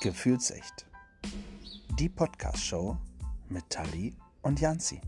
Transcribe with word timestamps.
Gefühlsecht. 0.00 0.86
Die 1.98 2.08
Podcast-Show 2.08 2.96
mit 3.50 3.68
Tali 3.68 4.16
und 4.40 4.58
Janzi. 4.58 4.98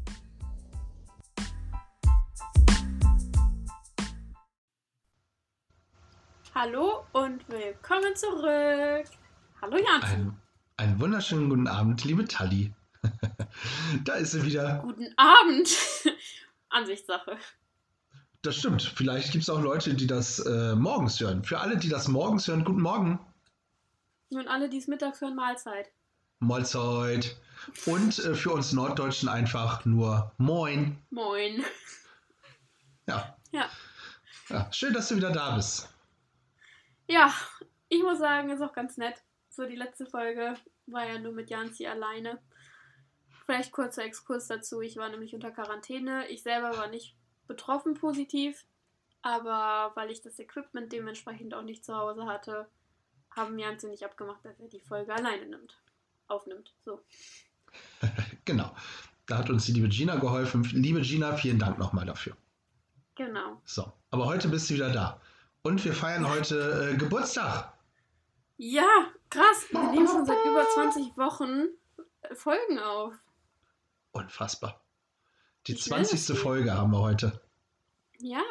Hallo 6.54 7.06
und 7.12 7.48
willkommen 7.48 8.14
zurück. 8.14 9.06
Hallo 9.62 9.78
Janzi. 9.78 10.12
Ein, 10.12 10.36
einen 10.76 11.00
wunderschönen 11.00 11.48
guten 11.48 11.68
Abend, 11.68 12.04
liebe 12.04 12.26
Tali. 12.26 12.74
da 14.04 14.12
ist 14.16 14.32
sie 14.32 14.44
wieder. 14.44 14.80
Guten 14.80 15.08
Abend. 15.16 15.70
Ansichtssache. 16.68 17.38
Das 18.42 18.56
stimmt. 18.56 18.82
Vielleicht 18.82 19.32
gibt 19.32 19.44
es 19.44 19.48
auch 19.48 19.62
Leute, 19.62 19.94
die 19.94 20.06
das 20.06 20.38
äh, 20.40 20.74
morgens 20.74 21.18
hören. 21.18 21.44
Für 21.44 21.60
alle, 21.60 21.78
die 21.78 21.88
das 21.88 22.08
morgens 22.08 22.46
hören, 22.46 22.62
guten 22.62 22.82
Morgen. 22.82 23.18
Und 24.34 24.48
alle, 24.48 24.68
die 24.68 24.78
es 24.78 24.88
mittags 24.88 25.20
hören, 25.20 25.36
Mahlzeit. 25.36 25.90
Mahlzeit. 26.38 27.36
Und 27.86 28.18
äh, 28.18 28.34
für 28.34 28.52
uns 28.52 28.72
Norddeutschen 28.72 29.28
einfach 29.28 29.84
nur 29.84 30.32
Moin. 30.38 30.98
Moin. 31.10 31.64
Ja. 33.06 33.36
Ja. 33.52 33.68
ja. 34.48 34.72
Schön, 34.72 34.94
dass 34.94 35.08
du 35.08 35.16
wieder 35.16 35.30
da 35.30 35.54
bist. 35.56 35.88
Ja, 37.06 37.32
ich 37.88 38.02
muss 38.02 38.18
sagen, 38.18 38.50
ist 38.50 38.62
auch 38.62 38.72
ganz 38.72 38.96
nett. 38.96 39.22
So, 39.50 39.66
die 39.66 39.76
letzte 39.76 40.06
Folge 40.06 40.54
war 40.86 41.06
ja 41.06 41.18
nur 41.18 41.32
mit 41.32 41.50
Janzi 41.50 41.86
alleine. 41.86 42.40
Vielleicht 43.44 43.72
kurzer 43.72 44.04
Exkurs 44.04 44.46
dazu. 44.46 44.80
Ich 44.80 44.96
war 44.96 45.08
nämlich 45.08 45.34
unter 45.34 45.50
Quarantäne. 45.50 46.26
Ich 46.28 46.42
selber 46.42 46.76
war 46.76 46.88
nicht 46.88 47.16
betroffen 47.46 47.94
positiv, 47.94 48.64
aber 49.20 49.92
weil 49.94 50.10
ich 50.10 50.22
das 50.22 50.38
Equipment 50.38 50.92
dementsprechend 50.92 51.54
auch 51.54 51.62
nicht 51.62 51.84
zu 51.84 51.94
Hause 51.94 52.26
hatte, 52.26 52.68
haben 53.36 53.58
Janzi 53.58 53.88
nicht 53.88 54.04
abgemacht, 54.04 54.44
dass 54.44 54.58
er 54.60 54.68
die 54.68 54.80
Folge 54.80 55.14
alleine 55.14 55.46
nimmt, 55.46 55.80
aufnimmt. 56.28 56.74
So. 56.84 57.00
genau. 58.44 58.74
Da 59.26 59.38
hat 59.38 59.50
uns 59.50 59.66
die 59.66 59.72
liebe 59.72 59.88
Gina 59.88 60.16
geholfen. 60.16 60.64
Liebe 60.64 61.00
Gina, 61.00 61.36
vielen 61.36 61.58
Dank 61.58 61.78
nochmal 61.78 62.06
dafür. 62.06 62.36
Genau. 63.14 63.60
So, 63.64 63.92
aber 64.10 64.26
heute 64.26 64.48
bist 64.48 64.68
du 64.68 64.74
wieder 64.74 64.90
da. 64.90 65.20
Und 65.62 65.84
wir 65.84 65.92
feiern 65.92 66.28
heute 66.28 66.90
äh, 66.92 66.96
Geburtstag. 66.96 67.72
Ja, 68.56 69.12
krass. 69.30 69.66
Wir 69.70 69.90
nehmen 69.90 70.08
schon 70.08 70.26
seit 70.26 70.44
über 70.44 70.66
20 70.74 71.16
Wochen 71.16 71.68
äh, 72.22 72.34
Folgen 72.34 72.78
auf. 72.78 73.14
Unfassbar. 74.12 74.84
Die 75.66 75.74
Wie 75.74 75.78
20. 75.78 76.36
Folge 76.38 76.74
haben 76.74 76.90
wir 76.90 77.00
heute. 77.00 77.40
Ja. 78.18 78.42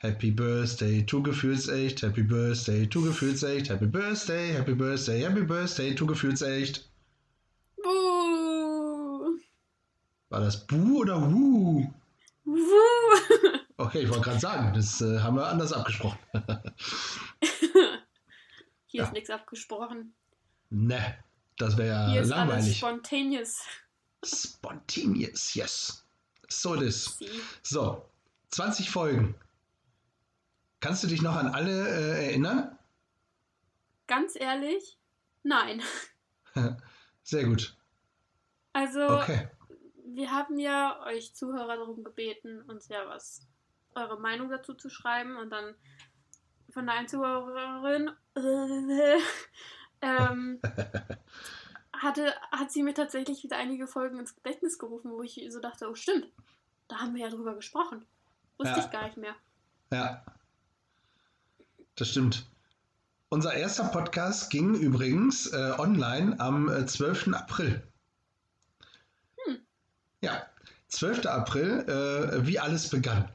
Happy 0.00 0.30
Birthday 0.30 1.02
to 1.04 1.22
Gefühlsecht, 1.22 2.02
Happy 2.02 2.22
Birthday 2.22 2.86
to 2.86 3.02
Gefühlsecht, 3.02 3.68
Happy 3.70 3.86
Birthday, 3.86 4.52
Happy 4.52 4.74
Birthday, 4.74 5.22
Happy 5.24 5.42
Birthday 5.42 5.94
to 5.94 6.06
Gefühlsecht. 6.06 6.88
Buh. 7.82 9.38
War 10.30 10.40
das 10.40 10.66
Bu 10.66 11.00
oder 11.00 11.20
Wu? 11.30 11.86
Wuh. 12.44 12.58
Okay, 13.80 14.00
ich 14.00 14.08
wollte 14.08 14.22
gerade 14.24 14.40
sagen, 14.40 14.74
das 14.74 15.00
äh, 15.00 15.20
haben 15.20 15.36
wir 15.36 15.46
anders 15.46 15.72
abgesprochen. 15.72 16.18
Hier 17.40 19.02
Ja. 19.02 19.04
ist 19.04 19.12
nichts 19.12 19.30
abgesprochen. 19.30 20.14
ne, 20.70 21.16
das 21.58 21.76
wäre 21.76 22.06
Hier 22.06 22.16
ja 22.16 22.22
ist 22.22 22.32
alles 22.32 22.48
langweilig. 22.50 22.76
spontaneous. 22.78 23.60
Spontaneous, 24.24 25.54
yes. 25.54 26.04
So 26.48 26.74
it 26.74 26.82
is. 26.82 27.18
Sie. 27.18 27.28
So, 27.62 28.04
20 28.50 28.90
Folgen. 28.90 29.36
Kannst 30.80 31.02
du 31.02 31.08
dich 31.08 31.22
noch 31.22 31.36
an 31.36 31.48
alle 31.48 31.88
äh, 31.88 32.26
erinnern? 32.26 32.78
Ganz 34.06 34.36
ehrlich, 34.36 34.98
nein. 35.42 35.82
Sehr 37.22 37.44
gut. 37.44 37.76
Also, 38.72 39.00
Okay. 39.18 39.48
wir 40.04 40.30
haben 40.30 40.58
ja 40.58 41.04
euch 41.06 41.34
Zuhörer 41.34 41.76
darum 41.76 42.04
gebeten, 42.04 42.62
uns 42.62 42.88
ja 42.88 43.08
was, 43.08 43.46
eure 43.94 44.18
Meinung 44.20 44.50
dazu 44.50 44.74
zu 44.74 44.88
schreiben 44.88 45.36
und 45.36 45.50
dann 45.50 45.74
von 46.70 46.86
der 46.86 46.94
einen 46.94 47.08
Zuhörerin 47.08 48.10
ähm, 50.00 50.60
hatte, 51.92 52.34
hat 52.52 52.70
sie 52.70 52.82
mir 52.82 52.94
tatsächlich 52.94 53.42
wieder 53.42 53.56
einige 53.56 53.86
Folgen 53.88 54.18
ins 54.18 54.34
Gedächtnis 54.36 54.78
gerufen, 54.78 55.10
wo 55.10 55.22
ich 55.22 55.44
so 55.50 55.60
dachte, 55.60 55.88
oh 55.90 55.94
stimmt, 55.94 56.28
da 56.86 56.98
haben 57.00 57.14
wir 57.14 57.22
ja 57.22 57.30
drüber 57.30 57.54
gesprochen. 57.54 58.06
Wusste 58.58 58.78
Ja. 58.78 58.84
ich 58.84 58.90
gar 58.90 59.04
nicht 59.06 59.16
mehr. 59.16 59.34
Ja. 59.92 60.24
Das 61.98 62.08
stimmt. 62.08 62.46
Unser 63.28 63.54
erster 63.54 63.84
Podcast 63.84 64.50
ging 64.50 64.74
übrigens 64.74 65.48
äh, 65.48 65.74
online 65.76 66.38
am 66.38 66.68
äh, 66.68 66.86
12. 66.86 67.34
April. 67.34 67.82
Hm. 69.44 69.58
Ja, 70.22 70.46
12. 70.88 71.26
April, 71.26 71.80
äh, 71.88 72.46
wie 72.46 72.60
alles 72.60 72.88
begann. 72.88 73.28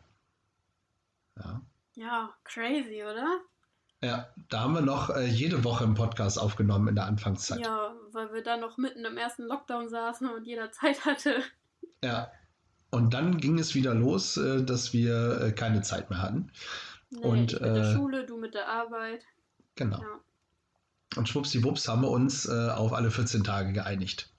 Ja. 1.38 1.62
Ja, 1.96 2.34
crazy, 2.44 3.04
oder? 3.04 3.42
ja, 4.04 4.28
da 4.50 4.62
haben 4.62 4.74
wir 4.74 4.82
noch 4.82 5.10
äh, 5.10 5.26
jede 5.26 5.64
Woche 5.64 5.86
einen 5.86 5.94
Podcast 5.94 6.38
aufgenommen 6.38 6.90
in 6.90 6.96
der 6.96 7.06
Anfangszeit. 7.06 7.60
Ja, 7.60 7.94
weil 8.12 8.34
wir 8.34 8.44
da 8.44 8.58
noch 8.58 8.78
mitten 8.78 9.06
im 9.06 9.18
ersten 9.18 9.44
Lockdown 9.44 9.90
saßen 9.90 10.30
und 10.30 10.46
jeder 10.46 10.72
Zeit 10.72 11.06
hatte. 11.06 11.42
Ja. 12.04 12.32
Und 12.92 13.14
dann 13.14 13.38
ging 13.38 13.58
es 13.58 13.74
wieder 13.74 13.96
los, 13.96 14.38
äh, 14.38 14.64
dass 14.64 14.94
wir 14.94 15.42
äh, 15.42 15.52
keine 15.52 15.82
Zeit 15.82 16.10
mehr 16.10 16.22
hatten. 16.22 16.52
Nee, 17.14 17.26
Und, 17.28 17.54
ich 17.54 17.60
mit 17.60 17.76
der 17.76 17.84
äh, 17.84 17.94
Schule, 17.94 18.26
du 18.26 18.38
mit 18.38 18.54
der 18.54 18.68
Arbeit. 18.68 19.24
Genau. 19.76 20.00
Ja. 20.02 20.20
Und 21.16 21.30
schwuppsiwupps 21.30 21.88
haben 21.88 22.02
wir 22.02 22.10
uns 22.10 22.48
äh, 22.48 22.70
auf 22.72 22.94
alle 22.94 23.12
14 23.12 23.44
Tage 23.44 23.72
geeinigt. 23.72 24.30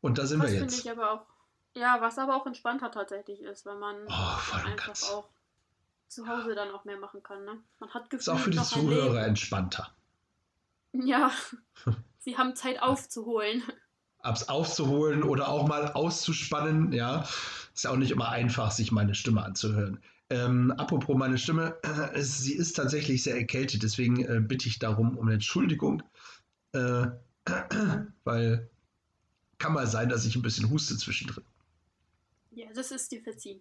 Und 0.00 0.18
da 0.18 0.26
sind 0.26 0.40
Das 0.42 0.50
wir 0.52 0.58
finde 0.58 0.74
jetzt. 0.74 0.84
ich 0.84 0.90
aber 0.90 1.10
auch. 1.12 1.26
Ja, 1.74 2.00
was 2.00 2.18
aber 2.18 2.36
auch 2.36 2.46
entspannter 2.46 2.90
tatsächlich 2.90 3.40
ist, 3.40 3.64
weil 3.66 3.76
man 3.78 3.96
Oh, 4.06 4.10
einfach 4.66 4.86
ganz. 4.86 5.10
auch 5.10 5.28
zu 6.06 6.28
Hause 6.28 6.54
dann 6.54 6.70
auch 6.70 6.84
mehr 6.84 6.98
machen 6.98 7.22
kann. 7.22 7.44
Ne? 7.44 7.58
Man 7.80 7.90
hat 7.94 8.12
Ist 8.12 8.28
auch 8.28 8.38
für 8.38 8.50
die 8.50 8.62
Zuhörer 8.62 9.24
entspannter. 9.26 9.88
Ja, 10.92 11.30
sie 12.18 12.36
haben 12.36 12.54
Zeit 12.54 12.82
aufzuholen. 12.82 13.62
Abs 14.18 14.48
aufzuholen 14.48 15.22
oder 15.24 15.48
auch 15.48 15.66
mal 15.66 15.92
auszuspannen, 15.92 16.92
ja. 16.92 17.24
Ist 17.74 17.84
ja 17.84 17.90
auch 17.90 17.96
nicht 17.96 18.10
immer 18.12 18.28
einfach, 18.28 18.70
sich 18.70 18.92
meine 18.92 19.14
Stimme 19.14 19.42
anzuhören. 19.42 20.02
Ähm, 20.32 20.70
apropos 20.72 21.14
meine 21.14 21.36
Stimme, 21.36 21.76
äh, 21.82 22.14
es, 22.14 22.38
sie 22.38 22.54
ist 22.54 22.74
tatsächlich 22.74 23.22
sehr 23.22 23.36
erkältet, 23.36 23.82
deswegen 23.82 24.24
äh, 24.24 24.40
bitte 24.40 24.66
ich 24.66 24.78
darum 24.78 25.18
um 25.18 25.28
Entschuldigung, 25.28 26.02
äh, 26.72 27.06
weil 28.24 28.70
kann 29.58 29.74
mal 29.74 29.86
sein, 29.86 30.08
dass 30.08 30.24
ich 30.24 30.34
ein 30.34 30.42
bisschen 30.42 30.70
huste 30.70 30.96
zwischendrin. 30.96 31.44
Ja, 32.50 32.66
das 32.74 32.90
ist 32.90 33.12
dir 33.12 33.22
verziehen. 33.22 33.60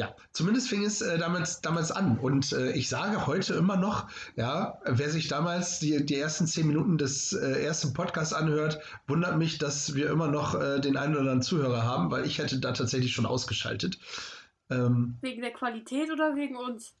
Ja, 0.00 0.16
zumindest 0.32 0.70
fing 0.70 0.82
es 0.82 1.02
äh, 1.02 1.18
damals, 1.18 1.60
damals 1.60 1.92
an. 1.92 2.16
Und 2.16 2.52
äh, 2.52 2.72
ich 2.72 2.88
sage 2.88 3.26
heute 3.26 3.52
immer 3.52 3.76
noch, 3.76 4.08
ja, 4.34 4.80
wer 4.86 5.10
sich 5.10 5.28
damals 5.28 5.78
die, 5.78 6.06
die 6.06 6.16
ersten 6.16 6.46
zehn 6.46 6.66
Minuten 6.66 6.96
des 6.96 7.34
äh, 7.34 7.62
ersten 7.62 7.92
Podcasts 7.92 8.32
anhört, 8.32 8.80
wundert 9.06 9.36
mich, 9.36 9.58
dass 9.58 9.94
wir 9.94 10.08
immer 10.08 10.28
noch 10.28 10.54
äh, 10.58 10.80
den 10.80 10.96
einen 10.96 11.12
oder 11.12 11.20
anderen 11.20 11.42
Zuhörer 11.42 11.82
haben, 11.82 12.10
weil 12.10 12.24
ich 12.24 12.38
hätte 12.38 12.60
da 12.60 12.72
tatsächlich 12.72 13.12
schon 13.12 13.26
ausgeschaltet. 13.26 13.98
Ähm, 14.70 15.18
Wegen 15.20 15.42
der 15.42 15.52
Qualität 15.52 16.10
oder 16.10 16.36
wegen 16.36 16.56
uns? 16.56 16.94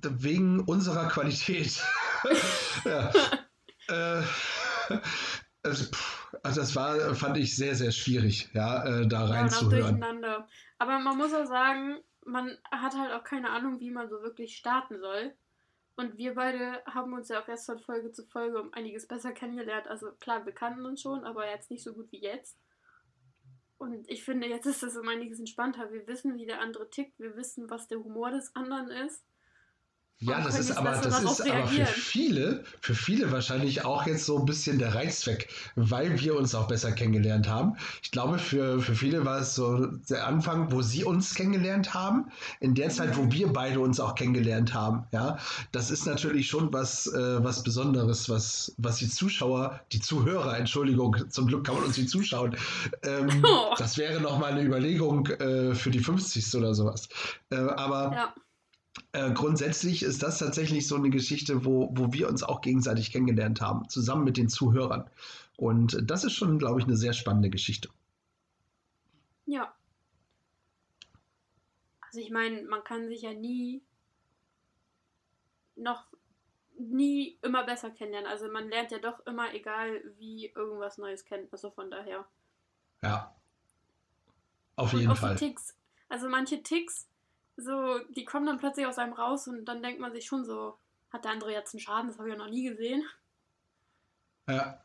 wegen 0.00 0.60
unserer 0.60 1.08
Qualität. 1.08 1.82
ja. 2.84 3.10
äh, 3.88 4.22
also, 5.62 5.84
pff, 5.84 6.34
also 6.42 6.60
das 6.60 6.76
war, 6.76 7.14
fand 7.14 7.36
ich 7.36 7.56
sehr, 7.56 7.74
sehr 7.74 7.90
schwierig, 7.90 8.48
ja, 8.52 8.84
äh, 8.84 9.06
da 9.08 9.26
Ja, 9.26 9.32
reinzuhören. 9.32 9.70
durcheinander. 9.98 10.48
Aber 10.78 10.98
man 10.98 11.16
muss 11.16 11.34
auch 11.34 11.46
sagen, 11.46 11.98
man 12.24 12.56
hat 12.70 12.96
halt 12.96 13.12
auch 13.12 13.24
keine 13.24 13.50
Ahnung, 13.50 13.80
wie 13.80 13.90
man 13.90 14.08
so 14.08 14.22
wirklich 14.22 14.56
starten 14.56 15.00
soll. 15.00 15.34
Und 15.96 16.16
wir 16.16 16.34
beide 16.34 16.80
haben 16.86 17.12
uns 17.12 17.28
ja 17.28 17.42
auch 17.42 17.48
erst 17.48 17.66
von 17.66 17.80
Folge 17.80 18.12
zu 18.12 18.24
Folge 18.24 18.60
um 18.60 18.72
einiges 18.72 19.08
besser 19.08 19.32
kennengelernt. 19.32 19.88
Also 19.88 20.12
klar, 20.20 20.46
wir 20.46 20.52
kannten 20.52 20.86
uns 20.86 21.02
schon, 21.02 21.24
aber 21.24 21.48
jetzt 21.50 21.70
nicht 21.72 21.82
so 21.82 21.92
gut 21.92 22.12
wie 22.12 22.20
jetzt. 22.20 22.56
Und 23.78 24.10
ich 24.10 24.24
finde, 24.24 24.48
jetzt 24.48 24.66
ist 24.66 24.82
das 24.82 24.96
um 24.96 25.08
einiges 25.08 25.38
entspannter. 25.38 25.92
Wir 25.92 26.06
wissen, 26.08 26.36
wie 26.36 26.46
der 26.46 26.60
andere 26.60 26.90
tickt. 26.90 27.18
Wir 27.20 27.36
wissen, 27.36 27.70
was 27.70 27.86
der 27.86 27.98
Humor 28.02 28.32
des 28.32 28.54
anderen 28.56 28.88
ist. 28.88 29.24
Ja, 30.20 30.40
das 30.40 30.58
ist 30.58 30.76
aber, 30.76 30.90
das 30.90 31.22
ist 31.22 31.40
aber 31.48 31.68
für 31.68 31.86
viele, 31.86 32.64
für 32.80 32.94
viele 32.94 33.30
wahrscheinlich 33.30 33.84
auch 33.84 34.04
jetzt 34.04 34.26
so 34.26 34.38
ein 34.38 34.46
bisschen 34.46 34.80
der 34.80 34.94
Reiz 34.94 35.24
weg, 35.28 35.48
weil 35.76 36.18
wir 36.18 36.36
uns 36.36 36.56
auch 36.56 36.66
besser 36.66 36.90
kennengelernt 36.90 37.48
haben. 37.48 37.76
Ich 38.02 38.10
glaube, 38.10 38.40
für, 38.40 38.80
für 38.80 38.96
viele 38.96 39.24
war 39.24 39.38
es 39.38 39.54
so 39.54 39.86
der 39.86 40.26
Anfang, 40.26 40.72
wo 40.72 40.82
sie 40.82 41.04
uns 41.04 41.36
kennengelernt 41.36 41.94
haben, 41.94 42.32
in 42.58 42.74
der 42.74 42.88
Zeit, 42.90 43.16
wo 43.16 43.30
wir 43.30 43.52
beide 43.52 43.78
uns 43.78 44.00
auch 44.00 44.16
kennengelernt 44.16 44.74
haben. 44.74 45.04
Ja, 45.12 45.38
das 45.70 45.92
ist 45.92 46.04
natürlich 46.04 46.48
schon 46.48 46.72
was, 46.72 47.06
äh, 47.06 47.44
was 47.44 47.62
Besonderes, 47.62 48.28
was, 48.28 48.74
was 48.76 48.96
die 48.96 49.08
Zuschauer, 49.08 49.80
die 49.92 50.00
Zuhörer, 50.00 50.56
Entschuldigung, 50.58 51.16
zum 51.30 51.46
Glück 51.46 51.64
kann 51.64 51.76
man 51.76 51.84
uns 51.84 51.96
nicht 51.96 52.10
zuschauen. 52.10 52.56
Ähm, 53.02 53.28
Oh. 53.50 53.74
Das 53.78 53.96
wäre 53.96 54.20
nochmal 54.20 54.52
eine 54.52 54.62
Überlegung 54.62 55.26
äh, 55.26 55.74
für 55.74 55.90
die 55.90 56.00
50. 56.00 56.54
oder 56.54 56.74
sowas. 56.74 57.08
Äh, 57.50 57.56
aber 57.56 58.12
Ja, 58.12 58.34
äh, 59.12 59.32
grundsätzlich 59.32 60.02
ist 60.02 60.22
das 60.22 60.38
tatsächlich 60.38 60.86
so 60.86 60.96
eine 60.96 61.10
Geschichte, 61.10 61.64
wo, 61.64 61.90
wo 61.92 62.12
wir 62.12 62.28
uns 62.28 62.42
auch 62.42 62.60
gegenseitig 62.60 63.12
kennengelernt 63.12 63.60
haben, 63.60 63.88
zusammen 63.88 64.24
mit 64.24 64.36
den 64.36 64.48
Zuhörern. 64.48 65.10
Und 65.56 65.98
das 66.02 66.24
ist 66.24 66.34
schon, 66.34 66.58
glaube 66.58 66.80
ich, 66.80 66.86
eine 66.86 66.96
sehr 66.96 67.12
spannende 67.12 67.50
Geschichte. 67.50 67.88
Ja. 69.46 69.74
Also 72.00 72.20
ich 72.20 72.30
meine, 72.30 72.62
man 72.62 72.84
kann 72.84 73.08
sich 73.08 73.22
ja 73.22 73.32
nie 73.32 73.82
noch 75.76 76.06
nie 76.78 77.38
immer 77.42 77.64
besser 77.64 77.90
kennenlernen. 77.90 78.30
Also 78.30 78.48
man 78.48 78.68
lernt 78.68 78.90
ja 78.90 78.98
doch 78.98 79.24
immer, 79.26 79.52
egal 79.54 80.02
wie, 80.18 80.52
irgendwas 80.54 80.98
Neues 80.98 81.24
kennen. 81.24 81.48
Also 81.50 81.70
von 81.70 81.90
daher. 81.90 82.26
Ja. 83.02 83.34
Auf 84.76 84.92
jeden 84.92 85.14
Fall. 85.16 85.34
die 85.34 85.46
Ticks. 85.46 85.76
Also 86.08 86.28
manche 86.28 86.62
Ticks, 86.62 87.08
so, 87.58 87.98
die 88.14 88.24
kommen 88.24 88.46
dann 88.46 88.58
plötzlich 88.58 88.86
aus 88.86 88.98
einem 88.98 89.12
raus 89.12 89.48
und 89.48 89.64
dann 89.64 89.82
denkt 89.82 90.00
man 90.00 90.12
sich 90.12 90.26
schon 90.26 90.44
so, 90.44 90.78
hat 91.10 91.24
der 91.24 91.32
andere 91.32 91.52
jetzt 91.52 91.74
einen 91.74 91.80
Schaden? 91.80 92.08
Das 92.08 92.18
habe 92.18 92.28
ich 92.28 92.34
ja 92.34 92.38
noch 92.38 92.50
nie 92.50 92.68
gesehen. 92.68 93.02
Ja. 94.48 94.80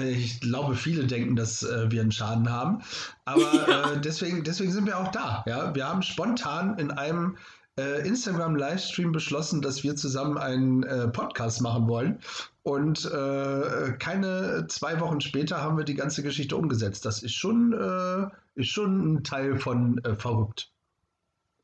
Ich 0.00 0.40
glaube, 0.40 0.74
viele 0.74 1.06
denken, 1.06 1.36
dass 1.36 1.62
äh, 1.62 1.90
wir 1.90 2.00
einen 2.00 2.10
Schaden 2.10 2.50
haben. 2.50 2.82
Aber 3.24 3.68
Ja. 3.68 3.92
äh, 3.92 4.00
deswegen, 4.00 4.42
deswegen 4.42 4.72
sind 4.72 4.86
wir 4.86 4.98
auch 4.98 5.12
da. 5.12 5.44
Ja? 5.46 5.74
Wir 5.74 5.86
haben 5.86 6.02
spontan 6.02 6.78
in 6.78 6.90
einem 6.90 7.36
äh, 7.78 8.06
Instagram-Livestream 8.06 9.12
beschlossen, 9.12 9.62
dass 9.62 9.84
wir 9.84 9.94
zusammen 9.94 10.36
einen 10.38 10.82
äh, 10.82 11.06
Podcast 11.08 11.60
machen 11.60 11.86
wollen. 11.86 12.18
Und 12.62 13.04
äh, 13.04 13.92
keine 13.98 14.66
zwei 14.68 14.98
Wochen 14.98 15.20
später 15.20 15.60
haben 15.60 15.76
wir 15.76 15.84
die 15.84 15.94
ganze 15.94 16.22
Geschichte 16.22 16.56
umgesetzt. 16.56 17.04
Das 17.04 17.22
ist 17.22 17.34
schon, 17.34 17.72
äh, 17.72 18.26
ist 18.60 18.70
schon 18.70 19.14
ein 19.14 19.24
Teil 19.24 19.58
von 19.58 20.00
verrückt. 20.18 20.72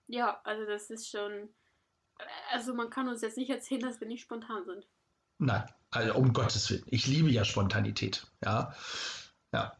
Ja, 0.08 0.40
also 0.44 0.64
das 0.66 0.90
ist 0.90 1.08
schon. 1.10 1.48
Also 2.52 2.74
man 2.74 2.90
kann 2.90 3.08
uns 3.08 3.20
jetzt 3.22 3.36
nicht 3.36 3.50
erzählen, 3.50 3.82
dass 3.82 4.00
wir 4.00 4.08
nicht 4.08 4.22
spontan 4.22 4.64
sind. 4.64 4.86
Nein, 5.38 5.64
also 5.90 6.14
um 6.14 6.32
Gottes 6.32 6.70
Willen. 6.70 6.84
Ich 6.86 7.06
liebe 7.06 7.28
ja 7.28 7.44
Spontanität. 7.44 8.26
Ja. 8.42 8.74
Ja. 9.52 9.76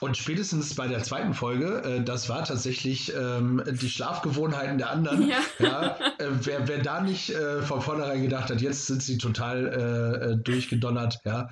Und 0.00 0.16
spätestens 0.16 0.74
bei 0.74 0.86
der 0.86 1.02
zweiten 1.02 1.34
Folge, 1.34 1.82
äh, 1.82 2.04
das 2.04 2.28
war 2.28 2.44
tatsächlich 2.44 3.12
ähm, 3.14 3.62
die 3.66 3.88
Schlafgewohnheiten 3.88 4.78
der 4.78 4.90
anderen. 4.90 5.28
Ja. 5.28 5.40
Ja, 5.58 5.96
äh, 6.18 6.28
wer, 6.42 6.68
wer 6.68 6.78
da 6.78 7.00
nicht 7.00 7.30
äh, 7.30 7.62
von 7.62 7.80
vornherein 7.80 8.22
gedacht 8.22 8.50
hat, 8.50 8.60
jetzt 8.60 8.86
sind 8.86 9.02
sie 9.02 9.18
total 9.18 9.66
äh, 9.66 10.32
äh, 10.32 10.36
durchgedonnert, 10.36 11.20
ja, 11.24 11.48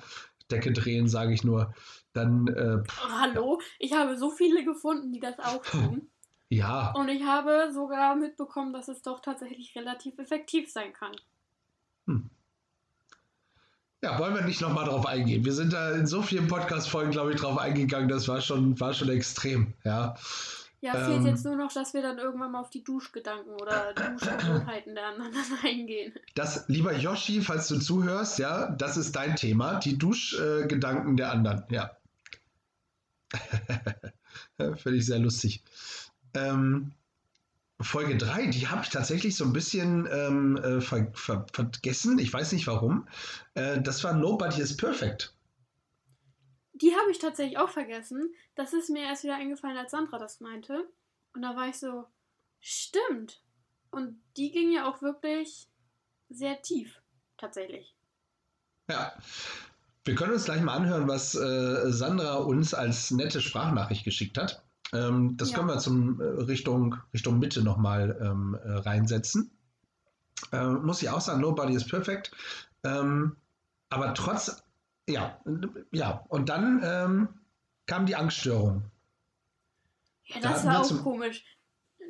Decke 0.49 0.71
drehen, 0.71 1.09
sage 1.09 1.33
ich 1.33 1.43
nur, 1.43 1.73
dann 2.13 2.47
äh, 2.47 2.83
pff, 2.83 3.01
Oh, 3.05 3.11
hallo, 3.19 3.61
ich 3.79 3.93
habe 3.93 4.17
so 4.17 4.29
viele 4.31 4.63
gefunden, 4.63 5.11
die 5.11 5.19
das 5.19 5.39
auch 5.39 5.61
tun. 5.65 6.09
Ja, 6.49 6.91
Und 6.91 7.09
ich 7.09 7.23
habe 7.23 7.71
sogar 7.73 8.15
mitbekommen, 8.15 8.73
dass 8.73 8.87
es 8.87 9.01
doch 9.01 9.19
tatsächlich 9.21 9.75
relativ 9.75 10.17
effektiv 10.17 10.71
sein 10.71 10.93
kann. 10.93 11.11
ja, 14.01 14.17
wollen 14.19 14.35
wir 14.35 14.43
nicht 14.43 14.61
nochmal 14.61 14.85
drauf 14.85 15.05
eingehen. 15.05 15.43
Wir 15.43 15.53
sind 15.53 15.73
da 15.73 15.91
in 15.91 16.05
so 16.07 16.21
vielen 16.21 16.47
Podcast-Folgen, 16.47 17.11
glaube 17.11 17.33
ich, 17.33 17.39
drauf 17.41 17.57
eingegangen, 17.57 18.07
das 18.07 18.27
war 18.27 18.41
schon, 18.41 18.79
war 18.79 18.93
schon 18.93 19.09
extrem, 19.09 19.73
ja. 19.83 20.15
Ja, 20.79 20.93
fehlt 20.95 21.21
Ähm. 21.21 21.25
jetzt 21.25 21.43
nur 21.43 21.55
noch, 21.55 21.73
dass 21.73 21.93
wir 21.95 22.03
dann 22.03 22.19
irgendwann 22.19 22.51
mal 22.51 22.61
auf 22.61 22.69
die 22.69 22.83
Duschgedanken 22.83 23.53
oder 23.55 23.93
Duschgewohnheiten 24.19 24.93
der 24.95 25.07
anderen 25.07 25.33
eingehen. 25.63 26.13
Das, 26.35 26.65
lieber 26.67 26.93
Yoshi, 26.95 27.41
falls 27.41 27.67
du 27.67 27.79
zuhörst, 27.79 28.37
ja, 28.39 28.69
das 28.69 28.95
ist 28.95 29.15
dein 29.15 29.35
Thema, 29.35 29.79
die 29.79 29.97
Duschgedanken 29.97 31.17
der 31.17 31.31
anderen, 31.31 31.63
ja. 31.69 31.91
Ja, 34.57 34.75
Finde 34.75 34.97
ich 34.97 35.05
sehr 35.05 35.19
lustig. 35.19 35.63
Ähm, 36.33 36.93
Folge 37.79 38.17
3, 38.17 38.47
die 38.47 38.67
habe 38.67 38.81
ich 38.83 38.89
tatsächlich 38.89 39.35
so 39.35 39.45
ein 39.45 39.53
bisschen 39.53 40.07
ähm, 40.11 40.57
äh, 40.57 40.81
ver 40.81 41.11
ver 41.13 41.45
vergessen. 41.53 42.17
Ich 42.17 42.33
weiß 42.33 42.51
nicht 42.51 42.65
warum. 42.65 43.07
Äh, 43.53 43.81
das 43.81 44.03
war 44.03 44.13
Nobody 44.13 44.61
is 44.61 44.75
Perfect. 44.75 45.33
Die 46.73 46.95
habe 46.95 47.11
ich 47.11 47.19
tatsächlich 47.19 47.57
auch 47.57 47.69
vergessen. 47.69 48.33
Das 48.55 48.73
ist 48.73 48.89
mir 48.89 49.03
erst 49.03 49.23
wieder 49.23 49.35
eingefallen, 49.35 49.77
als 49.77 49.91
Sandra 49.91 50.17
das 50.17 50.39
meinte. 50.39 50.87
Und 51.33 51.41
da 51.43 51.55
war 51.55 51.67
ich 51.67 51.77
so, 51.77 52.05
stimmt. 52.59 53.41
Und 53.91 54.21
die 54.37 54.51
ging 54.51 54.71
ja 54.71 54.89
auch 54.89 55.01
wirklich 55.01 55.67
sehr 56.29 56.61
tief, 56.61 57.01
tatsächlich. 57.37 57.95
Ja. 58.89 59.13
Wir 60.03 60.15
können 60.15 60.33
uns 60.33 60.45
gleich 60.45 60.61
mal 60.61 60.73
anhören, 60.73 61.07
was 61.07 61.35
äh, 61.35 61.91
Sandra 61.91 62.35
uns 62.35 62.73
als 62.73 63.11
nette 63.11 63.41
Sprachnachricht 63.41 64.05
geschickt 64.05 64.37
hat. 64.37 64.63
Ähm, 64.93 65.35
das 65.37 65.51
Ja. 65.51 65.57
können 65.57 65.69
wir 65.69 65.79
zum 65.79 66.19
äh, 66.21 66.23
Richtung, 66.23 66.95
Richtung 67.13 67.39
Mitte 67.39 67.63
nochmal 67.63 68.17
ähm, 68.21 68.57
äh, 68.63 68.71
reinsetzen. 68.71 69.51
Äh, 70.51 70.65
muss 70.67 71.01
ich 71.01 71.09
auch 71.09 71.21
sagen, 71.21 71.41
nobody 71.41 71.73
is 71.73 71.85
perfect. 71.87 72.31
Ähm, 72.83 73.35
aber 73.89 74.13
trotz, 74.13 74.63
ja, 75.09 75.39
ja, 75.91 76.23
und 76.29 76.49
dann 76.49 76.81
ähm, 76.83 77.29
kam 77.85 78.05
die 78.05 78.15
Angststörung. 78.15 78.83
Ja, 80.25 80.39
Da 80.41 80.49
das 80.49 80.63
hatten 80.63 80.67
war 80.67 80.81
auch 80.81 81.03
komisch. 81.03 81.43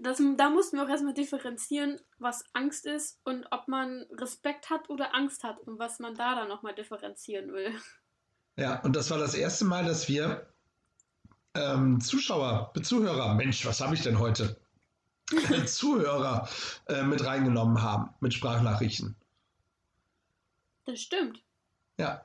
Das, 0.01 0.21
da 0.37 0.49
mussten 0.49 0.77
wir 0.77 0.83
auch 0.83 0.89
erstmal 0.89 1.13
differenzieren, 1.13 1.99
was 2.19 2.43
Angst 2.53 2.85
ist 2.85 3.19
und 3.23 3.47
ob 3.51 3.67
man 3.67 4.05
Respekt 4.11 4.69
hat 4.69 4.89
oder 4.89 5.15
Angst 5.15 5.43
hat 5.43 5.59
und 5.61 5.79
was 5.79 5.97
man 5.99 6.13
da 6.13 6.35
dann 6.35 6.47
nochmal 6.49 6.75
differenzieren 6.75 7.51
will. 7.53 7.71
Ja, 8.55 8.79
und 8.81 8.95
das 8.95 9.09
war 9.09 9.17
das 9.17 9.33
erste 9.35 9.65
Mal, 9.65 9.85
dass 9.85 10.07
wir 10.07 10.47
ähm, 11.57 11.99
Zuschauer, 11.99 12.71
Zuhörer, 12.81 13.33
Mensch, 13.35 13.65
was 13.65 13.81
habe 13.81 13.95
ich 13.95 14.01
denn 14.01 14.19
heute? 14.19 14.59
Zuhörer 15.65 16.47
äh, 16.87 17.03
mit 17.03 17.25
reingenommen 17.25 17.81
haben, 17.81 18.09
mit 18.21 18.33
Sprachnachrichten. 18.33 19.15
Das 20.85 21.01
stimmt. 21.01 21.43
Ja. 21.97 22.23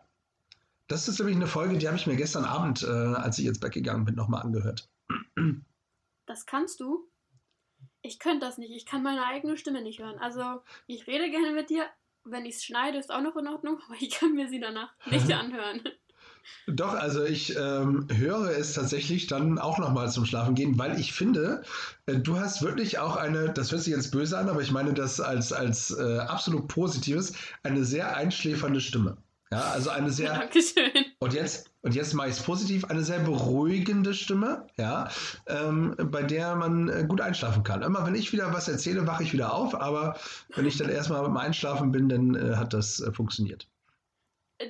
Das 0.86 1.08
ist 1.08 1.18
nämlich 1.18 1.36
eine 1.36 1.46
Folge, 1.46 1.78
die 1.78 1.86
habe 1.86 1.96
ich 1.96 2.06
mir 2.06 2.16
gestern 2.16 2.44
Abend, 2.44 2.82
äh, 2.82 2.86
als 2.86 3.38
ich 3.38 3.46
ins 3.46 3.58
Bett 3.58 3.72
gegangen 3.72 4.04
bin, 4.04 4.14
nochmal 4.14 4.42
angehört. 4.42 4.88
Das 6.26 6.46
kannst 6.46 6.80
du. 6.80 7.08
Ich 8.02 8.18
könnte 8.18 8.46
das 8.46 8.58
nicht. 8.58 8.72
Ich 8.72 8.84
kann 8.84 9.02
meine 9.02 9.24
eigene 9.24 9.56
Stimme 9.56 9.82
nicht 9.82 10.00
hören. 10.00 10.18
Also, 10.18 10.62
ich 10.86 11.06
rede 11.06 11.30
gerne 11.30 11.52
mit 11.52 11.70
dir. 11.70 11.86
Wenn 12.24 12.44
ich 12.44 12.56
es 12.56 12.64
schneide, 12.64 12.98
ist 12.98 13.12
auch 13.12 13.20
noch 13.20 13.36
in 13.36 13.48
Ordnung, 13.48 13.80
aber 13.86 13.96
ich 13.98 14.10
kann 14.10 14.34
mir 14.34 14.48
sie 14.48 14.60
danach 14.60 14.94
nicht 15.06 15.32
anhören. 15.32 15.82
Doch, 16.66 16.94
also 16.94 17.24
ich 17.24 17.56
ähm, 17.56 18.06
höre 18.12 18.50
es 18.50 18.74
tatsächlich 18.74 19.26
dann 19.26 19.58
auch 19.58 19.78
nochmal 19.78 20.10
zum 20.10 20.24
Schlafen 20.24 20.54
gehen, 20.54 20.78
weil 20.78 20.98
ich 20.98 21.12
finde, 21.12 21.62
äh, 22.06 22.16
du 22.16 22.38
hast 22.38 22.62
wirklich 22.62 22.98
auch 22.98 23.16
eine, 23.16 23.50
das 23.52 23.72
hört 23.72 23.82
sich 23.82 23.94
jetzt 23.94 24.10
böse 24.10 24.38
an, 24.38 24.48
aber 24.48 24.62
ich 24.62 24.70
meine 24.70 24.94
das 24.94 25.20
als, 25.20 25.52
als 25.52 25.90
äh, 25.90 26.18
absolut 26.18 26.68
Positives, 26.68 27.32
eine 27.62 27.84
sehr 27.84 28.16
einschläfernde 28.16 28.80
Stimme. 28.80 29.16
Ja, 29.52 29.60
also 29.60 29.90
eine 29.90 30.10
sehr, 30.12 30.32
Dankeschön. 30.32 30.90
und 31.18 31.34
jetzt, 31.34 31.70
und 31.82 31.94
jetzt 31.94 32.14
mache 32.14 32.28
ich 32.28 32.36
es 32.36 32.42
positiv, 32.42 32.86
eine 32.86 33.02
sehr 33.02 33.18
beruhigende 33.18 34.14
Stimme, 34.14 34.66
ja, 34.78 35.10
ähm, 35.46 35.94
bei 35.98 36.22
der 36.22 36.56
man 36.56 36.88
äh, 36.88 37.04
gut 37.06 37.20
einschlafen 37.20 37.62
kann. 37.62 37.82
Immer 37.82 38.06
wenn 38.06 38.14
ich 38.14 38.32
wieder 38.32 38.52
was 38.54 38.68
erzähle, 38.68 39.06
wache 39.06 39.24
ich 39.24 39.32
wieder 39.32 39.52
auf, 39.52 39.78
aber 39.78 40.16
wenn 40.54 40.66
ich 40.66 40.78
dann 40.78 40.88
erstmal 40.88 41.22
beim 41.22 41.36
Einschlafen 41.36 41.92
bin, 41.92 42.08
dann 42.08 42.34
äh, 42.34 42.56
hat 42.56 42.72
das 42.72 43.00
äh, 43.00 43.12
funktioniert. 43.12 43.68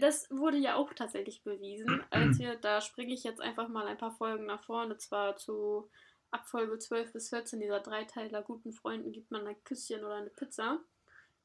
Das 0.01 0.29
wurde 0.31 0.57
ja 0.57 0.77
auch 0.77 0.93
tatsächlich 0.95 1.43
bewiesen, 1.43 2.03
als 2.11 2.39
wir, 2.39 2.57
da 2.57 2.81
springe 2.81 3.15
ich 3.15 3.25
jetzt 3.25 3.41
einfach 3.41 3.69
mal 3.69 3.87
ein 3.87 3.99
paar 3.99 4.13
Folgen 4.13 4.47
nach 4.47 4.65
vorne, 4.65 4.97
zwar 4.99 5.37
zu 5.37 5.91
Abfolge 6.31 6.79
12 6.79 7.13
bis 7.13 7.29
14 7.29 7.61
dieser 7.61 7.81
Dreiteiler 7.81 8.43
guten 8.43 8.73
Freunden 8.73 9.13
gibt 9.13 9.31
man 9.31 9.47
ein 9.47 9.63
Küsschen 9.65 10.05
oder 10.05 10.15
eine 10.15 10.31
Pizza. 10.31 10.81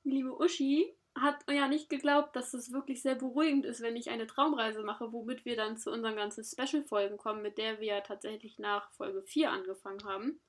Liebe 0.04 0.34
Uschi 0.40 0.96
hat 1.20 1.44
ja 1.50 1.68
nicht 1.68 1.90
geglaubt, 1.90 2.36
dass 2.36 2.54
es 2.54 2.72
wirklich 2.72 3.02
sehr 3.02 3.16
beruhigend 3.16 3.66
ist, 3.66 3.82
wenn 3.82 3.96
ich 3.96 4.10
eine 4.10 4.28
Traumreise 4.28 4.84
mache, 4.84 5.12
womit 5.12 5.46
wir 5.46 5.56
dann 5.56 5.78
zu 5.78 5.92
unseren 5.92 6.16
ganzen 6.16 6.44
Special-Folgen 6.44 7.18
kommen, 7.18 7.42
mit 7.42 7.58
der 7.58 7.80
wir 7.80 7.88
ja 7.88 8.02
tatsächlich 8.02 8.60
nach 8.60 8.92
Folge 8.92 9.24
4 9.24 9.52
angefangen 9.52 10.04
haben. 10.06 10.40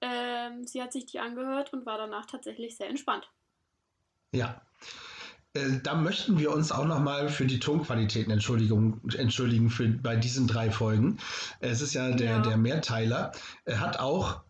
Ähm, 0.00 0.66
sie 0.66 0.82
hat 0.82 0.92
sich 0.92 1.06
die 1.06 1.18
angehört 1.18 1.72
und 1.72 1.84
war 1.84 1.98
danach 1.98 2.26
tatsächlich 2.26 2.76
sehr 2.76 2.88
entspannt. 2.88 3.30
Ja. 4.32 4.62
Äh, 5.54 5.80
Da 5.82 5.94
möchten 5.94 6.38
wir 6.38 6.52
uns 6.52 6.72
auch 6.72 6.86
nochmal 6.86 7.28
für 7.28 7.46
die 7.46 7.58
Tonqualitäten 7.58 8.32
Entschuldigung, 8.32 9.00
entschuldigen 9.16 9.70
für, 9.70 9.88
bei 9.88 10.16
diesen 10.16 10.46
drei 10.46 10.70
Folgen. 10.70 11.18
Es 11.60 11.80
ist 11.80 11.94
ja 11.94 12.10
der, 12.12 12.30
Ja. 12.36 12.38
der 12.40 12.56
Mehrteiler. 12.56 13.32
Er 13.64 13.80
hat 13.80 13.98
auch 13.98 14.42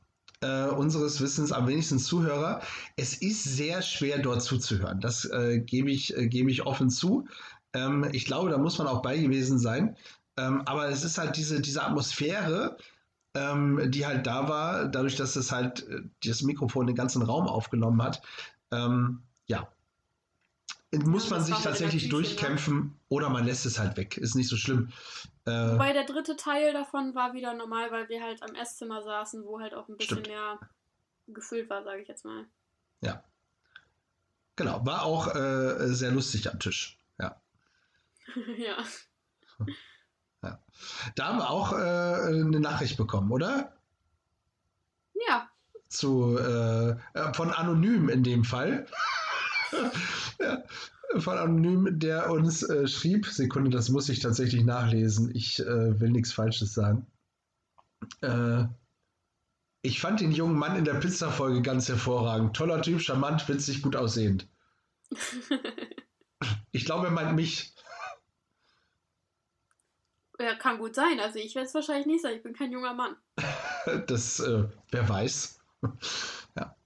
äh, 0.42 0.64
unseres 0.66 1.21
Wissens 1.21 1.52
am 1.52 1.66
wenigsten 1.69 1.99
Zuhörer. 1.99 2.62
Es 2.97 3.14
ist 3.14 3.45
sehr 3.45 3.83
schwer, 3.83 4.19
dort 4.19 4.42
zuzuhören. 4.42 5.00
Das 5.00 5.25
äh, 5.26 5.61
gebe 5.61 5.90
ich, 5.90 6.16
äh, 6.16 6.28
gebe 6.28 6.50
ich 6.50 6.64
offen 6.66 6.90
zu. 6.90 7.26
Ähm, 7.75 8.09
ich 8.12 8.25
glaube, 8.25 8.50
da 8.50 8.59
muss 8.59 8.78
man 8.78 8.87
auch 8.87 9.02
bei 9.02 9.19
gewesen 9.19 9.59
sein. 9.59 9.97
Ähm, 10.37 10.62
aber 10.66 10.88
es 10.88 11.04
ist 11.04 11.19
halt 11.19 11.37
diese, 11.37 11.61
diese 11.61 11.83
Atmosphäre, 11.85 12.76
ähm, 13.35 13.90
die 13.90 14.07
halt 14.07 14.26
da 14.26 14.49
war, 14.49 14.88
dadurch, 14.88 15.16
dass 15.16 15.37
es 15.37 15.52
halt 15.52 15.87
äh, 15.88 16.02
das 16.25 16.42
Mikrofon 16.42 16.87
den 16.87 16.97
ganzen 16.97 17.23
Raum 17.23 17.47
aufgenommen 17.47 18.02
hat. 18.02 18.23
Ähm, 18.73 19.21
ja. 19.47 19.69
Muss 20.92 21.30
Ja, 21.30 21.37
man 21.37 21.44
sich 21.44 21.56
tatsächlich 21.56 22.04
Küche, 22.04 22.11
durchkämpfen 22.11 22.99
oder 23.09 23.28
man 23.28 23.47
lässt 23.47 23.64
es 23.64 23.78
halt 23.78 23.97
weg. 23.97 24.16
Ist 24.16 24.35
nicht 24.35 24.49
so 24.49 24.56
schlimm. 24.56 24.90
Äh, 25.44 25.50
Wobei 25.50 25.92
der 25.92 26.04
dritte 26.04 26.37
Teil 26.37 26.73
davon 26.73 27.14
war 27.14 27.32
wieder 27.32 27.54
normal, 27.54 27.92
weil 27.92 28.09
wir 28.09 28.23
halt 28.23 28.42
am 28.42 28.56
Esszimmer 28.56 29.00
saßen, 29.00 29.44
wo 29.44 29.61
halt 29.61 29.73
auch 29.73 29.88
ein 29.88 29.97
bisschen 29.97 30.18
Stimmt. 30.18 30.28
mehr 30.28 30.59
gefüllt 31.28 31.70
war, 31.70 31.85
sage 31.85 32.02
ich 32.02 32.09
jetzt 32.09 32.25
mal. 32.25 32.44
Ja. 33.02 33.23
Genau, 34.56 34.85
war 34.85 35.04
auch 35.04 35.32
äh, 35.35 35.94
sehr 35.94 36.11
lustig 36.11 36.50
am 36.50 36.59
Tisch. 36.59 36.99
Ja. 37.20 37.40
ja. 38.59 38.76
ja. 40.42 40.59
Da 41.14 41.26
haben 41.26 41.38
wir 41.38 41.50
auch 41.50 41.73
äh, 41.73 41.76
eine 41.76 42.59
Nachricht 42.59 42.97
bekommen, 42.97 43.30
oder? 43.30 43.76
Ja. 45.28 45.49
Zu, 45.88 46.37
äh, 46.37 46.90
äh 47.14 47.32
von 47.35 47.52
Anonym 47.52 48.09
in 48.09 48.25
dem 48.25 48.42
Fall. 48.42 48.88
ja, 50.41 50.62
von 51.19 51.39
Anonym, 51.39 51.99
der 51.99 52.31
uns 52.31 52.62
äh, 52.62 52.87
schrieb, 52.87 53.27
Sekunde, 53.27 53.71
das 53.71 53.89
muss 53.89 54.09
ich 54.09 54.21
tatsächlich 54.21 54.65
nachlesen. 54.65 55.35
Ich 55.35 55.61
äh, 55.61 56.00
will 56.00 56.11
nichts 56.11 56.33
Falsches 56.33 56.75
sagen. 56.75 57.07
Äh, 58.21 58.65
ich 59.83 60.00
fand 60.00 60.21
den 60.21 60.33
jungen 60.33 60.59
Mann 60.59 60.77
in 60.77 60.85
der 60.85 60.95
Pizza-Folge 60.95 61.62
ganz 61.62 61.89
hervorragend. 61.89 62.55
Toller 62.55 62.83
Typ, 62.83 63.00
charmant, 63.00 63.49
witzig, 63.49 63.83
gut 63.83 63.97
aussehend. 63.97 64.47
ich 66.71 66.85
glaube, 66.85 67.07
er 67.07 67.12
meint 67.12 67.35
mich. 67.35 67.75
Ja, 70.39 70.55
kann 70.55 70.79
gut 70.79 70.95
sein. 70.95 71.19
Also 71.21 71.39
ich 71.39 71.55
werde 71.55 71.69
es 71.69 71.75
wahrscheinlich 71.75 72.07
nicht 72.07 72.23
sein. 72.23 72.37
Ich 72.37 72.43
bin 72.43 72.55
kein 72.55 72.73
junger 72.73 72.95
Mann. 72.95 73.17
das, 74.07 74.41
äh, 74.41 74.65
wer 74.91 75.09
weiß. 75.09 75.61
ja. 76.57 76.77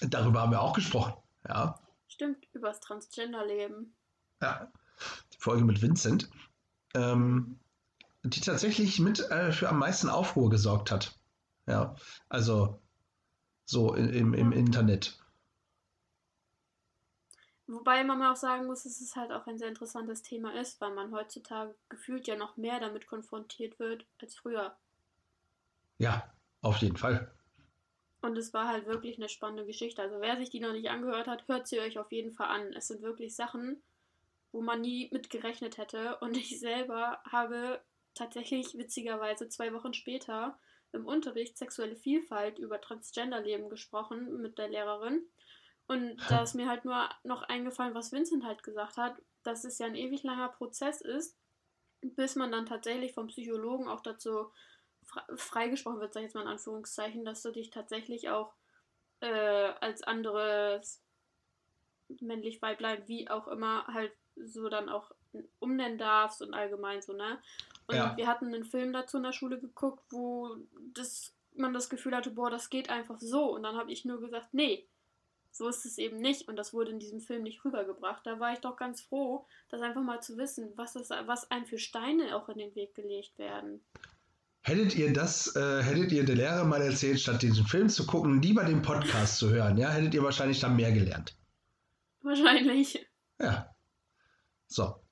Darüber 0.00 0.42
haben 0.42 0.52
wir 0.52 0.60
auch 0.60 0.72
gesprochen. 0.72 1.14
Ja. 1.48 1.78
Stimmt, 2.08 2.46
übers 2.52 2.80
Transgender-Leben. 2.80 3.94
Ja. 4.40 4.70
Die 5.32 5.38
Folge 5.38 5.64
mit 5.64 5.82
Vincent. 5.82 6.30
Ähm, 6.94 7.58
die 8.24 8.40
tatsächlich 8.40 9.00
mit 9.00 9.20
äh, 9.30 9.52
für 9.52 9.68
am 9.68 9.78
meisten 9.78 10.08
Aufruhr 10.08 10.50
gesorgt 10.50 10.90
hat. 10.90 11.18
Ja, 11.66 11.96
also 12.28 12.80
so 13.64 13.94
im, 13.94 14.34
im 14.34 14.52
Internet. 14.52 15.18
Wobei 17.66 18.04
man 18.04 18.22
auch 18.22 18.36
sagen 18.36 18.66
muss, 18.66 18.82
dass 18.82 19.00
es 19.00 19.16
halt 19.16 19.32
auch 19.32 19.46
ein 19.46 19.58
sehr 19.58 19.68
interessantes 19.68 20.22
Thema 20.22 20.52
ist, 20.60 20.80
weil 20.80 20.92
man 20.92 21.12
heutzutage 21.12 21.74
gefühlt 21.88 22.26
ja 22.26 22.36
noch 22.36 22.56
mehr 22.56 22.80
damit 22.80 23.06
konfrontiert 23.06 23.78
wird 23.78 24.04
als 24.20 24.36
früher. 24.36 24.76
Ja, 25.98 26.30
auf 26.60 26.76
jeden 26.78 26.96
Fall. 26.96 27.32
Und 28.22 28.38
es 28.38 28.54
war 28.54 28.68
halt 28.68 28.86
wirklich 28.86 29.16
eine 29.18 29.28
spannende 29.28 29.66
Geschichte. 29.66 30.00
Also 30.00 30.20
wer 30.20 30.36
sich 30.36 30.48
die 30.48 30.60
noch 30.60 30.72
nicht 30.72 30.88
angehört 30.88 31.26
hat, 31.26 31.46
hört 31.48 31.66
sie 31.66 31.80
euch 31.80 31.98
auf 31.98 32.12
jeden 32.12 32.32
Fall 32.32 32.46
an. 32.46 32.72
Es 32.72 32.86
sind 32.86 33.02
wirklich 33.02 33.34
Sachen, 33.34 33.82
wo 34.52 34.62
man 34.62 34.80
nie 34.80 35.08
mit 35.12 35.28
gerechnet 35.28 35.76
hätte. 35.76 36.16
Und 36.18 36.36
ich 36.36 36.60
selber 36.60 37.20
habe 37.30 37.82
tatsächlich 38.14 38.78
witzigerweise 38.78 39.48
zwei 39.48 39.72
Wochen 39.72 39.92
später 39.92 40.56
im 40.92 41.04
Unterricht 41.04 41.58
sexuelle 41.58 41.96
Vielfalt 41.96 42.60
über 42.60 42.80
Transgender-Leben 42.80 43.68
gesprochen 43.68 44.40
mit 44.40 44.56
der 44.56 44.68
Lehrerin. 44.68 45.26
Und 45.88 46.16
da 46.30 46.44
ist 46.44 46.54
mir 46.54 46.68
halt 46.68 46.84
nur 46.84 47.08
noch 47.24 47.42
eingefallen, 47.42 47.94
was 47.94 48.12
Vincent 48.12 48.44
halt 48.44 48.62
gesagt 48.62 48.98
hat, 48.98 49.20
dass 49.42 49.64
es 49.64 49.78
ja 49.78 49.86
ein 49.86 49.96
ewig 49.96 50.22
langer 50.22 50.48
Prozess 50.48 51.00
ist, 51.00 51.36
bis 52.02 52.36
man 52.36 52.52
dann 52.52 52.66
tatsächlich 52.66 53.14
vom 53.14 53.26
Psychologen 53.26 53.88
auch 53.88 54.00
dazu 54.00 54.52
freigesprochen 55.34 56.00
wird, 56.00 56.12
sag 56.12 56.20
ich 56.20 56.26
jetzt 56.26 56.34
mal 56.34 56.42
in 56.42 56.48
Anführungszeichen, 56.48 57.24
dass 57.24 57.42
du 57.42 57.50
dich 57.50 57.70
tatsächlich 57.70 58.30
auch 58.30 58.54
äh, 59.20 59.72
als 59.80 60.02
anderes 60.02 61.02
männlich, 62.20 62.60
weiblein, 62.60 63.06
wie 63.06 63.28
auch 63.28 63.48
immer, 63.48 63.86
halt 63.86 64.12
so 64.36 64.68
dann 64.68 64.88
auch 64.88 65.12
umnennen 65.58 65.98
darfst 65.98 66.42
und 66.42 66.54
allgemein 66.54 67.00
so, 67.02 67.12
ne? 67.12 67.38
Und 67.86 67.96
ja. 67.96 68.16
wir 68.16 68.26
hatten 68.26 68.46
einen 68.46 68.64
Film 68.64 68.92
dazu 68.92 69.16
in 69.16 69.22
der 69.22 69.32
Schule 69.32 69.58
geguckt, 69.58 70.04
wo 70.10 70.56
das, 70.94 71.34
man 71.54 71.72
das 71.72 71.90
Gefühl 71.90 72.14
hatte, 72.14 72.30
boah, 72.30 72.50
das 72.50 72.70
geht 72.70 72.90
einfach 72.90 73.18
so. 73.18 73.54
Und 73.54 73.64
dann 73.64 73.76
habe 73.76 73.90
ich 73.90 74.04
nur 74.04 74.20
gesagt, 74.20 74.54
nee, 74.54 74.86
so 75.50 75.68
ist 75.68 75.84
es 75.84 75.98
eben 75.98 76.18
nicht. 76.18 76.48
Und 76.48 76.56
das 76.56 76.72
wurde 76.72 76.92
in 76.92 76.98
diesem 76.98 77.20
Film 77.20 77.42
nicht 77.42 77.64
rübergebracht. 77.64 78.26
Da 78.26 78.40
war 78.40 78.52
ich 78.52 78.60
doch 78.60 78.76
ganz 78.76 79.02
froh, 79.02 79.46
das 79.68 79.82
einfach 79.82 80.02
mal 80.02 80.22
zu 80.22 80.36
wissen, 80.36 80.72
was, 80.76 80.92
das, 80.92 81.10
was 81.10 81.50
einem 81.50 81.66
für 81.66 81.78
Steine 81.78 82.36
auch 82.36 82.48
in 82.48 82.58
den 82.58 82.74
Weg 82.74 82.94
gelegt 82.94 83.38
werden. 83.38 83.84
Hättet 84.62 84.94
ihr 84.94 85.12
das, 85.12 85.56
äh, 85.56 85.82
hättet 85.82 86.12
ihr 86.12 86.24
der 86.24 86.36
Lehrer 86.36 86.64
mal 86.64 86.80
erzählt, 86.82 87.20
statt 87.20 87.42
diesen 87.42 87.66
Film 87.66 87.88
zu 87.88 88.06
gucken, 88.06 88.40
lieber 88.40 88.64
den 88.64 88.82
Podcast 88.82 89.38
zu 89.38 89.50
hören, 89.50 89.76
ja, 89.76 89.90
hättet 89.90 90.14
ihr 90.14 90.22
wahrscheinlich 90.22 90.60
dann 90.60 90.76
mehr 90.76 90.92
gelernt. 90.92 91.36
Wahrscheinlich. 92.22 93.04
Ja. 93.40 93.74
So 94.68 95.02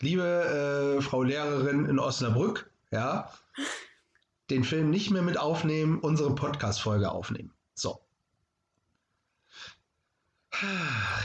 liebe 0.00 0.98
äh, 0.98 1.02
Frau 1.02 1.22
Lehrerin 1.22 1.86
in 1.86 1.98
Osnabrück, 1.98 2.70
ja, 2.90 3.30
den 4.50 4.64
Film 4.64 4.90
nicht 4.90 5.10
mehr 5.10 5.22
mit 5.22 5.38
aufnehmen, 5.38 5.98
unsere 6.00 6.34
Podcast-Folge 6.34 7.10
aufnehmen. 7.10 7.52
So. 7.74 8.00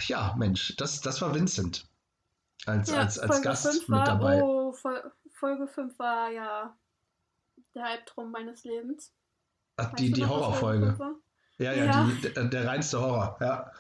Ja, 0.08 0.34
Mensch, 0.38 0.76
das, 0.78 1.02
das 1.02 1.22
war 1.22 1.36
Vincent. 1.36 1.88
Als, 2.66 2.90
ja, 2.90 2.98
als, 2.98 3.20
als 3.20 3.42
Gast 3.42 3.74
mit 3.74 3.90
war, 3.90 4.06
dabei. 4.06 4.42
Oh, 4.42 4.74
Folge 4.74 5.68
5 5.68 6.00
war 6.00 6.32
ja 6.32 6.76
der 7.76 7.86
Albtraum 7.86 8.32
meines 8.32 8.64
Lebens. 8.64 9.14
Ach, 9.78 9.94
die, 9.96 10.12
die 10.12 10.26
Horrorfolge. 10.26 10.98
Ja, 11.58 11.74
ja, 11.74 11.86
ja. 11.86 12.06
Die, 12.06 12.34
der, 12.34 12.46
der 12.46 12.68
reinste 12.68 13.00
Horror, 13.00 13.38
ja. 13.40 13.72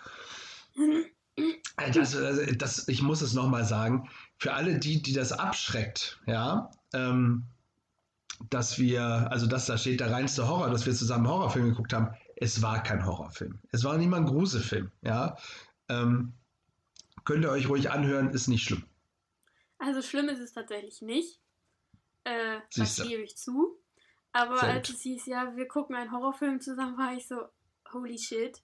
Das, 1.93 2.17
das, 2.57 2.87
ich 2.87 3.01
muss 3.01 3.21
es 3.21 3.33
nochmal 3.33 3.65
sagen, 3.65 4.09
für 4.37 4.53
alle 4.53 4.79
die, 4.79 5.01
die 5.01 5.13
das 5.13 5.31
abschreckt, 5.31 6.19
ja, 6.25 6.71
ähm, 6.93 7.45
dass 8.49 8.79
wir, 8.79 9.29
also 9.31 9.47
dass 9.47 9.65
da 9.65 9.77
steht 9.77 9.99
der 9.99 10.11
reinste 10.11 10.47
Horror, 10.47 10.69
dass 10.69 10.85
wir 10.85 10.93
zusammen 10.93 11.27
Horrorfilm 11.27 11.69
geguckt 11.69 11.93
haben, 11.93 12.13
es 12.35 12.61
war 12.61 12.81
kein 12.83 13.05
Horrorfilm. 13.05 13.59
Es 13.71 13.83
war 13.83 13.97
nicht 13.97 14.07
mal 14.07 14.17
ein 14.17 14.25
Gruselfilm, 14.25 14.91
ja. 15.01 15.37
Ähm, 15.89 16.33
könnt 17.25 17.43
ihr 17.43 17.51
euch 17.51 17.67
ruhig 17.67 17.91
anhören, 17.91 18.29
ist 18.29 18.47
nicht 18.47 18.63
schlimm. 18.63 18.83
Also 19.77 20.01
schlimm 20.01 20.29
ist 20.29 20.39
es 20.39 20.53
tatsächlich 20.53 21.01
nicht. 21.01 21.39
Äh, 22.23 22.59
das 22.75 22.97
gebe 22.97 23.23
ich 23.23 23.37
zu. 23.37 23.77
Aber 24.31 24.57
Sehr 24.57 24.69
als 24.69 24.87
gut. 24.87 24.97
es 24.97 25.01
hieß, 25.01 25.25
ja, 25.25 25.55
wir 25.55 25.67
gucken 25.67 25.95
einen 25.95 26.11
Horrorfilm 26.11 26.61
zusammen, 26.61 26.97
war 26.97 27.13
ich 27.13 27.27
so, 27.27 27.47
holy 27.93 28.17
shit. 28.17 28.61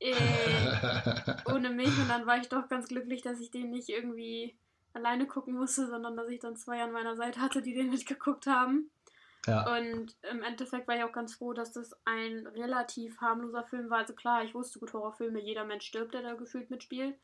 Äh, 0.00 0.14
ohne 1.52 1.70
mich. 1.70 1.96
Und 1.98 2.08
dann 2.08 2.26
war 2.26 2.38
ich 2.38 2.48
doch 2.48 2.68
ganz 2.68 2.88
glücklich, 2.88 3.22
dass 3.22 3.40
ich 3.40 3.50
den 3.50 3.70
nicht 3.70 3.88
irgendwie 3.88 4.58
alleine 4.92 5.26
gucken 5.26 5.54
musste, 5.54 5.86
sondern 5.86 6.16
dass 6.16 6.28
ich 6.28 6.40
dann 6.40 6.56
zwei 6.56 6.82
an 6.82 6.92
meiner 6.92 7.16
Seite 7.16 7.40
hatte, 7.40 7.62
die 7.62 7.74
den 7.74 7.90
mitgeguckt 7.90 8.46
haben. 8.46 8.90
Ja. 9.46 9.76
Und 9.76 10.16
im 10.30 10.42
Endeffekt 10.42 10.88
war 10.88 10.96
ich 10.96 11.04
auch 11.04 11.12
ganz 11.12 11.34
froh, 11.34 11.52
dass 11.52 11.72
das 11.72 11.92
ein 12.04 12.46
relativ 12.48 13.18
harmloser 13.20 13.64
Film 13.64 13.88
war. 13.88 13.98
Also 13.98 14.14
klar, 14.14 14.44
ich 14.44 14.54
wusste 14.54 14.78
gut, 14.78 14.92
Horrorfilme, 14.92 15.40
jeder 15.40 15.64
Mensch 15.64 15.86
stirbt, 15.86 16.12
der 16.14 16.22
da 16.22 16.34
gefühlt 16.34 16.70
mitspielt. 16.70 17.16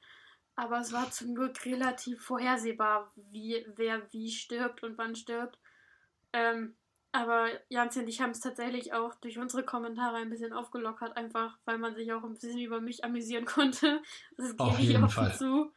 Aber 0.57 0.81
es 0.81 0.93
war 0.93 1.11
zum 1.11 1.35
Glück 1.35 1.65
relativ 1.65 2.23
vorhersehbar, 2.23 3.11
wie, 3.17 3.67
wer 3.75 4.01
wie 4.13 4.31
stirbt 4.31 4.83
und 4.83 4.97
wann 4.99 5.17
stirbt. 5.17 5.59
Ähm, 6.33 6.77
aber 7.13 7.49
Janzi 7.69 8.01
und 8.01 8.09
ich 8.09 8.21
haben 8.21 8.31
es 8.31 8.41
tatsächlich 8.41 8.93
auch 8.93 9.15
durch 9.17 9.39
unsere 9.39 9.65
Kommentare 9.65 10.17
ein 10.17 10.31
bisschen 10.31 10.53
aufgelockert, 10.53 11.17
einfach 11.17 11.57
weil 11.65 11.79
man 11.79 11.95
sich 11.95 12.13
auch 12.13 12.25
ein 12.25 12.35
bisschen 12.35 12.59
über 12.59 12.81
mich 12.81 13.05
amüsieren 13.05 13.45
konnte. 13.47 14.03
Das 14.37 14.57
gebe 14.57 14.83
ich 14.83 14.99
offen 14.99 15.33
zu. 15.33 15.73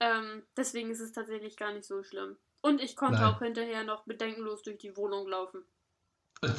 Ähm, 0.00 0.42
deswegen 0.56 0.90
ist 0.90 1.00
es 1.00 1.12
tatsächlich 1.12 1.56
gar 1.56 1.72
nicht 1.72 1.84
so 1.84 2.02
schlimm. 2.02 2.36
Und 2.62 2.80
ich 2.80 2.96
konnte 2.96 3.20
Nein. 3.20 3.34
auch 3.34 3.38
hinterher 3.40 3.84
noch 3.84 4.04
bedenkenlos 4.04 4.62
durch 4.62 4.78
die 4.78 4.96
Wohnung 4.96 5.28
laufen. 5.28 5.62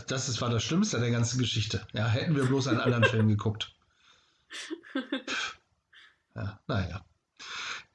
Das 0.08 0.30
ist, 0.30 0.42
war 0.42 0.50
das 0.52 0.64
Schlimmste 0.64 1.00
der 1.00 1.10
ganzen 1.10 1.40
Geschichte. 1.40 1.88
Ja, 1.94 2.08
hätten 2.08 2.36
wir 2.36 2.46
bloß 2.46 2.68
einen 2.68 2.80
anderen 2.80 3.04
Film 3.04 3.28
geguckt. 3.28 3.74
Ja, 6.36 6.60
naja. 6.68 7.04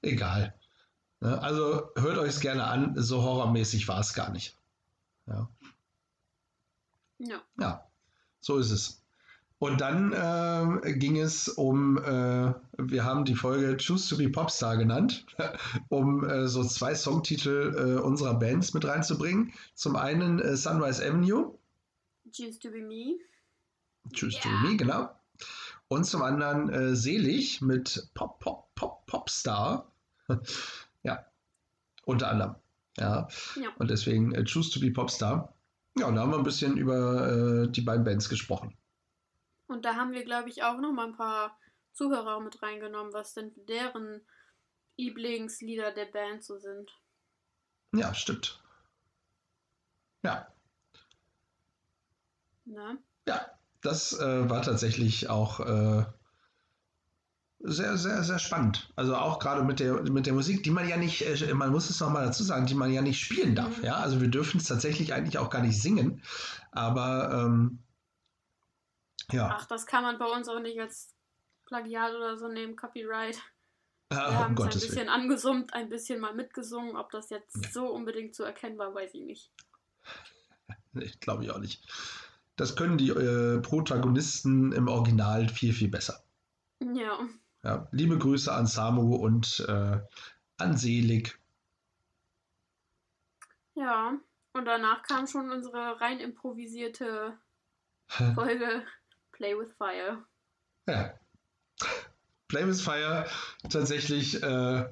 Egal. 0.02 0.54
Also 1.20 1.90
hört 1.96 2.18
euch 2.18 2.30
es 2.30 2.40
gerne 2.40 2.64
an. 2.64 2.94
So 2.96 3.22
horrormäßig 3.22 3.88
war 3.88 4.00
es 4.00 4.14
gar 4.14 4.30
nicht. 4.30 4.56
Ja. 5.26 5.48
Ja. 7.18 7.42
Ja, 7.58 7.86
so 8.40 8.58
ist 8.58 8.70
es. 8.70 9.02
Und 9.58 9.80
dann 9.80 10.12
äh, 10.12 10.92
ging 10.92 11.18
es 11.18 11.48
um, 11.48 11.96
äh, 11.96 12.52
wir 12.76 13.04
haben 13.04 13.24
die 13.24 13.34
Folge 13.34 13.78
Choose 13.78 14.10
to 14.10 14.18
be 14.18 14.28
Popstar 14.28 14.76
genannt, 14.76 15.24
um 15.88 16.28
äh, 16.28 16.46
so 16.46 16.62
zwei 16.62 16.94
Songtitel 16.94 17.74
äh, 17.74 18.00
unserer 18.02 18.34
Bands 18.34 18.74
mit 18.74 18.84
reinzubringen. 18.84 19.54
Zum 19.74 19.96
einen 19.96 20.40
äh, 20.40 20.56
Sunrise 20.56 21.02
Avenue. 21.02 21.54
Choose 22.30 22.58
to 22.58 22.70
be 22.70 22.82
Me. 22.82 23.18
Choose 24.12 24.36
yeah. 24.36 24.42
to 24.42 24.48
be 24.50 24.68
Me, 24.68 24.76
genau. 24.76 25.08
Und 25.88 26.04
zum 26.04 26.20
anderen 26.20 26.68
äh, 26.68 26.94
Selig 26.94 27.62
mit 27.62 28.10
Pop, 28.12 28.38
Pop, 28.40 28.65
Pop, 28.76 29.04
Popstar. 29.06 29.90
ja, 31.02 31.26
unter 32.04 32.30
anderem. 32.30 32.54
Ja. 32.96 33.26
ja. 33.56 33.70
Und 33.78 33.90
deswegen 33.90 34.32
Choose 34.44 34.70
to 34.70 34.78
be 34.78 34.92
Popstar. 34.92 35.52
Ja, 35.98 36.06
und 36.06 36.14
da 36.14 36.22
haben 36.22 36.30
wir 36.30 36.38
ein 36.38 36.44
bisschen 36.44 36.76
über 36.76 37.66
die 37.66 37.80
beiden 37.80 38.04
Bands 38.04 38.28
gesprochen. 38.28 38.76
Und 39.66 39.84
da 39.84 39.96
haben 39.96 40.12
wir, 40.12 40.24
glaube 40.24 40.48
ich, 40.48 40.62
auch 40.62 40.78
noch 40.78 40.92
mal 40.92 41.08
ein 41.08 41.16
paar 41.16 41.58
Zuhörer 41.92 42.40
mit 42.40 42.62
reingenommen, 42.62 43.12
was 43.12 43.34
denn 43.34 43.52
deren 43.68 44.20
Lieblingslieder 44.96 45.92
der 45.92 46.06
Band 46.06 46.44
so 46.44 46.58
sind. 46.58 46.90
Ja, 47.92 48.14
stimmt. 48.14 48.62
Ja. 50.22 50.46
Na? 52.64 52.98
Ja, 53.26 53.50
das 53.80 54.18
äh, 54.18 54.50
war 54.50 54.62
tatsächlich 54.62 55.28
auch 55.28 55.60
äh, 55.60 56.04
sehr, 57.60 57.96
sehr, 57.96 58.22
sehr 58.22 58.38
spannend. 58.38 58.92
Also 58.96 59.16
auch 59.16 59.38
gerade 59.38 59.62
mit 59.64 59.80
der, 59.80 60.02
mit 60.02 60.26
der 60.26 60.34
Musik, 60.34 60.62
die 60.62 60.70
man 60.70 60.88
ja 60.88 60.96
nicht, 60.96 61.22
äh, 61.22 61.54
man 61.54 61.70
muss 61.70 61.90
es 61.90 62.00
nochmal 62.00 62.26
dazu 62.26 62.44
sagen, 62.44 62.66
die 62.66 62.74
man 62.74 62.92
ja 62.92 63.02
nicht 63.02 63.20
spielen 63.20 63.54
darf. 63.54 63.78
Mhm. 63.78 63.84
Ja, 63.84 63.96
also 63.96 64.20
wir 64.20 64.28
dürfen 64.28 64.58
es 64.58 64.64
tatsächlich 64.64 65.14
eigentlich 65.14 65.38
auch 65.38 65.50
gar 65.50 65.62
nicht 65.62 65.80
singen. 65.80 66.22
Aber 66.72 67.30
ähm, 67.32 67.78
ja, 69.32 69.56
Ach, 69.58 69.66
das 69.66 69.86
kann 69.86 70.02
man 70.02 70.18
bei 70.18 70.26
uns 70.26 70.48
auch 70.48 70.60
nicht 70.60 70.78
als 70.80 71.14
Plagiat 71.64 72.14
oder 72.14 72.36
so 72.36 72.48
nehmen, 72.48 72.76
Copyright. 72.76 73.38
Wir 74.10 74.18
äh, 74.18 74.20
haben 74.20 74.56
um 74.56 74.66
es 74.66 74.74
ein 74.76 74.80
bisschen 74.80 74.96
Willen. 74.96 75.08
angesummt, 75.08 75.74
ein 75.74 75.88
bisschen 75.88 76.20
mal 76.20 76.34
mitgesungen. 76.34 76.96
Ob 76.96 77.10
das 77.10 77.30
jetzt 77.30 77.72
so 77.72 77.88
unbedingt 77.88 78.34
so 78.34 78.44
erkennbar, 78.44 78.94
weiß 78.94 79.14
ich 79.14 79.24
nicht. 79.24 79.52
Nee, 80.92 81.12
Glaube 81.20 81.44
ich 81.44 81.50
auch 81.50 81.58
nicht. 81.58 81.86
Das 82.56 82.74
können 82.74 82.96
die 82.96 83.10
äh, 83.10 83.60
Protagonisten 83.60 84.72
im 84.72 84.88
Original 84.88 85.46
viel, 85.50 85.74
viel 85.74 85.88
besser. 85.88 86.24
Ja, 86.80 87.18
Ja, 87.66 87.88
liebe 87.90 88.16
Grüße 88.16 88.52
an 88.52 88.68
Samu 88.68 89.16
und 89.16 89.58
äh, 89.68 89.98
an 90.56 90.76
Selig. 90.76 91.36
ja. 93.74 94.14
Und 94.52 94.64
danach 94.64 95.02
kam 95.02 95.26
schon 95.26 95.50
unsere 95.50 96.00
rein 96.00 96.20
improvisierte 96.20 97.36
Folge 98.06 98.84
Play 99.32 99.58
with 99.58 99.72
Fire. 99.76 100.24
Ja. 100.86 101.12
Play 102.46 102.66
with 102.68 102.80
Fire 102.80 103.26
tatsächlich 103.68 104.40
äh, 104.42 104.86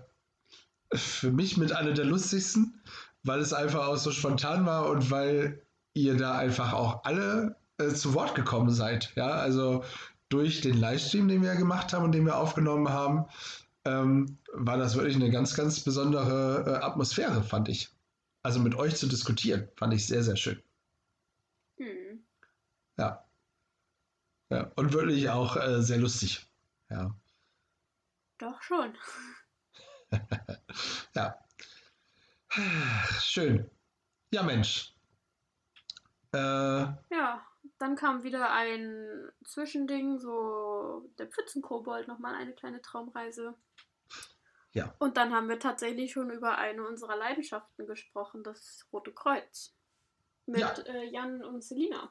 für 0.92 1.30
mich 1.30 1.56
mit 1.56 1.72
einer 1.72 1.92
der 1.92 2.04
lustigsten, 2.04 2.82
weil 3.22 3.38
es 3.38 3.54
einfach 3.54 3.86
auch 3.86 3.96
so 3.96 4.10
spontan 4.10 4.66
war 4.66 4.88
und 4.90 5.12
weil 5.12 5.64
ihr 5.94 6.16
da 6.16 6.36
einfach 6.36 6.72
auch 6.72 7.04
alle 7.04 7.56
äh, 7.78 7.88
zu 7.88 8.14
Wort 8.14 8.34
gekommen 8.34 8.70
seid. 8.70 9.12
Ja, 9.14 9.28
also 9.28 9.84
durch 10.28 10.60
den 10.60 10.76
Livestream, 10.78 11.28
den 11.28 11.42
wir 11.42 11.54
gemacht 11.56 11.92
haben 11.92 12.04
und 12.04 12.12
den 12.12 12.26
wir 12.26 12.36
aufgenommen 12.38 12.88
haben, 12.88 13.26
ähm, 13.84 14.38
war 14.52 14.78
das 14.78 14.94
wirklich 14.96 15.16
eine 15.16 15.30
ganz, 15.30 15.54
ganz 15.54 15.80
besondere 15.80 16.64
äh, 16.66 16.84
Atmosphäre, 16.84 17.42
fand 17.42 17.68
ich. 17.68 17.90
Also 18.42 18.60
mit 18.60 18.74
euch 18.74 18.96
zu 18.96 19.06
diskutieren, 19.06 19.68
fand 19.76 19.94
ich 19.94 20.06
sehr, 20.06 20.22
sehr 20.22 20.36
schön. 20.36 20.62
Hm. 21.78 22.24
Ja. 22.98 23.24
Ja, 24.50 24.70
und 24.76 24.92
wirklich 24.92 25.28
auch 25.30 25.56
äh, 25.56 25.82
sehr 25.82 25.98
lustig. 25.98 26.46
Ja. 26.90 27.14
Doch 28.38 28.62
schon. 28.62 28.94
Ja. 31.14 31.34
Schön. 33.20 33.68
Ja, 34.32 34.42
Mensch. 34.42 34.94
Äh, 36.32 36.38
Ja, 36.38 37.42
dann 37.78 37.96
kam 37.96 38.22
wieder 38.22 38.50
ein 38.52 39.30
Zwischending, 39.44 40.18
so 40.18 41.10
der 41.18 41.26
Pfützenkobold, 41.28 42.08
nochmal 42.08 42.34
eine 42.34 42.52
kleine 42.52 42.80
Traumreise. 42.82 43.54
Ja. 44.72 44.94
Und 44.98 45.16
dann 45.16 45.32
haben 45.32 45.48
wir 45.48 45.58
tatsächlich 45.60 46.12
schon 46.12 46.30
über 46.30 46.58
eine 46.58 46.86
unserer 46.86 47.16
Leidenschaften 47.16 47.86
gesprochen, 47.86 48.42
das 48.42 48.86
Rote 48.92 49.12
Kreuz. 49.12 49.74
Mit 50.46 50.60
Ja. 50.60 50.70
äh, 50.72 51.08
Jan 51.10 51.42
und 51.44 51.62
Selina. 51.62 52.10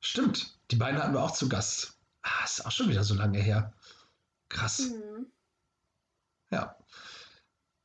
stimmt. 0.00 0.58
Die 0.70 0.76
beiden 0.76 1.00
hatten 1.00 1.14
wir 1.14 1.22
auch 1.22 1.30
zu 1.32 1.48
Gast. 1.48 1.96
Ah, 2.22 2.44
ist 2.44 2.66
auch 2.66 2.72
schon 2.72 2.88
wieder 2.88 3.04
so 3.04 3.14
lange 3.14 3.38
her. 3.38 3.72
Krass. 4.48 4.80
Mhm. 4.90 5.30
Ja. 6.50 6.76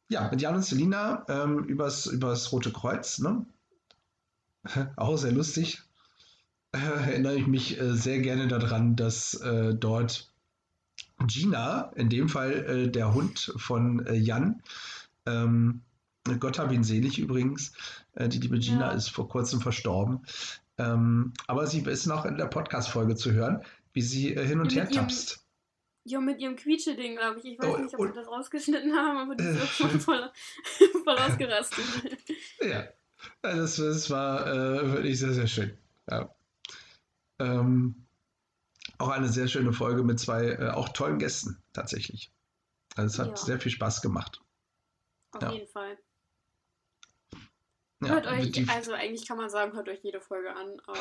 Ja, 0.09 0.27
mit 0.29 0.41
Jan 0.41 0.55
und 0.55 0.63
Selina 0.63 1.25
ähm, 1.29 1.63
übers, 1.65 2.05
übers 2.07 2.51
Rote 2.51 2.73
Kreuz, 2.73 3.19
ne? 3.19 3.45
Auch 4.97 5.15
sehr 5.17 5.31
lustig. 5.31 5.81
Äh, 6.73 6.77
erinnere 6.79 7.35
ich 7.35 7.47
mich 7.47 7.79
äh, 7.79 7.93
sehr 7.95 8.19
gerne 8.19 8.47
daran, 8.47 8.95
dass 8.95 9.33
äh, 9.35 9.73
dort 9.75 10.31
Gina, 11.27 11.91
in 11.95 12.09
dem 12.09 12.29
Fall 12.29 12.51
äh, 12.51 12.87
der 12.89 13.13
Hund 13.13 13.53
von 13.57 14.05
äh, 14.05 14.13
Jan, 14.15 14.61
ähm, 15.25 15.81
Gott 16.39 16.59
hab 16.59 16.71
ihn 16.71 16.83
selig 16.83 17.17
übrigens, 17.19 17.73
äh, 18.13 18.29
die 18.29 18.39
liebe 18.39 18.59
Gina 18.59 18.91
Ja. 18.91 18.91
ist 18.91 19.09
vor 19.09 19.27
kurzem 19.27 19.59
verstorben. 19.59 20.21
Ähm, 20.77 21.33
aber 21.47 21.67
sie 21.67 21.81
ist 21.81 22.05
noch 22.05 22.25
in 22.25 22.37
der 22.37 22.45
Podcast-Folge 22.45 23.15
zu 23.15 23.31
hören, 23.33 23.63
wie 23.93 24.01
sie 24.01 24.33
äh, 24.35 24.45
hin 24.45 24.59
und 24.59 24.67
Mit 24.67 24.75
her 24.75 24.83
ihrem- 24.85 24.93
tapst. 24.93 25.39
Ja, 26.03 26.19
mit 26.19 26.39
ihrem 26.39 26.55
Quietsche-Ding, 26.55 27.15
glaube 27.17 27.39
ich. 27.39 27.45
Ich 27.45 27.59
weiß 27.59 27.65
Oh, 27.75 27.77
nicht, 27.77 27.93
ob 27.93 27.99
und- 27.99 28.07
wir 28.15 28.21
das 28.21 28.27
rausgeschnitten 28.27 28.93
haben, 28.95 29.17
aber 29.17 29.35
die 29.35 29.43
Äh. 29.43 29.53
ist 29.53 29.69
voll, 29.71 29.99
voll, 29.99 30.31
voll 31.03 31.17
ausgerastet. 31.17 31.83
Ja, 32.61 32.67
Ja, 32.69 32.85
das, 33.41 33.75
das 33.75 34.09
war 34.09 34.47
äh, 34.47 34.91
wirklich 34.93 35.19
sehr, 35.19 35.33
sehr 35.33 35.47
schön. 35.47 35.77
Ja. 36.09 36.33
Ähm, 37.41 38.07
auch 38.97 39.09
eine 39.09 39.29
sehr 39.29 39.47
schöne 39.47 39.73
Folge 39.73 40.03
mit 40.03 40.19
zwei 40.19 40.51
äh, 40.51 40.69
auch 40.69 40.89
tollen 40.89 41.17
Gästen 41.17 41.61
tatsächlich. 41.73 42.31
Also 42.95 43.07
es 43.07 43.19
hat 43.19 43.39
Ja. 43.39 43.45
sehr 43.45 43.59
viel 43.59 43.71
Spaß 43.71 44.01
gemacht. 44.01 44.41
Auf 45.31 45.41
Ja. 45.41 45.51
jeden 45.51 45.67
Fall. 45.67 45.97
Ja, 48.01 48.09
hört 48.09 48.27
euch, 48.27 48.51
die, 48.51 48.67
also 48.67 48.93
eigentlich 48.93 49.27
kann 49.27 49.37
man 49.37 49.49
sagen, 49.49 49.73
hört 49.73 49.87
euch 49.87 50.03
jede 50.03 50.21
Folge 50.21 50.55
an, 50.55 50.79
aber 50.85 50.97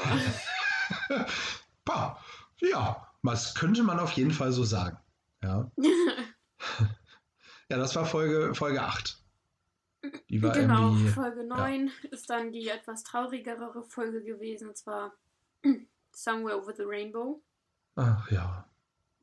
ja, 2.60 3.08
was 3.22 3.54
könnte 3.54 3.82
man 3.82 3.98
auf 3.98 4.12
jeden 4.12 4.32
Fall 4.32 4.52
so 4.52 4.64
sagen. 4.64 4.98
Ja, 5.42 5.70
ja 7.70 7.78
das 7.78 7.96
war 7.96 8.04
Folge, 8.04 8.54
Folge 8.54 8.82
8. 8.82 9.18
Die 10.28 10.42
war 10.42 10.52
genau. 10.52 10.94
Folge 11.14 11.44
9 11.44 11.90
ist 12.10 12.28
dann 12.30 12.52
die 12.52 12.68
etwas 12.68 13.02
traurigere 13.02 13.82
Folge 13.84 14.22
gewesen, 14.22 14.68
und 14.68 14.76
zwar 14.76 15.14
Somewhere 16.12 16.58
Over 16.58 16.74
the 16.74 16.84
Rainbow. 16.84 17.42
Ach 17.96 18.30
ja. 18.30 18.66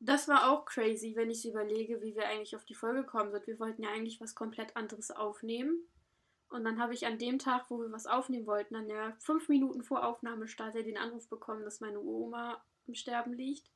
Das 0.00 0.28
war 0.28 0.50
auch 0.50 0.64
crazy, 0.64 1.16
wenn 1.16 1.30
ich 1.30 1.48
überlege, 1.48 2.00
wie 2.02 2.14
wir 2.14 2.28
eigentlich 2.28 2.54
auf 2.54 2.64
die 2.64 2.74
Folge 2.74 3.02
gekommen 3.02 3.32
sind. 3.32 3.46
Wir 3.46 3.58
wollten 3.58 3.82
ja 3.82 3.90
eigentlich 3.90 4.20
was 4.20 4.34
komplett 4.34 4.76
anderes 4.76 5.10
aufnehmen. 5.10 5.80
Und 6.50 6.64
dann 6.64 6.80
habe 6.80 6.94
ich 6.94 7.06
an 7.06 7.18
dem 7.18 7.38
Tag, 7.38 7.68
wo 7.68 7.80
wir 7.80 7.92
was 7.92 8.06
aufnehmen 8.06 8.46
wollten, 8.46 8.76
an 8.76 8.88
der 8.88 9.16
fünf 9.18 9.48
Minuten 9.48 9.82
vor 9.82 10.06
Aufnahmestart 10.06 10.74
ja 10.74 10.82
den 10.82 10.96
Anruf 10.96 11.28
bekommen, 11.28 11.64
dass 11.64 11.80
meine 11.80 12.00
Oma 12.00 12.62
im 12.86 12.94
Sterben 12.94 13.32
liegt. 13.32 13.70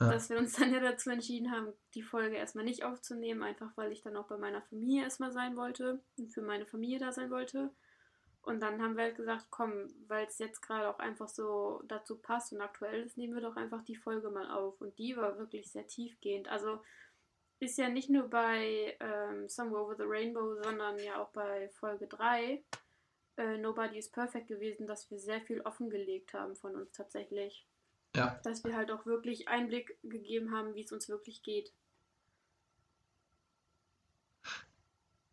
Ja. 0.00 0.10
Dass 0.10 0.28
wir 0.28 0.38
uns 0.38 0.52
dann 0.58 0.72
ja 0.72 0.80
dazu 0.80 1.10
entschieden 1.10 1.52
haben, 1.52 1.72
die 1.94 2.02
Folge 2.02 2.36
erstmal 2.36 2.64
nicht 2.64 2.84
aufzunehmen, 2.84 3.42
einfach 3.42 3.74
weil 3.76 3.92
ich 3.92 4.02
dann 4.02 4.16
auch 4.16 4.26
bei 4.26 4.36
meiner 4.36 4.62
Familie 4.62 5.04
erstmal 5.04 5.32
sein 5.32 5.56
wollte 5.56 6.02
und 6.18 6.28
für 6.28 6.42
meine 6.42 6.66
Familie 6.66 6.98
da 6.98 7.12
sein 7.12 7.30
wollte. 7.30 7.70
Und 8.42 8.60
dann 8.60 8.80
haben 8.80 8.96
wir 8.96 9.04
halt 9.04 9.16
gesagt, 9.16 9.46
komm, 9.50 9.88
weil 10.08 10.26
es 10.26 10.38
jetzt 10.38 10.62
gerade 10.62 10.88
auch 10.88 10.98
einfach 10.98 11.28
so 11.28 11.82
dazu 11.86 12.16
passt 12.16 12.52
und 12.52 12.60
aktuell 12.60 13.02
ist, 13.02 13.18
nehmen 13.18 13.34
wir 13.34 13.42
doch 13.42 13.56
einfach 13.56 13.84
die 13.84 13.96
Folge 13.96 14.30
mal 14.30 14.50
auf. 14.50 14.80
Und 14.80 14.98
die 14.98 15.16
war 15.16 15.38
wirklich 15.38 15.70
sehr 15.70 15.86
tiefgehend. 15.86 16.48
Also 16.48 16.80
ist 17.58 17.76
ja 17.76 17.90
nicht 17.90 18.08
nur 18.08 18.28
bei 18.28 18.96
ähm, 19.00 19.46
Somewhere 19.48 19.84
Over 19.84 19.96
the 19.96 20.04
Rainbow, 20.06 20.54
sondern 20.62 20.98
ja 20.98 21.22
auch 21.22 21.28
bei 21.28 21.68
Folge 21.68 22.06
3 22.06 22.64
äh, 23.36 23.58
Nobody 23.58 23.98
is 23.98 24.08
Perfect 24.08 24.48
gewesen, 24.48 24.86
dass 24.86 25.10
wir 25.10 25.18
sehr 25.18 25.40
viel 25.42 25.60
offengelegt 25.60 26.32
haben 26.32 26.56
von 26.56 26.74
uns 26.74 26.92
tatsächlich. 26.92 27.66
Ja. 28.16 28.40
Dass 28.42 28.64
wir 28.64 28.74
halt 28.74 28.90
auch 28.90 29.06
wirklich 29.06 29.48
Einblick 29.48 29.98
gegeben 30.02 30.52
haben, 30.52 30.74
wie 30.74 30.82
es 30.82 30.92
uns 30.92 31.08
wirklich 31.08 31.42
geht. 31.42 31.72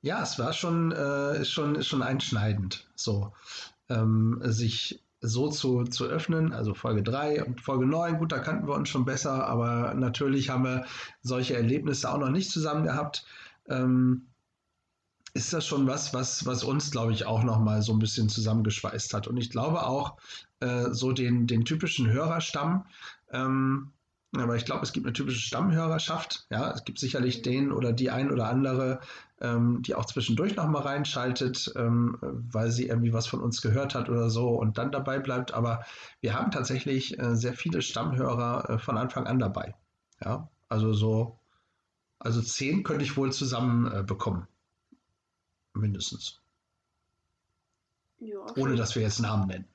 Ja, 0.08 0.24
es 0.24 0.40
war 0.40 0.54
schon, 0.54 0.94
äh, 0.94 1.44
schon, 1.44 1.84
schon 1.84 2.02
einschneidend, 2.02 2.88
so 2.96 3.34
ähm, 3.90 4.40
sich 4.42 5.04
so 5.20 5.50
zu, 5.50 5.84
zu 5.84 6.06
öffnen. 6.06 6.54
Also 6.54 6.74
Folge 6.74 7.04
3 7.04 7.44
und 7.44 7.60
Folge 7.60 7.86
9, 7.86 8.18
gut, 8.18 8.32
da 8.32 8.40
kannten 8.40 8.70
wir 8.70 8.76
uns 8.76 8.88
schon 8.88 9.04
besser, 9.04 9.46
aber 9.46 9.94
natürlich 9.96 10.50
haben 10.50 10.64
wir 10.64 10.86
solche 11.24 11.58
Erlebnisse 11.58 12.10
auch 12.10 12.20
noch 12.20 12.30
nicht 12.30 12.50
zusammen 12.50 12.86
gehabt. 12.86 13.26
Ähm, 13.68 14.28
ist 15.34 15.52
das 15.52 15.66
schon 15.66 15.88
was, 15.88 16.14
was, 16.14 16.46
was 16.46 16.64
uns, 16.64 16.90
glaube 16.90 17.12
ich, 17.12 17.26
auch 17.26 17.44
noch 17.44 17.60
mal 17.60 17.82
so 17.82 17.92
ein 17.92 18.00
bisschen 18.00 18.30
zusammengeschweißt 18.30 19.14
hat. 19.14 19.28
Und 19.28 19.36
ich 19.36 19.50
glaube 19.50 19.86
auch, 19.86 20.16
äh, 20.62 20.86
so 20.92 21.12
den, 21.12 21.48
den 21.48 21.66
typischen 21.66 22.10
Hörerstamm, 22.10 22.86
ähm, 23.34 23.92
aber 24.36 24.56
ich 24.56 24.66
glaube, 24.66 24.84
es 24.84 24.92
gibt 24.94 25.06
eine 25.06 25.14
typische 25.14 25.40
Stammhörerschaft. 25.40 26.48
Ja, 26.50 26.72
es 26.72 26.84
gibt 26.84 27.00
sicherlich 27.00 27.42
Mhm. 27.44 27.44
den 27.44 27.72
oder 27.72 27.94
die 27.94 28.10
ein 28.12 28.32
oder 28.32 28.48
andere, 28.50 29.00
ähm, 29.42 29.82
die 29.84 29.96
auch 29.96 30.06
zwischendurch 30.06 30.56
noch 30.56 30.68
mal 30.68 30.82
reinschaltet, 30.82 31.72
ähm, 31.76 32.18
weil 32.22 32.72
sie 32.72 32.88
irgendwie 32.88 33.14
was 33.14 33.28
von 33.28 33.42
uns 33.42 33.62
gehört 33.62 33.96
hat 33.96 34.10
oder 34.10 34.30
so 34.30 34.50
und 34.50 34.78
dann 34.78 34.92
dabei 34.92 35.20
bleibt. 35.20 35.54
Aber 35.54 35.86
wir 36.22 36.34
haben 36.36 36.52
tatsächlich 36.52 37.18
äh, 37.20 37.36
sehr 37.36 37.54
viele 37.54 37.82
Stammhörer 37.82 38.70
äh, 38.70 38.80
von 38.80 38.98
Anfang 38.98 39.28
an 39.28 39.40
dabei. 39.40 39.76
Ja, 40.24 40.50
also 40.70 40.94
so, 40.94 41.40
also 42.20 42.42
zehn 42.42 42.84
könnte 42.84 43.06
ich 43.06 43.18
wohl 43.18 43.32
zusammen 43.32 43.92
äh, 43.92 44.04
bekommen. 44.04 44.48
Mindestens. 45.74 46.42
Ja, 48.20 48.40
Ohne 48.56 48.72
schön. 48.72 48.78
dass 48.78 48.96
wir 48.96 49.02
jetzt 49.04 49.20
Namen 49.20 49.48
nennen. 49.48 49.68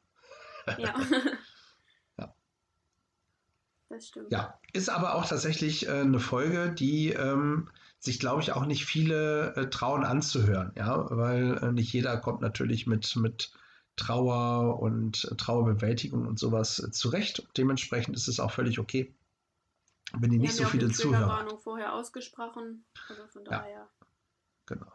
Ja. 0.76 0.94
Das 3.92 4.08
stimmt. 4.08 4.32
Ja, 4.32 4.58
ist 4.72 4.88
aber 4.88 5.14
auch 5.16 5.26
tatsächlich 5.26 5.86
äh, 5.86 6.00
eine 6.00 6.18
Folge, 6.18 6.72
die 6.72 7.10
ähm, 7.10 7.68
sich, 7.98 8.18
glaube 8.18 8.40
ich, 8.40 8.52
auch 8.52 8.64
nicht 8.64 8.86
viele 8.86 9.54
äh, 9.54 9.68
trauen 9.68 10.02
anzuhören, 10.04 10.72
ja, 10.76 11.10
weil 11.10 11.58
äh, 11.58 11.72
nicht 11.72 11.92
jeder 11.92 12.16
kommt 12.16 12.40
natürlich 12.40 12.86
mit, 12.86 13.14
mit 13.16 13.52
Trauer 13.96 14.80
und 14.80 15.36
Trauerbewältigung 15.36 16.26
und 16.26 16.38
sowas 16.38 16.76
zurecht. 16.92 17.46
Dementsprechend 17.58 18.16
ist 18.16 18.28
es 18.28 18.40
auch 18.40 18.50
völlig 18.50 18.78
okay, 18.78 19.14
wenn 20.14 20.30
die 20.30 20.36
Wir 20.36 20.44
nicht 20.44 20.54
so 20.56 20.62
ja 20.62 20.68
viele 20.70 20.88
die 20.88 20.94
Zuhörer. 20.94 21.18
Triggerwarnung 21.20 21.58
vorher 21.58 21.92
ausgesprochen. 21.92 22.86
Also 23.10 23.26
von 23.26 23.44
Ja. 23.44 23.50
daher. 23.50 23.88
Genau. 24.64 24.92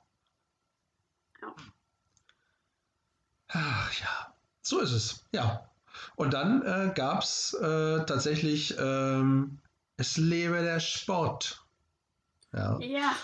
Ja. 1.43 1.55
Ach 3.49 3.93
ja, 3.99 4.33
so 4.63 4.79
ist 4.79 4.91
es. 4.91 5.25
Ja. 5.31 5.69
Und 6.15 6.33
dann 6.33 6.61
äh, 6.63 6.91
gab 6.93 7.23
es 7.23 7.53
äh, 7.53 8.05
tatsächlich 8.05 8.75
ähm, 8.79 9.59
Es 9.97 10.17
lebe 10.17 10.61
der 10.61 10.79
Sport. 10.79 11.63
Ja. 12.53 12.79
Ja, 12.79 13.15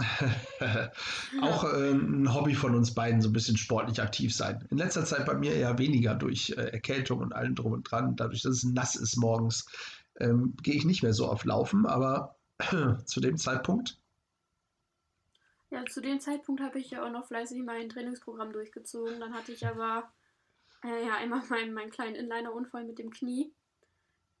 Auch 1.42 1.64
äh, 1.64 1.90
ein 1.90 2.32
Hobby 2.32 2.54
von 2.54 2.74
uns 2.74 2.94
beiden, 2.94 3.20
so 3.20 3.28
ein 3.28 3.32
bisschen 3.32 3.56
sportlich 3.56 4.00
aktiv 4.00 4.34
sein. 4.34 4.66
In 4.70 4.78
letzter 4.78 5.04
Zeit 5.04 5.26
bei 5.26 5.34
mir 5.34 5.54
eher 5.54 5.78
weniger 5.78 6.14
durch 6.14 6.50
äh, 6.50 6.62
Erkältung 6.62 7.20
und 7.20 7.32
allem 7.32 7.54
drum 7.54 7.72
und 7.72 7.90
dran. 7.90 8.16
Dadurch, 8.16 8.42
dass 8.42 8.52
es 8.52 8.64
nass 8.64 8.96
ist 8.96 9.16
morgens, 9.16 9.66
ähm, 10.18 10.54
gehe 10.62 10.74
ich 10.74 10.84
nicht 10.84 11.02
mehr 11.02 11.12
so 11.12 11.28
oft 11.30 11.44
laufen. 11.44 11.86
Aber 11.86 12.36
zu 13.04 13.20
dem 13.20 13.36
Zeitpunkt, 13.36 13.98
ja, 15.72 15.84
zu 15.84 16.00
dem 16.00 16.18
Zeitpunkt 16.18 16.60
habe 16.62 16.80
ich 16.80 16.90
ja 16.90 17.04
auch 17.04 17.12
noch 17.12 17.28
fleißig 17.28 17.62
mein 17.62 17.88
Trainingsprogramm 17.88 18.52
durchgezogen. 18.52 19.20
Dann 19.20 19.34
hatte 19.34 19.52
ich 19.52 19.64
aber 19.64 20.10
äh, 20.84 21.06
ja 21.06 21.16
einmal 21.16 21.42
meinen, 21.48 21.72
meinen 21.72 21.90
kleinen 21.90 22.16
Inliner-Unfall 22.16 22.84
mit 22.84 22.98
dem 22.98 23.10
Knie. 23.10 23.52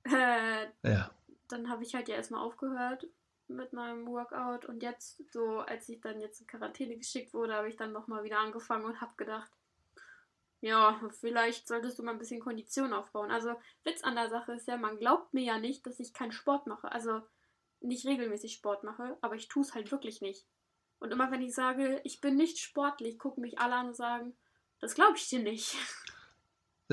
Äh, 0.04 0.66
ja, 0.82 1.10
dann 1.48 1.68
habe 1.68 1.82
ich 1.82 1.94
halt 1.94 2.08
ja 2.08 2.16
erstmal 2.16 2.42
aufgehört 2.42 3.06
mit 3.48 3.72
meinem 3.72 4.06
Workout 4.06 4.64
und 4.64 4.82
jetzt, 4.82 5.22
so 5.32 5.58
als 5.58 5.88
ich 5.88 6.00
dann 6.00 6.20
jetzt 6.20 6.40
in 6.40 6.46
Quarantäne 6.46 6.96
geschickt 6.96 7.34
wurde, 7.34 7.54
habe 7.54 7.68
ich 7.68 7.76
dann 7.76 7.92
nochmal 7.92 8.22
wieder 8.22 8.38
angefangen 8.38 8.84
und 8.84 9.00
habe 9.00 9.12
gedacht, 9.16 9.50
ja, 10.60 11.00
vielleicht 11.18 11.66
solltest 11.66 11.98
du 11.98 12.02
mal 12.02 12.12
ein 12.12 12.18
bisschen 12.18 12.40
Kondition 12.40 12.92
aufbauen. 12.92 13.30
Also 13.30 13.54
Witz 13.82 14.04
an 14.04 14.14
der 14.14 14.28
Sache 14.28 14.52
ist 14.52 14.68
ja, 14.68 14.76
man 14.76 14.98
glaubt 14.98 15.32
mir 15.32 15.42
ja 15.42 15.58
nicht, 15.58 15.86
dass 15.86 16.00
ich 16.00 16.12
keinen 16.12 16.32
Sport 16.32 16.66
mache. 16.66 16.92
Also 16.92 17.22
nicht 17.80 18.06
regelmäßig 18.06 18.52
Sport 18.52 18.84
mache, 18.84 19.16
aber 19.22 19.36
ich 19.36 19.48
tue 19.48 19.62
es 19.62 19.74
halt 19.74 19.90
wirklich 19.90 20.20
nicht. 20.20 20.46
Und 20.98 21.12
immer 21.12 21.30
wenn 21.30 21.40
ich 21.40 21.54
sage, 21.54 22.00
ich 22.04 22.20
bin 22.20 22.36
nicht 22.36 22.58
sportlich, 22.58 23.18
gucken 23.18 23.40
mich 23.40 23.58
alle 23.58 23.74
an 23.74 23.88
und 23.88 23.96
sagen, 23.96 24.36
das 24.80 24.94
glaube 24.94 25.16
ich 25.16 25.28
dir 25.28 25.40
nicht. 25.40 25.76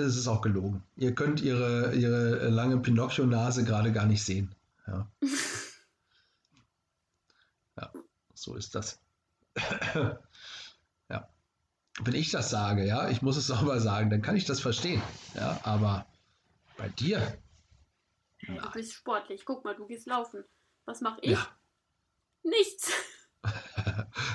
es 0.05 0.15
ist 0.15 0.27
auch 0.27 0.41
gelogen. 0.41 0.83
Ihr 0.95 1.15
könnt 1.15 1.41
ihre, 1.41 1.93
ihre 1.95 2.49
lange 2.49 2.77
Pinocchio-Nase 2.77 3.63
gerade 3.63 3.91
gar 3.91 4.05
nicht 4.05 4.23
sehen. 4.23 4.53
Ja. 4.85 5.07
ja, 7.77 7.91
so 8.33 8.55
ist 8.55 8.75
das. 8.75 8.99
ja. 11.09 11.29
Wenn 11.99 12.15
ich 12.15 12.29
das 12.31 12.49
sage, 12.49 12.85
ja, 12.85 13.09
ich 13.09 13.21
muss 13.21 13.37
es 13.37 13.47
sauber 13.47 13.79
sagen, 13.79 14.09
dann 14.09 14.21
kann 14.21 14.35
ich 14.35 14.45
das 14.45 14.59
verstehen. 14.59 15.01
Ja, 15.35 15.59
aber 15.63 16.05
bei 16.77 16.89
dir, 16.89 17.37
Hey, 18.39 18.59
du 18.59 18.71
bist 18.71 18.93
sportlich. 18.93 19.45
Guck 19.45 19.65
mal, 19.65 19.75
du 19.75 19.87
gehst 19.87 20.05
laufen. 20.07 20.43
Was 20.85 21.01
mache 21.01 21.19
ich? 21.21 21.31
ja, 21.31 21.47
Nichts. 22.43 22.91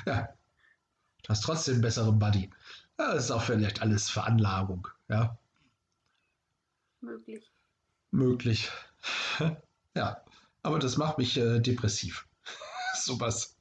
ja, 0.06 0.28
du 1.22 1.28
hast 1.28 1.42
trotzdem 1.44 1.74
einen 1.74 1.82
besseren 1.82 2.18
Buddy. 2.18 2.50
Ja, 2.98 3.14
das 3.14 3.24
ist 3.24 3.30
auch 3.30 3.42
vielleicht 3.42 3.80
alles 3.80 4.10
Veranlagung, 4.10 4.88
ja, 5.08 5.38
Möglich. 7.02 7.52
möglich. 8.12 8.70
ja, 9.96 10.24
aber 10.62 10.78
das 10.78 10.96
macht 10.96 11.18
mich 11.18 11.36
äh, 11.36 11.58
depressiv. 11.58 12.26
Sowas. 12.94 13.58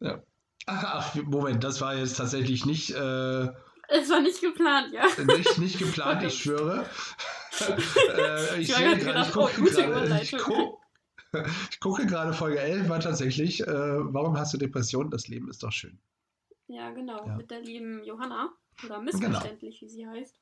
Ja. 0.00 0.22
Ach, 0.66 1.14
Moment, 1.14 1.64
das 1.64 1.80
war 1.80 1.94
jetzt 1.94 2.16
tatsächlich 2.16 2.66
nicht, 2.66 2.90
äh, 2.90 3.44
Es 3.88 4.10
war 4.10 4.20
nicht 4.20 4.40
geplant, 4.40 4.92
ja. 4.92 5.04
nicht, 5.36 5.58
nicht 5.58 5.78
geplant, 5.78 6.22
ich 6.22 6.42
schwöre. 6.42 6.86
äh, 7.60 8.60
ich, 8.60 8.68
Ich 8.70 8.74
grad 8.74 8.82
gerade, 8.82 8.98
ich 8.98 9.06
gedacht, 9.06 9.32
gucke 9.32 9.52
oh, 9.60 9.64
gerade, 9.64 10.20
ich, 10.22 10.36
guck, 10.36 10.80
ich 11.70 11.80
gucke 11.80 12.06
gerade 12.06 12.32
Folge 12.32 12.60
11 12.60 12.88
war 12.88 13.00
tatsächlich, 13.00 13.60
äh, 13.60 13.66
warum 13.66 14.38
hast 14.38 14.54
du 14.54 14.58
Depressionen? 14.58 15.10
Das 15.10 15.28
Leben 15.28 15.48
ist 15.48 15.62
doch 15.62 15.72
schön. 15.72 15.98
Ja, 16.68 16.90
genau. 16.90 17.26
Ja. 17.26 17.36
Mit 17.36 17.50
der 17.50 17.60
lieben 17.60 18.04
Johanna. 18.04 18.52
Oder 18.84 19.00
missverständlich, 19.00 19.80
wie 19.80 19.88
sie 19.88 20.06
heißt. 20.06 20.38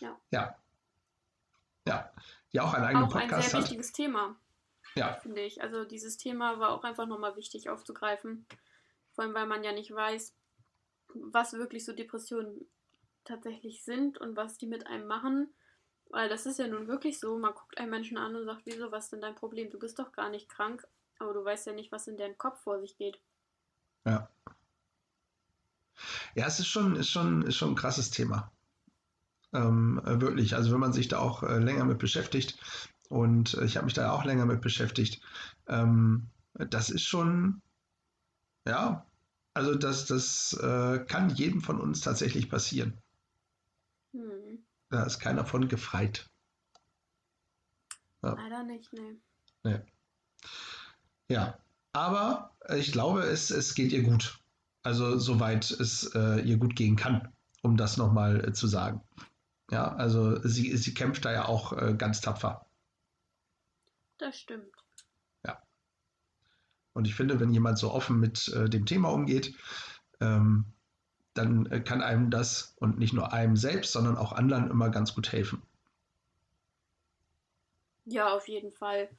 Ja. 0.00 0.18
Ja. 0.30 0.56
Die 2.52 2.60
auch 2.60 2.74
einen 2.74 2.84
eigenen 2.84 3.04
Auch 3.06 3.14
ein 3.14 3.22
Podcast 3.28 3.50
sehr 3.50 3.58
hat. 3.58 3.64
wichtiges 3.64 3.92
Thema, 3.92 4.36
Ja, 4.94 5.14
finde 5.14 5.42
ich. 5.42 5.62
Also 5.62 5.84
dieses 5.84 6.16
Thema 6.16 6.58
war 6.58 6.70
auch 6.70 6.84
einfach 6.84 7.06
nochmal 7.06 7.36
wichtig 7.36 7.68
aufzugreifen. 7.68 8.46
Vor 9.14 9.24
allem, 9.24 9.34
weil 9.34 9.46
man 9.46 9.64
ja 9.64 9.72
nicht 9.72 9.92
weiß, 9.92 10.34
was 11.14 11.52
wirklich 11.54 11.84
so 11.84 11.92
Depressionen 11.92 12.66
tatsächlich 13.24 13.84
sind 13.84 14.18
und 14.18 14.36
was 14.36 14.58
die 14.58 14.66
mit 14.66 14.86
einem 14.86 15.06
machen. 15.06 15.52
Weil 16.10 16.28
das 16.28 16.46
ist 16.46 16.58
ja 16.58 16.68
nun 16.68 16.86
wirklich 16.86 17.18
so, 17.18 17.36
man 17.38 17.52
guckt 17.54 17.78
einen 17.78 17.90
Menschen 17.90 18.16
an 18.16 18.36
und 18.36 18.44
sagt, 18.44 18.62
wieso, 18.64 18.92
was 18.92 19.04
ist 19.04 19.12
denn 19.12 19.20
dein 19.20 19.34
Problem? 19.34 19.70
Du 19.70 19.78
bist 19.78 19.98
doch 19.98 20.12
gar 20.12 20.30
nicht 20.30 20.48
krank, 20.48 20.86
aber 21.18 21.34
du 21.34 21.44
weißt 21.44 21.66
ja 21.66 21.72
nicht, 21.72 21.90
was 21.90 22.06
in 22.06 22.16
deren 22.16 22.38
Kopf 22.38 22.62
vor 22.62 22.80
sich 22.80 22.96
geht. 22.96 23.20
ja. 24.04 24.28
Ja, 26.34 26.46
es 26.46 26.60
ist 26.60 26.66
schon, 26.68 26.94
ist 26.96 27.10
schon, 27.10 27.42
ist 27.42 27.56
schon 27.56 27.70
ein 27.72 27.76
krasses 27.76 28.10
Thema. 28.10 28.52
Ähm, 29.52 30.00
äh, 30.04 30.20
wirklich. 30.20 30.54
Also 30.54 30.72
wenn 30.72 30.80
man 30.80 30.92
sich 30.92 31.08
da 31.08 31.18
auch 31.18 31.42
äh, 31.42 31.58
länger 31.58 31.84
mit 31.84 31.98
beschäftigt 31.98 32.58
und 33.08 33.54
äh, 33.54 33.64
ich 33.64 33.76
habe 33.76 33.86
mich 33.86 33.94
da 33.94 34.12
auch 34.12 34.24
länger 34.24 34.46
mit 34.46 34.60
beschäftigt, 34.60 35.20
ähm, 35.68 36.28
das 36.54 36.90
ist 36.90 37.04
schon, 37.04 37.62
ja, 38.66 39.06
also 39.54 39.74
das, 39.74 40.06
das 40.06 40.52
äh, 40.54 40.98
kann 41.06 41.30
jedem 41.30 41.60
von 41.60 41.80
uns 41.80 42.00
tatsächlich 42.00 42.50
passieren. 42.50 42.94
Hm. 44.12 44.58
Da 44.90 45.04
ist 45.04 45.18
keiner 45.18 45.44
von 45.44 45.68
gefreit. 45.68 46.28
Leider 48.22 48.64
nicht, 48.64 48.92
nee. 48.92 49.80
Ja, 51.28 51.58
aber 51.92 52.56
ich 52.76 52.92
glaube, 52.92 53.22
es, 53.22 53.50
es 53.50 53.74
geht 53.74 53.92
ihr 53.92 54.02
gut. 54.02 54.38
Also 54.82 55.18
soweit 55.18 55.70
es 55.70 56.04
äh, 56.14 56.40
ihr 56.42 56.58
gut 56.58 56.76
gehen 56.76 56.94
kann, 56.94 57.32
um 57.62 57.76
das 57.76 57.96
nochmal 57.96 58.44
äh, 58.44 58.52
zu 58.52 58.68
sagen. 58.68 59.00
Ja, 59.70 59.94
also 59.94 60.40
sie, 60.46 60.76
sie 60.76 60.94
kämpft 60.94 61.24
da 61.24 61.32
ja 61.32 61.46
auch 61.46 61.72
äh, 61.72 61.94
ganz 61.94 62.20
tapfer. 62.20 62.66
Das 64.18 64.38
stimmt. 64.38 64.72
Und 66.96 67.06
ich 67.06 67.14
finde, 67.14 67.38
wenn 67.40 67.52
jemand 67.52 67.76
so 67.76 67.92
offen 67.92 68.18
mit 68.18 68.48
äh, 68.48 68.70
dem 68.70 68.86
Thema 68.86 69.10
umgeht, 69.10 69.54
ähm, 70.18 70.64
dann 71.34 71.66
äh, 71.66 71.80
kann 71.80 72.00
einem 72.00 72.30
das 72.30 72.74
und 72.80 72.98
nicht 72.98 73.12
nur 73.12 73.34
einem 73.34 73.54
selbst, 73.54 73.92
sondern 73.92 74.16
auch 74.16 74.32
anderen 74.32 74.70
immer 74.70 74.88
ganz 74.88 75.14
gut 75.14 75.30
helfen. 75.30 75.60
Ja, 78.06 78.34
auf 78.34 78.48
jeden 78.48 78.72
Fall. 78.72 79.10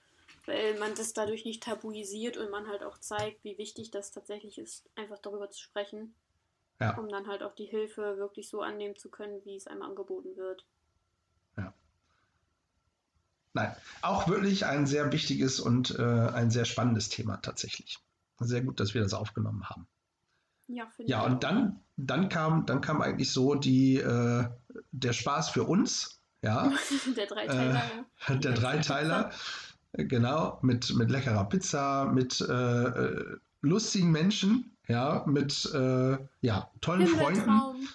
Weil 0.48 0.80
man 0.80 0.96
das 0.96 1.14
dadurch 1.14 1.46
nicht 1.46 1.62
tabuisiert 1.62 2.38
und 2.38 2.50
man 2.50 2.68
halt 2.68 2.82
auch 2.82 2.98
zeigt, 2.98 3.44
wie 3.44 3.60
wichtig 3.60 3.92
das 3.92 4.10
tatsächlich 4.10 4.58
ist, 4.58 4.90
einfach 4.96 5.20
darüber 5.20 5.52
zu 5.52 5.62
sprechen. 5.62 6.16
Ja. 6.80 6.98
Um 6.98 7.10
dann 7.10 7.28
halt 7.28 7.44
auch 7.44 7.56
die 7.56 7.66
Hilfe 7.66 8.18
wirklich 8.18 8.50
so 8.50 8.62
annehmen 8.62 8.96
zu 8.96 9.10
können, 9.10 9.44
wie 9.46 9.56
es 9.56 9.68
einem 9.68 9.82
angeboten 9.82 10.36
wird. 10.36 10.66
Nein, 13.58 13.76
auch 14.04 14.28
wirklich 14.28 14.68
ein 14.68 14.86
sehr 14.86 15.12
wichtiges 15.12 15.60
und 15.60 15.98
äh, 15.98 16.04
ein 16.04 16.52
sehr 16.52 16.66
spannendes 16.66 17.10
Thema 17.10 17.38
tatsächlich. 17.38 17.98
Sehr 18.40 18.62
gut, 18.62 18.80
dass 18.80 18.94
wir 18.94 19.02
das 19.02 19.16
aufgenommen 19.16 19.68
haben. 19.68 19.88
Ja, 20.68 20.86
finde 20.96 21.12
Ja, 21.12 21.24
und 21.24 21.44
dann, 21.44 21.80
dann 21.96 22.30
kam, 22.30 22.68
dann 22.68 22.82
kam 22.82 23.02
eigentlich 23.02 23.32
so 23.32 23.56
die, 23.56 23.96
äh, 23.98 24.48
der 24.92 25.14
Spaß 25.14 25.50
für 25.50 25.64
uns, 25.64 26.22
ja, 26.44 26.72
der 27.18 27.26
Dreiteiler, 27.26 27.82
ja. 28.28 28.36
der 28.36 28.52
Dreiteiler, 28.52 29.32
äh, 29.94 30.06
genau, 30.06 30.60
mit, 30.62 30.94
mit 30.94 31.10
leckerer 31.10 31.46
Pizza, 31.46 32.06
mit 32.14 32.40
äh, 32.42 32.54
äh, 32.54 33.38
lustigen 33.62 34.12
Menschen, 34.12 34.77
ja, 34.88 35.24
mit 35.26 35.70
äh, 35.74 36.18
ja, 36.42 36.70
tollen 36.82 37.08
Freunden. 37.08 37.42
Himbeertraum. 37.42 37.88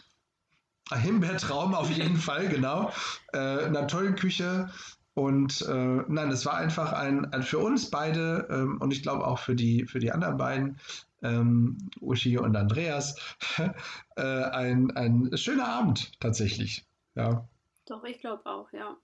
Ein 0.91 1.01
Himbeertraum 1.01 1.75
auf 1.75 1.91
jeden 1.91 2.17
Fall, 2.29 2.49
genau. 2.49 2.93
Äh, 3.33 3.39
einer 3.39 3.87
tollen 3.87 4.15
Küche. 4.17 4.71
Und 5.15 5.63
äh, 5.63 6.03
nein, 6.09 6.31
es 6.31 6.47
war 6.47 6.55
einfach 6.55 6.93
ein, 6.93 7.33
ein 7.33 7.43
für 7.43 7.59
uns 7.59 7.91
beide 7.91 8.49
ähm, 8.51 8.81
und 8.81 8.93
ich 8.93 9.03
glaube 9.03 9.27
auch 9.27 9.39
für 9.39 9.55
die, 9.55 9.87
für 9.87 9.99
die 9.99 10.11
anderen 10.11 10.39
beiden, 10.39 10.79
ähm, 11.21 11.77
Uschi 12.01 12.39
und 12.39 12.57
Andreas, 12.57 13.17
äh, 14.17 14.23
ein, 14.23 14.91
ein 14.97 15.37
schöner 15.37 15.69
Abend 15.69 16.13
tatsächlich. 16.19 16.87
Ja. 17.15 17.47
Doch, 17.85 18.05
ich 18.05 18.21
glaube 18.21 18.47
auch, 18.47 18.73
ja. 18.73 18.97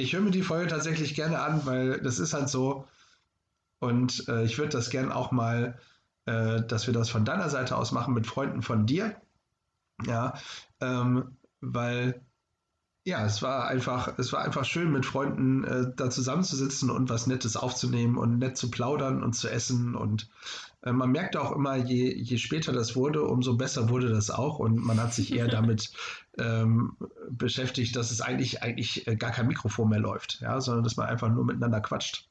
Ich 0.00 0.12
höre 0.12 0.20
mir 0.20 0.30
die 0.30 0.42
Folge 0.42 0.68
tatsächlich 0.68 1.16
gerne 1.16 1.40
an, 1.40 1.66
weil 1.66 2.00
das 2.00 2.20
ist 2.20 2.32
halt 2.32 2.48
so. 2.48 2.86
Und 3.80 4.28
äh, 4.28 4.44
ich 4.44 4.56
würde 4.56 4.70
das 4.70 4.90
gerne 4.90 5.14
auch 5.14 5.32
mal, 5.32 5.76
äh, 6.28 6.66
dass 6.66 6.86
wir 6.86 6.94
das 6.94 7.08
von 7.08 7.24
deiner 7.24 7.48
Seite 7.48 7.76
aus 7.76 7.92
machen 7.92 8.12
mit 8.12 8.26
Freunden 8.26 8.60
von 8.62 8.86
dir. 8.86 9.16
Ja, 10.06 10.34
ähm, 10.80 11.36
weil 11.60 12.20
ja, 13.04 13.24
es 13.24 13.40
war 13.40 13.66
einfach, 13.68 14.18
es 14.18 14.34
war 14.34 14.42
einfach 14.42 14.66
schön, 14.66 14.92
mit 14.92 15.06
Freunden 15.06 15.64
äh, 15.64 15.90
da 15.96 16.10
zusammenzusitzen 16.10 16.90
und 16.90 17.08
was 17.08 17.26
Nettes 17.26 17.56
aufzunehmen 17.56 18.18
und 18.18 18.38
nett 18.38 18.58
zu 18.58 18.70
plaudern 18.70 19.22
und 19.22 19.32
zu 19.32 19.48
essen. 19.48 19.94
Und 19.94 20.28
äh, 20.82 20.92
man 20.92 21.10
merkte 21.10 21.40
auch 21.40 21.52
immer, 21.52 21.76
je, 21.76 22.14
je 22.14 22.36
später 22.36 22.72
das 22.72 22.94
wurde, 22.96 23.22
umso 23.22 23.56
besser 23.56 23.88
wurde 23.88 24.10
das 24.10 24.30
auch. 24.30 24.58
Und 24.58 24.76
man 24.76 25.00
hat 25.00 25.14
sich 25.14 25.32
eher 25.32 25.48
damit 25.48 25.90
ähm, 26.36 26.96
beschäftigt, 27.30 27.96
dass 27.96 28.10
es 28.10 28.20
eigentlich, 28.20 28.62
eigentlich 28.62 29.06
äh, 29.06 29.16
gar 29.16 29.30
kein 29.30 29.46
Mikrofon 29.46 29.88
mehr 29.88 30.00
läuft, 30.00 30.40
ja, 30.42 30.60
sondern 30.60 30.84
dass 30.84 30.96
man 30.96 31.06
einfach 31.06 31.30
nur 31.30 31.46
miteinander 31.46 31.80
quatscht. 31.80 32.28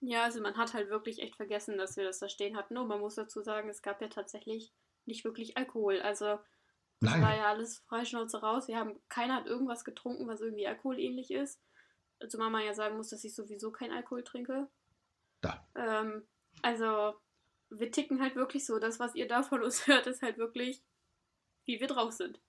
Ja, 0.00 0.24
also 0.24 0.40
man 0.40 0.56
hat 0.56 0.74
halt 0.74 0.90
wirklich 0.90 1.20
echt 1.20 1.36
vergessen, 1.36 1.78
dass 1.78 1.96
wir 1.96 2.04
das 2.04 2.18
da 2.18 2.28
stehen 2.28 2.56
hatten. 2.56 2.76
Und 2.76 2.88
man 2.88 3.00
muss 3.00 3.14
dazu 3.14 3.42
sagen, 3.42 3.68
es 3.68 3.82
gab 3.82 4.00
ja 4.00 4.08
tatsächlich 4.08 4.72
nicht 5.06 5.24
wirklich 5.24 5.56
Alkohol. 5.56 6.00
Also 6.00 6.38
Nein. 7.00 7.22
war 7.22 7.36
ja 7.36 7.46
alles 7.46 7.78
Freischnauze 7.88 8.40
raus. 8.40 8.68
Wir 8.68 8.76
haben, 8.76 9.00
keiner 9.08 9.36
hat 9.36 9.46
irgendwas 9.46 9.84
getrunken, 9.84 10.28
was 10.28 10.40
irgendwie 10.40 10.66
alkoholähnlich 10.66 11.30
ist. 11.30 11.60
Zumal 12.28 12.50
man 12.50 12.64
ja 12.64 12.74
sagen 12.74 12.96
muss, 12.96 13.10
dass 13.10 13.24
ich 13.24 13.34
sowieso 13.34 13.70
kein 13.72 13.92
Alkohol 13.92 14.24
trinke. 14.24 14.68
Da. 15.42 15.66
Ähm, 15.74 16.26
also, 16.62 17.14
wir 17.70 17.90
ticken 17.90 18.20
halt 18.22 18.36
wirklich 18.36 18.64
so. 18.64 18.78
Das, 18.78 18.98
was 18.98 19.14
ihr 19.14 19.28
da 19.28 19.42
von 19.42 19.62
uns 19.62 19.86
hört, 19.86 20.06
ist 20.06 20.22
halt 20.22 20.38
wirklich, 20.38 20.82
wie 21.64 21.80
wir 21.80 21.88
drauf 21.88 22.12
sind. 22.12 22.40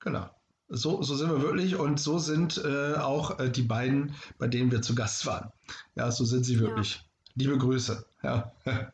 Genau. 0.00 0.30
So, 0.74 1.02
so 1.02 1.14
sind 1.14 1.30
wir 1.30 1.42
wirklich 1.42 1.76
und 1.76 2.00
so 2.00 2.18
sind 2.18 2.56
äh, 2.64 2.94
auch 2.94 3.38
äh, 3.38 3.50
die 3.50 3.62
beiden, 3.62 4.14
bei 4.38 4.48
denen 4.48 4.72
wir 4.72 4.80
zu 4.80 4.94
Gast 4.94 5.26
waren. 5.26 5.52
Ja, 5.96 6.10
so 6.10 6.24
sind 6.24 6.44
sie 6.44 6.60
wirklich. 6.60 7.04
Liebe 7.34 7.58
Grüße. 7.58 8.06
Ja. 8.22 8.52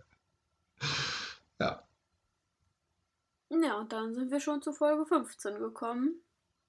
ja. 1.61 1.83
Ja, 3.51 3.79
und 3.79 3.93
dann 3.93 4.13
sind 4.13 4.33
wir 4.33 4.41
schon 4.41 4.61
zu 4.61 4.73
Folge 4.73 5.07
15 5.07 5.61
gekommen. 5.61 6.17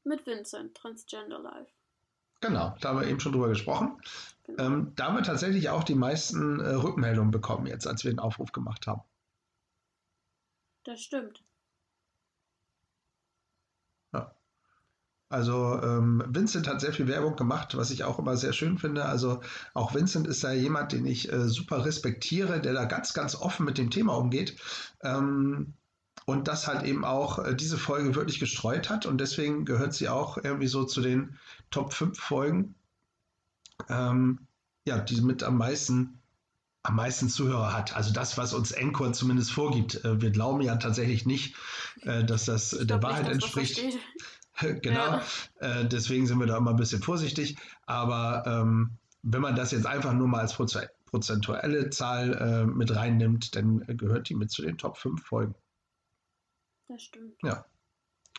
Mit 0.04 0.28
Vincent, 0.28 0.76
Transgender 0.78 1.40
Life. 1.40 1.72
Genau, 2.42 2.76
da 2.80 2.90
haben 2.90 3.00
wir 3.02 3.08
eben 3.08 3.20
schon 3.20 3.32
drüber 3.32 3.50
gesprochen. 3.50 4.00
Genau. 4.46 4.64
Ähm, 4.64 4.94
da 4.96 5.08
haben 5.08 5.16
wir 5.16 5.24
tatsächlich 5.24 5.70
auch 5.70 5.84
die 5.84 5.96
meisten 5.96 6.60
äh, 6.60 6.70
Rückmeldungen 6.70 7.32
bekommen 7.32 7.66
jetzt, 7.66 7.88
als 7.88 8.04
wir 8.04 8.12
den 8.12 8.20
Aufruf 8.20 8.52
gemacht 8.52 8.86
haben. 8.86 9.02
Das 10.84 11.02
stimmt. 11.02 11.44
Also 15.30 15.80
ähm, 15.84 16.24
Vincent 16.28 16.68
hat 16.68 16.82
sehr 16.82 16.92
viel 16.92 17.08
Werbung 17.08 17.36
gemacht, 17.36 17.78
was 17.78 17.92
ich 17.92 18.04
auch 18.04 18.18
immer 18.18 18.36
sehr 18.36 18.52
schön 18.52 18.80
finde. 18.80 19.06
Also 19.06 19.42
auch 19.76 19.94
Vincent 19.94 20.26
ist 20.26 20.44
da 20.44 20.52
jemand, 20.52 20.92
den 20.92 21.06
ich 21.06 21.32
äh, 21.32 21.48
super 21.48 21.86
respektiere, 21.86 22.60
der 22.60 22.74
da 22.74 22.86
ganz, 22.86 23.14
ganz 23.14 23.36
offen 23.36 23.66
mit 23.66 23.78
dem 23.78 23.92
Thema 23.92 24.18
umgeht. 24.18 24.60
Ähm, 25.04 25.76
und 26.26 26.48
das 26.48 26.68
halt 26.68 26.84
eben 26.84 27.06
auch 27.06 27.40
äh, 27.40 27.56
diese 27.56 27.78
Folge 27.78 28.16
wirklich 28.16 28.40
gestreut 28.40 28.90
hat. 28.90 29.06
Und 29.06 29.20
deswegen 29.20 29.66
gehört 29.66 29.94
sie 29.94 30.10
auch 30.10 30.38
irgendwie 30.38 30.68
so 30.68 30.84
zu 30.84 31.02
den 31.02 31.38
Top 31.70 31.94
5 31.94 32.20
Folgen, 32.20 32.74
ähm, 33.88 34.48
ja, 34.86 34.98
die 34.98 35.22
mit 35.22 35.44
am 35.44 35.58
meisten, 35.58 36.20
am 36.82 36.96
meisten 36.96 37.30
Zuhörer 37.30 37.74
hat. 37.74 37.96
Also 37.96 38.12
das, 38.14 38.38
was 38.38 38.56
uns 38.56 38.72
Encore 38.72 39.12
zumindest 39.12 39.52
vorgibt. 39.52 40.04
Äh, 40.04 40.22
wir 40.22 40.32
glauben 40.32 40.62
ja 40.62 40.76
tatsächlich 40.78 41.28
nicht, 41.28 41.56
äh, 42.02 42.24
dass 42.24 42.46
das 42.46 42.74
Ich 42.74 42.88
der 42.88 43.04
Wahrheit 43.04 43.28
nicht, 43.28 43.44
dass 43.44 43.56
entspricht. 43.56 43.78
steht. 43.78 44.00
genau. 44.82 45.06
Ja. 45.06 45.24
Äh, 45.60 45.86
deswegen 45.88 46.28
sind 46.28 46.40
wir 46.40 46.48
da 46.48 46.58
immer 46.58 46.72
ein 46.72 46.78
bisschen 46.78 47.02
vorsichtig. 47.02 47.58
Aber 47.86 48.44
ähm, 48.46 48.98
wenn 49.24 49.42
man 49.42 49.56
das 49.56 49.72
jetzt 49.72 49.86
einfach 49.86 50.14
nur 50.14 50.28
mal 50.28 50.42
als 50.42 50.54
Proze 50.54 50.90
prozentuelle 51.06 51.90
Zahl 51.90 52.34
äh, 52.36 52.66
mit 52.66 52.96
reinnimmt, 52.96 53.56
dann 53.56 53.80
gehört 53.98 54.30
die 54.30 54.36
mit 54.36 54.52
zu 54.52 54.62
den 54.62 54.78
Top 54.78 54.96
5 54.96 55.26
Folgen. 55.26 55.56
Das 56.88 57.02
stimmt. 57.02 57.34
Ja. 57.42 57.66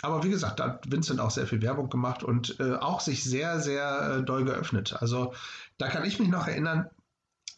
Aber 0.03 0.23
wie 0.23 0.31
gesagt, 0.31 0.61
da 0.61 0.65
hat 0.65 0.91
Vincent 0.91 1.19
auch 1.19 1.33
sehr 1.33 1.49
viel 1.49 1.63
Werbung 1.63 1.91
gemacht 1.91 2.23
und 2.23 2.59
äh, 2.61 2.75
auch 2.75 3.01
sich 3.01 3.25
sehr, 3.25 3.59
sehr 3.59 4.19
äh, 4.19 4.23
doll 4.23 4.45
geöffnet. 4.45 4.97
Also 5.01 5.35
da 5.79 5.89
kann 5.89 6.05
ich 6.05 6.21
mich 6.21 6.29
noch 6.29 6.47
erinnern, 6.47 6.89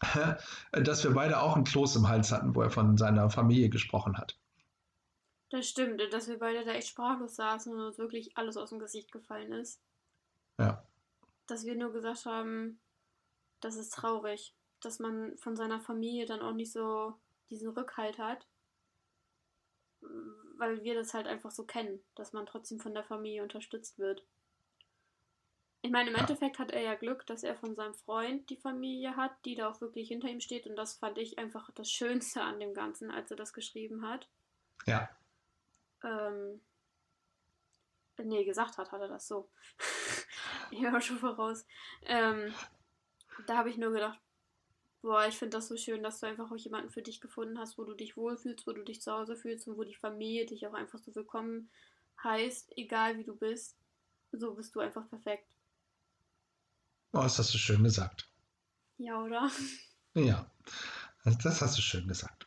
dass 0.73 1.05
wir 1.05 1.13
beide 1.13 1.41
auch 1.41 1.57
ein 1.57 1.65
Kloß 1.65 1.97
im 1.97 2.09
Hals 2.09 2.33
hatten, 2.33 2.55
wo 2.55 2.63
er 2.63 2.71
von 2.71 2.97
seiner 2.97 3.29
Familie 3.29 3.69
gesprochen 3.69 4.17
hat. 4.17 4.39
Das 5.53 5.69
stimmt, 5.69 6.01
dass 6.15 6.29
wir 6.29 6.39
beide 6.39 6.65
da 6.65 6.73
echt 6.73 6.89
sprachlos 6.89 7.37
saßen 7.37 7.75
und 7.75 7.81
uns 7.81 7.99
wirklich 7.99 8.39
alles 8.39 8.57
aus 8.57 8.71
dem 8.71 8.79
Gesicht 8.79 9.13
gefallen 9.13 9.53
ist. 9.53 9.83
Ja. 10.59 10.83
Dass 11.47 11.67
wir 11.67 11.77
nur 11.77 11.93
gesagt 11.93 12.25
haben, 12.25 12.81
das 13.61 13.77
ist 13.77 13.93
traurig, 13.93 14.55
dass 14.81 14.99
man 14.99 15.37
von 15.37 15.55
seiner 15.55 15.79
Familie 15.79 16.25
dann 16.25 16.41
auch 16.41 16.55
nicht 16.55 16.73
so 16.73 17.19
diesen 17.51 17.69
Rückhalt 17.69 18.17
hat. 18.17 18.47
Weil 20.57 20.83
wir 20.83 20.95
das 20.95 21.13
halt 21.13 21.27
einfach 21.27 21.51
so 21.51 21.65
kennen, 21.65 22.03
dass 22.15 22.33
man 22.33 22.47
trotzdem 22.47 22.81
von 22.81 22.95
der 22.95 23.05
Familie 23.05 23.43
unterstützt 23.43 23.99
wird. 23.99 24.25
Ich 25.83 25.91
meine, 25.91 26.09
im. 26.09 26.17
Endeffekt 26.17 26.59
hat 26.59 26.71
er 26.71 26.81
ja 26.81 26.95
Glück, 26.95 27.27
dass 27.27 27.43
er 27.43 27.57
von 27.57 27.75
seinem 27.75 27.95
Freund 27.95 28.49
die 28.49 28.57
Familie 28.57 29.17
hat, 29.17 29.33
die 29.45 29.55
da 29.55 29.69
auch 29.69 29.83
wirklich 29.83 30.09
hinter 30.09 30.29
ihm 30.29 30.41
steht. 30.41 30.67
Und 30.67 30.77
das 30.77 30.95
fand 30.95 31.19
ich 31.19 31.39
einfach 31.39 31.71
das 31.73 31.91
Schönste 31.91 32.41
an 32.41 32.59
dem 32.59 32.73
Ganzen, 32.73 33.11
als 33.11 33.31
er 33.31 33.37
das 33.37 33.53
geschrieben 33.53 34.09
hat. 34.09 34.31
Ja. 34.87 35.11
Ähm, 36.05 36.61
nee, 38.19 38.45
gesagt 38.45 38.79
hat, 38.79 38.93
hat 38.93 39.01
er 39.01 39.09
das 39.09 39.27
so. 39.27 39.49
ich 40.71 40.83
höre 40.83 41.01
schon 41.01 41.19
voraus. 41.19 41.65
Ähm, 42.03 42.53
da 43.47 43.57
habe 43.57 43.71
ich 43.71 43.79
nur 43.79 43.93
gedacht, 43.93 44.19
boah, 45.03 45.27
ich 45.27 45.37
finde 45.37 45.57
das 45.57 45.69
so 45.69 45.77
schön, 45.77 46.03
dass 46.03 46.21
du 46.21 46.27
einfach 46.27 46.51
auch 46.51 46.57
jemanden 46.57 46.91
für 46.91 47.03
dich 47.03 47.21
gefunden 47.21 47.59
hast, 47.59 47.77
wo 47.79 47.85
du 47.85 47.95
dich 47.95 48.17
wohlfühlst, 48.17 48.67
wo 48.67 48.73
du 48.73 48.83
dich 48.83 49.03
zu 49.03 49.13
Hause 49.13 49.37
fühlst 49.37 49.67
und 49.67 49.77
wo 49.77 49.85
die 49.85 49.97
Familie 49.97 50.47
dich 50.47 50.67
auch 50.67 50.75
einfach 50.75 50.99
so 50.99 51.15
willkommen 51.15 51.71
heißt, 52.23 52.73
egal 52.77 53.19
wie 53.19 53.25
du 53.25 53.37
bist. 53.37 53.77
So 54.33 54.55
bist 54.55 54.75
du 54.75 54.81
einfach 54.81 55.09
perfekt. 55.09 55.47
Oh, 57.13 57.21
das 57.21 57.39
hast 57.39 57.53
du 57.53 57.59
schön 57.59 57.85
gesagt. 57.85 58.31
Ja, 58.97 59.23
oder? 59.23 59.51
Ja, 60.15 60.51
das 61.25 61.61
hast 61.61 61.77
du 61.77 61.83
schön 61.83 62.09
gesagt. 62.09 62.47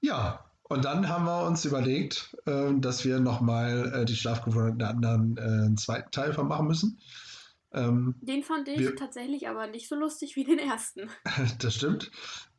Ja, 0.00 0.44
und 0.64 0.84
dann 0.84 1.08
haben 1.08 1.24
wir 1.24 1.46
uns 1.46 1.64
überlegt, 1.64 2.36
äh, 2.46 2.72
dass 2.78 3.04
wir 3.04 3.20
nochmal 3.20 3.92
äh, 3.94 4.04
die 4.04 4.16
Schlafgewohnheiten 4.16 4.78
der 4.78 4.88
anderen 4.90 5.36
äh, 5.36 5.40
einen 5.40 5.76
zweiten 5.76 6.10
Teil 6.10 6.32
von 6.34 6.46
machen 6.48 6.66
müssen. 6.66 7.00
Ähm, 7.72 8.14
Den 8.20 8.42
fand 8.42 8.68
ich 8.68 8.78
Wir- 8.78 8.96
tatsächlich 8.96 9.48
aber 9.48 9.66
nicht 9.66 9.88
so 9.88 9.94
lustig 9.96 10.36
wie 10.36 10.44
den 10.44 10.58
ersten. 10.58 11.08
das 11.58 11.74
stimmt. 11.74 12.10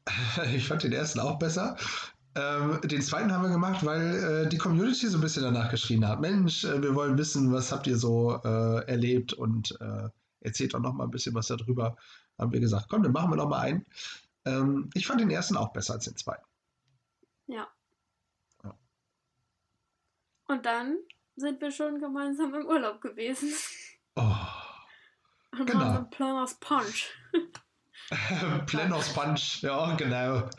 Ich 0.55 0.67
fand 0.67 0.81
den 0.83 0.91
ersten 0.93 1.19
auch 1.19 1.37
besser. 1.37 1.75
Ähm, 2.33 2.79
den 2.83 3.01
zweiten 3.01 3.31
haben 3.31 3.43
wir 3.43 3.49
gemacht, 3.51 3.85
weil 3.85 4.45
äh, 4.45 4.49
die 4.49 4.57
Community 4.57 5.07
so 5.07 5.17
ein 5.17 5.21
bisschen 5.21 5.43
danach 5.43 5.69
geschrien 5.69 6.07
hat. 6.07 6.19
Mensch, 6.19 6.63
äh, 6.63 6.81
wir 6.81 6.95
wollen 6.95 7.17
wissen, 7.17 7.51
was 7.53 7.71
habt 7.71 7.85
ihr 7.85 7.97
so 7.97 8.39
äh, 8.43 8.85
erlebt 8.87 9.33
und 9.33 9.77
äh, 9.81 10.09
erzählt 10.39 10.73
doch 10.73 10.79
noch 10.79 10.93
mal 10.93 11.03
ein 11.03 11.11
bisschen 11.11 11.35
was 11.35 11.47
darüber. 11.47 11.95
Haben 12.39 12.51
wir 12.53 12.59
gesagt, 12.59 12.87
komm, 12.89 13.03
dann 13.03 13.11
machen 13.11 13.31
wir 13.31 13.35
noch 13.35 13.49
mal 13.49 13.59
einen. 13.59 13.85
Ähm, 14.45 14.89
ich 14.95 15.05
fand 15.05 15.21
den 15.21 15.29
ersten 15.29 15.57
auch 15.57 15.73
besser 15.73 15.93
als 15.93 16.05
den 16.05 16.15
zweiten. 16.15 16.45
Ja. 17.49 17.67
Ja. 18.63 18.77
Und 20.47 20.65
dann 20.65 20.97
sind 21.35 21.59
wir 21.61 21.71
schon 21.71 21.99
gemeinsam 21.99 22.53
im 22.53 22.65
Urlaub 22.65 23.01
gewesen. 23.01 23.51
Oh. 24.15 24.35
Und 25.51 25.65
Genau. 25.65 25.79
haben 25.79 25.95
einen 25.97 26.09
Planners 26.11 26.59
Punch. 26.59 27.09
Plenos 28.67 29.13
Punch, 29.13 29.61
ja, 29.63 29.95
genau. 29.95 30.41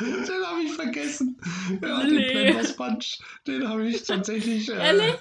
den 0.00 0.46
habe 0.46 0.62
ich 0.64 0.72
vergessen. 0.74 1.40
Ja, 1.82 2.00
den 2.00 2.14
Nee. 2.16 2.30
Plenos 2.30 2.74
Punch, 2.76 3.18
den 3.46 3.68
habe 3.68 3.86
ich 3.88 4.02
tatsächlich. 4.02 4.68
Äh, 4.68 4.74
Ehrlich? 4.86 5.16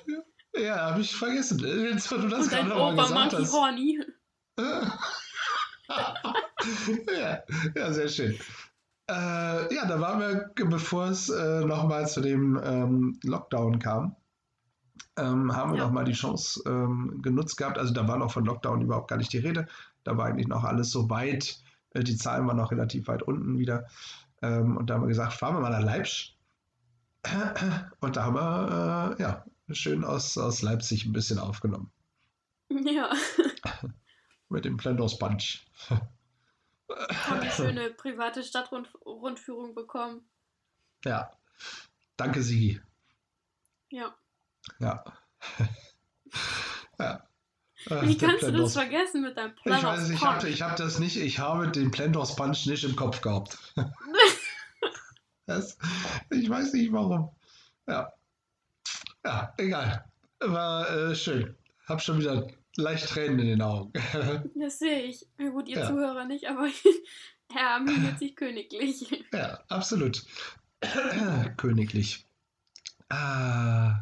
Ja, 0.55 0.91
habe 0.91 1.01
ich 1.01 1.15
vergessen. 1.15 1.59
Jetzt, 1.59 2.11
wo 2.11 2.17
du 2.17 2.27
das 2.29 2.43
Und 2.45 2.49
gerade 2.49 2.67
nochmal 2.69 2.93
Opa 2.93 3.03
gesagt 3.03 3.33
hast. 3.33 3.53
Horny. 3.53 3.99
ja, 7.17 7.43
ja, 7.75 7.93
sehr 7.93 8.07
schön. 8.09 8.39
Äh, 9.13 9.75
ja, 9.75 9.85
da 9.85 9.99
waren 10.01 10.19
wir, 10.19 10.51
bevor 10.65 11.05
es 11.07 11.29
äh, 11.29 11.63
nochmal 11.65 12.07
zu 12.07 12.21
dem 12.21 12.59
ähm, 12.63 13.19
Lockdown 13.23 13.77
kam, 13.79 14.15
ähm, 15.17 15.55
haben 15.55 15.71
wir 15.73 15.79
Ja. 15.79 15.85
nochmal 15.85 16.05
die 16.05 16.13
Chance 16.13 16.63
ähm, 16.65 17.19
genutzt 17.21 17.57
gehabt. 17.57 17.77
Also 17.77 17.93
da 17.93 18.07
war 18.07 18.17
noch 18.17 18.31
von 18.31 18.45
Lockdown 18.45 18.81
überhaupt 18.81 19.09
gar 19.09 19.17
nicht 19.17 19.31
die 19.33 19.37
Rede. 19.37 19.67
Da 20.03 20.17
war 20.17 20.25
eigentlich 20.25 20.47
noch 20.47 20.63
alles 20.63 20.89
so 20.89 21.09
weit, 21.09 21.61
äh, 21.91 22.03
die 22.03 22.17
Zahlen 22.17 22.47
waren 22.47 22.57
noch 22.57 22.71
relativ 22.71 23.07
weit 23.07 23.21
unten 23.23 23.57
wieder. 23.59 23.85
Ähm, 24.41 24.77
und 24.77 24.89
da 24.89 24.95
haben 24.95 25.01
wir 25.03 25.07
gesagt, 25.07 25.33
fahren 25.33 25.55
wir 25.55 25.61
mal 25.61 25.69
nach 25.69 25.83
Leipzig. 25.85 26.37
Und 27.99 28.17
da 28.17 28.23
haben 28.25 28.35
wir 28.35 29.15
äh, 29.17 29.21
ja, 29.21 29.45
schön 29.71 30.03
aus, 30.03 30.37
aus 30.37 30.61
Leipzig 30.61 31.05
ein 31.05 31.13
bisschen 31.13 31.39
aufgenommen. 31.39 31.91
Ja, 32.69 33.11
Mit 34.49 34.65
dem 34.65 34.77
Plendos 34.77 35.17
Punch. 35.19 35.65
Haben 36.95 37.39
eine 37.39 37.51
schöne 37.51 37.89
private 37.91 38.43
Stadtrundführung 38.43 39.75
bekommen. 39.75 40.27
Ja. 41.05 41.31
Danke, 42.17 42.41
Sigi. 42.41 42.79
Ja. 43.89 44.15
Ja. 44.79 45.03
ja. 46.99 47.27
Äh, 47.89 48.07
Wie 48.07 48.17
kannst 48.17 48.43
du 48.43 48.51
das 48.51 48.73
vergessen 48.73 49.21
mit 49.21 49.37
deinem 49.37 49.53
Ich 49.63 49.71
weiß, 49.71 50.09
ich 50.09 50.21
habe 50.21 50.39
Punch? 50.39 50.51
ich 50.51 50.61
hab 50.61 50.75
das 50.77 50.99
nicht, 50.99 51.17
ich 51.17 51.39
habe 51.39 51.69
den 51.69 51.91
Plendos 51.91 52.35
Punch 52.35 52.65
nicht 52.65 52.83
im 52.83 52.95
Kopf 52.95 53.21
gehabt. 53.21 53.57
das, 55.45 55.77
ich 56.29 56.49
weiß 56.49 56.73
nicht 56.73 56.93
warum. 56.93 57.35
Ja. 57.87 58.11
Ja, 59.25 59.53
egal. 59.57 60.05
War 60.39 60.89
äh, 60.89 61.15
schön. 61.15 61.55
Hab 61.87 62.01
schon 62.01 62.19
wieder 62.19 62.47
leicht 62.75 63.09
Tränen 63.09 63.39
in 63.39 63.47
den 63.47 63.61
Augen. 63.61 63.93
Das 64.55 64.79
sehe 64.79 65.03
ich. 65.03 65.25
Na 65.37 65.49
gut, 65.49 65.67
ihr 65.67 65.79
Ja. 65.79 65.87
Zuhörer 65.87 66.25
nicht, 66.25 66.47
aber 66.47 66.67
er 67.55 67.75
amüsiert 67.75 68.19
sich 68.19 68.35
königlich. 68.35 69.25
ja, 69.33 69.59
absolut. 69.69 70.23
Königlich. 71.57 72.25
Ah, 73.09 74.01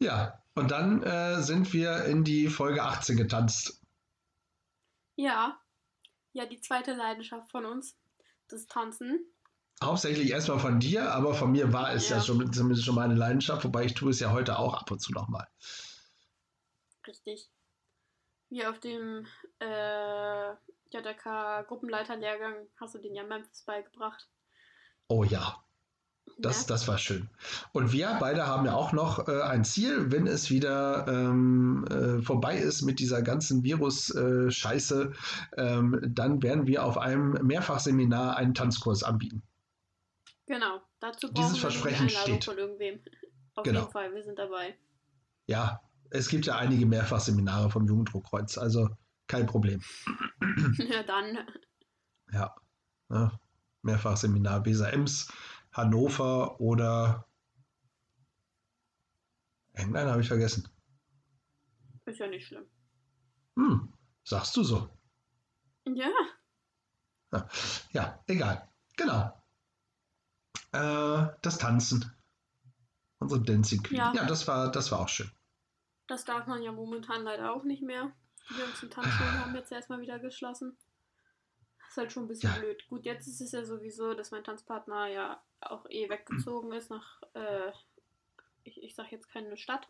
ja, 0.00 0.42
und 0.54 0.70
dann 0.70 1.02
äh, 1.02 1.42
sind 1.42 1.72
wir 1.72 2.04
in 2.04 2.24
die 2.24 2.48
Folge 2.48 2.82
18 2.82 3.16
getanzt. 3.16 3.80
Ja. 5.16 5.58
Ja, 6.32 6.46
die 6.46 6.60
zweite 6.60 6.94
Leidenschaft 6.94 7.50
von 7.50 7.64
uns. 7.64 7.96
Das 8.48 8.66
Tanzen. 8.66 9.18
Hauptsächlich 9.82 10.30
erstmal 10.30 10.58
von 10.58 10.78
dir, 10.80 11.12
aber 11.12 11.34
von 11.34 11.50
mir 11.52 11.72
war 11.72 11.92
es 11.92 12.08
ja, 12.08 12.16
Ja. 12.18 12.22
schon 12.22 12.52
zumindest 12.52 12.84
schon 12.84 12.94
meine 12.94 13.14
Leidenschaft, 13.14 13.64
wobei 13.64 13.84
ich 13.84 13.94
tue 13.94 14.10
es 14.10 14.20
ja 14.20 14.30
heute 14.32 14.58
auch 14.58 14.74
ab 14.74 14.90
und 14.90 15.00
zu 15.00 15.12
nochmal. 15.12 15.46
Richtig. 17.06 17.48
Wie 18.50 18.64
auf 18.64 18.78
dem 18.80 19.26
äh, 19.60 20.50
JK-Gruppenleiterlehrgang 20.90 22.54
hast 22.80 22.94
du 22.94 22.98
den 22.98 23.14
ja 23.14 23.24
Memphis 23.24 23.62
beigebracht. 23.62 24.26
Oh 25.08 25.24
ja, 25.24 25.62
das, 26.38 26.60
ne? 26.62 26.66
das 26.68 26.88
war 26.88 26.98
schön. 26.98 27.28
Und 27.72 27.92
wir 27.92 28.16
beide 28.20 28.46
haben 28.46 28.66
ja 28.66 28.74
auch 28.74 28.92
noch 28.92 29.26
äh, 29.28 29.42
ein 29.42 29.64
Ziel, 29.64 30.10
wenn 30.12 30.26
es 30.26 30.50
wieder 30.50 31.06
ähm, 31.08 31.84
äh, 31.90 32.22
vorbei 32.22 32.56
ist 32.58 32.82
mit 32.82 33.00
dieser 33.00 33.22
ganzen 33.22 33.62
Virus-Scheiße, 33.64 35.12
ähm, 35.56 36.00
dann 36.08 36.42
werden 36.42 36.66
wir 36.66 36.84
auf 36.84 36.98
einem 36.98 37.32
Mehrfachseminar 37.46 38.36
einen 38.36 38.54
Tanzkurs 38.54 39.02
anbieten. 39.02 39.42
Genau. 40.46 40.80
Dazu 41.00 41.28
brauchen 41.28 41.34
Dieses 41.44 41.54
wir 41.56 41.60
Versprechen 41.70 42.08
die 42.08 42.14
Einladung 42.16 42.34
steht. 42.40 42.44
von 42.44 42.58
irgendwem. 42.58 43.00
Auf 43.54 43.64
Genau. 43.64 43.80
jeden 43.80 43.92
Fall, 43.92 44.14
wir 44.14 44.22
sind 44.22 44.38
dabei. 44.38 44.76
Ja, 45.46 45.80
es 46.10 46.28
gibt 46.28 46.46
ja 46.46 46.56
einige 46.56 46.86
Mehrfachseminare 46.86 47.70
vom 47.70 47.86
Jugenddruckkreuz, 47.86 48.58
also 48.58 48.88
kein 49.26 49.46
Problem. 49.46 49.82
ja, 50.78 51.02
dann. 51.02 51.38
Ja, 52.32 52.54
ne? 53.08 53.38
Mehrfachseminar 53.82 54.64
Weser 54.64 54.92
Ems, 54.92 55.32
Hannover 55.72 56.60
oder 56.60 57.26
irgendeinen 59.74 60.10
habe 60.10 60.20
ich 60.20 60.28
vergessen. 60.28 60.68
Ist 62.04 62.18
ja 62.18 62.26
nicht 62.26 62.46
schlimm. 62.46 62.64
Hm, 63.56 63.92
sagst 64.24 64.56
du 64.56 64.62
so. 64.64 64.88
Ja. 65.84 66.10
Ja, 67.92 68.22
egal. 68.26 68.68
Genau. 68.96 69.32
Äh, 70.72 71.28
das 71.42 71.58
Tanzen. 71.58 72.10
Unsere 73.18 73.42
Dancing 73.42 73.82
Queen. 73.82 73.98
Ja, 73.98 74.12
Ja. 74.14 74.26
das, 74.26 74.46
war, 74.48 74.70
das 74.70 74.90
war 74.90 75.00
auch 75.00 75.08
schön. 75.08 75.30
Das 76.08 76.24
darf 76.24 76.46
man 76.46 76.62
ja 76.62 76.72
momentan 76.72 77.22
leider 77.22 77.52
auch 77.52 77.62
nicht 77.64 77.82
mehr. 77.82 78.12
Die 78.50 78.58
ganzen 78.58 78.90
Tanzschulen 78.90 79.44
haben 79.44 79.54
jetzt 79.54 79.70
erstmal 79.70 80.00
wieder 80.00 80.18
geschlossen. 80.18 80.76
ist 81.88 81.96
halt 81.96 82.12
schon 82.12 82.24
ein 82.24 82.28
bisschen 82.28 82.50
Ja. 82.52 82.58
blöd. 82.58 82.86
Gut, 82.88 83.04
jetzt 83.06 83.26
ist 83.26 83.40
es 83.40 83.52
ja 83.52 83.64
sowieso, 83.64 84.12
dass 84.14 84.30
mein 84.30 84.44
Tanzpartner 84.44 85.06
ja 85.06 85.42
auch 85.60 85.86
eh 85.88 86.08
weggezogen 86.10 86.72
ist 86.72 86.90
nach, 86.90 87.22
äh, 87.34 87.72
ich, 88.64 88.82
ich 88.82 88.94
sag 88.94 89.10
jetzt 89.12 89.30
keine 89.32 89.56
Stadt, 89.56 89.88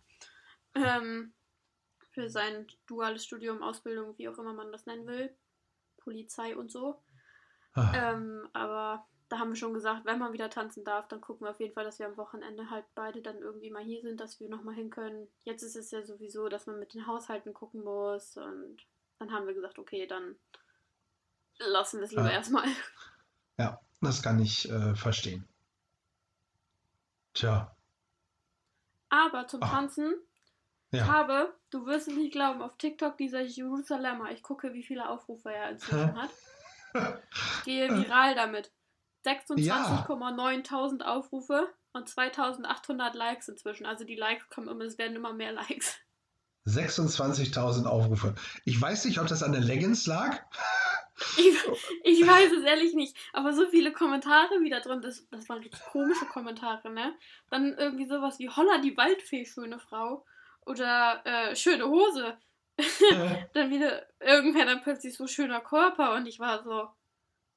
ähm, 0.75 1.33
für 2.13 2.31
sein 2.31 2.67
duales 2.87 3.25
Studium, 3.25 3.63
Ausbildung, 3.63 4.17
wie 4.19 4.29
auch 4.29 4.39
immer 4.39 4.53
man 4.53 4.71
das 4.73 4.87
nennen 4.87 5.07
will. 5.07 5.35
Polizei 5.99 6.57
und 6.57 6.71
so. 6.71 7.03
Ah, 7.75 7.93
Ähm, 8.13 8.49
aber 8.53 9.07
da 9.29 9.39
haben 9.39 9.51
wir 9.51 9.57
schon 9.57 9.75
gesagt, 9.75 10.05
wenn 10.07 10.19
man 10.19 10.33
wieder 10.33 10.49
tanzen 10.51 10.85
darf, 10.85 11.07
dann 11.09 11.21
gucken 11.21 11.47
wir 11.47 11.51
auf 11.51 11.61
jeden 11.61 11.75
Fall, 11.75 11.85
dass 11.85 11.99
wir 11.99 12.07
am 12.07 12.17
Wochenende 12.17 12.71
halt 12.71 12.85
beide 12.95 13.21
dann 13.23 13.39
irgendwie 13.39 13.71
mal 13.71 13.83
hier 13.83 14.01
sind, 14.03 14.21
dass 14.21 14.41
wir 14.41 14.49
nochmal 14.49 14.75
hin 14.75 14.91
können. 14.91 15.29
Jetzt 15.45 15.63
ist 15.63 15.77
es 15.77 15.91
ja 15.91 16.03
sowieso, 16.03 16.49
dass 16.49 16.67
man 16.67 16.79
mit 16.79 16.95
den 16.95 17.07
Haushalten 17.07 17.53
gucken 17.55 17.83
muss 17.85 18.37
und 18.37 18.79
dann 19.19 19.33
haben 19.33 19.47
wir 19.47 19.55
gesagt, 19.55 19.79
okay, 19.79 20.07
dann 20.07 20.37
lassen 21.59 21.99
wir 21.99 22.05
es 22.05 22.11
lieber 22.13 22.25
Ja. 22.25 22.31
erstmal. 22.31 22.65
ja, 23.59 23.81
das 24.01 24.23
kann 24.23 24.41
ich 24.41 24.69
äh, 24.71 24.95
verstehen. 24.95 25.47
Tja, 27.35 27.77
Aber 29.11 29.47
zum 29.47 29.63
Ach. 29.63 29.71
Tanzen 29.71 30.15
ja. 30.91 31.07
habe, 31.07 31.55
du 31.71 31.87
wirst 31.87 32.09
es 32.09 32.15
nicht 32.15 32.33
glauben, 32.33 32.63
auf 32.63 32.77
TikTok 32.79 33.17
dieser 33.17 33.41
Jerusalemer, 33.43 34.31
ich 34.33 34.43
gucke, 34.43 34.73
wie 34.75 34.83
viele 34.83 35.09
Aufrufe 35.09 35.53
er 35.53 35.71
inzwischen 35.71 36.21
hat. 36.21 36.31
Ich 36.95 37.65
gehe 37.65 37.89
viral 37.95 38.35
damit. 38.35 38.73
26,9.000 39.25 41.03
Aufrufe 41.03 41.69
und 41.93 42.09
2.800 42.09 43.17
Likes 43.17 43.49
inzwischen. 43.49 43.87
Also 43.87 44.05
die 44.05 44.17
Likes 44.17 44.49
kommen 44.49 44.69
immer, 44.69 44.85
es 44.85 44.99
werden 44.99 45.17
immer 45.17 45.33
mehr 45.33 45.53
Likes. 45.53 45.99
26.000 46.67 47.87
Aufrufe. 47.87 48.35
Ich 48.65 48.81
weiß 48.81 49.07
nicht, 49.07 49.19
ob 49.21 49.27
das 49.27 49.43
an 49.43 49.53
der 49.53 49.61
Leggings 49.61 50.07
lag. 50.07 50.43
Ich, 51.37 51.57
ich 52.05 52.27
weiß 52.27 52.53
es 52.53 52.65
ehrlich 52.65 52.95
nicht, 52.95 53.17
aber 53.33 53.53
so 53.53 53.67
viele 53.69 53.93
Kommentare 53.93 54.61
wieder 54.61 54.81
drin, 54.81 55.01
das, 55.01 55.27
das 55.31 55.49
waren 55.49 55.59
richtig 55.59 55.83
komische 55.83 56.27
Kommentare, 56.27 56.91
ne? 56.91 57.13
Dann 57.51 57.75
irgendwie 57.77 58.07
sowas 58.07 58.39
wie 58.39 58.49
Holla 58.49 58.79
die 58.79 58.97
Waldfee, 58.97 59.45
schöne 59.45 59.81
Frau. 59.81 60.25
Oder 60.65 61.23
äh, 61.25 61.57
schöne 61.57 61.89
Hose. 61.89 62.37
Dann 63.55 63.71
wieder 63.71 64.07
irgendwer 64.21 64.67
dann 64.67 64.83
plötzlich 64.83 65.17
so 65.17 65.27
schöner 65.27 65.61
Körper 65.61 66.15
und 66.15 66.27
ich 66.27 66.39
war 66.39 66.63
so, 66.63 66.89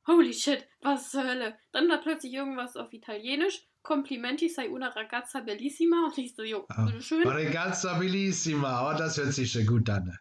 holy 0.07 0.33
shit, 0.33 0.67
was 0.81 1.11
zur 1.11 1.23
Hölle. 1.23 1.57
Dann 1.71 1.89
da 1.89 1.97
plötzlich 1.97 2.33
irgendwas 2.33 2.75
auf 2.75 2.93
Italienisch, 2.93 3.67
Complimenti 3.81 4.47
sei 4.47 4.69
una 4.69 4.89
ragazza 4.89 5.41
bellissima 5.41 6.05
und 6.05 6.17
ich 6.17 6.35
so, 6.35 6.43
jo, 6.43 6.65
Ah, 6.69 6.85
bitteschön. 6.85 7.27
Ragazza 7.27 7.97
bellissima. 7.97 8.89
Oh, 8.89 8.97
das 8.97 9.17
hört 9.17 9.33
sich 9.33 9.51
schon 9.51 9.65
gut 9.65 9.89
an. 9.89 10.17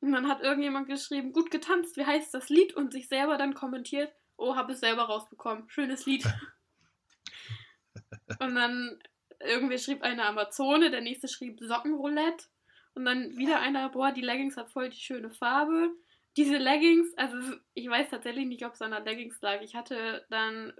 Und 0.00 0.12
dann 0.12 0.28
hat 0.28 0.42
irgendjemand 0.42 0.86
geschrieben, 0.86 1.32
gut 1.32 1.50
getanzt, 1.50 1.96
wie 1.96 2.04
heißt 2.04 2.32
das 2.32 2.48
Lied? 2.48 2.74
Und 2.74 2.92
sich 2.92 3.08
selber 3.08 3.36
dann 3.36 3.54
kommentiert, 3.54 4.12
oh, 4.36 4.56
hab 4.56 4.70
es 4.70 4.80
selber 4.80 5.04
rausbekommen, 5.04 5.68
schönes 5.68 6.06
Lied. 6.06 6.24
und 8.40 8.54
dann 8.54 8.98
irgendwer 9.40 9.78
schrieb 9.78 10.02
eine 10.02 10.26
Amazone, 10.26 10.90
der 10.90 11.00
nächste 11.00 11.28
schrieb 11.28 11.60
Sockenroulette. 11.60 12.46
Und 12.94 13.04
dann 13.04 13.36
wieder 13.36 13.60
einer, 13.60 13.88
boah, 13.88 14.12
die 14.12 14.20
Leggings 14.20 14.56
hat 14.56 14.70
voll 14.70 14.88
die 14.88 15.00
schöne 15.00 15.30
Farbe. 15.30 15.90
Diese 16.36 16.56
Leggings, 16.56 17.16
also 17.16 17.36
ich 17.74 17.88
weiß 17.88 18.10
tatsächlich 18.10 18.46
nicht, 18.46 18.66
ob 18.66 18.74
es 18.74 18.82
an 18.82 18.90
der 18.90 19.00
Leggings 19.00 19.40
lag. 19.40 19.60
Ich 19.60 19.74
hatte 19.76 20.26
dann 20.30 20.72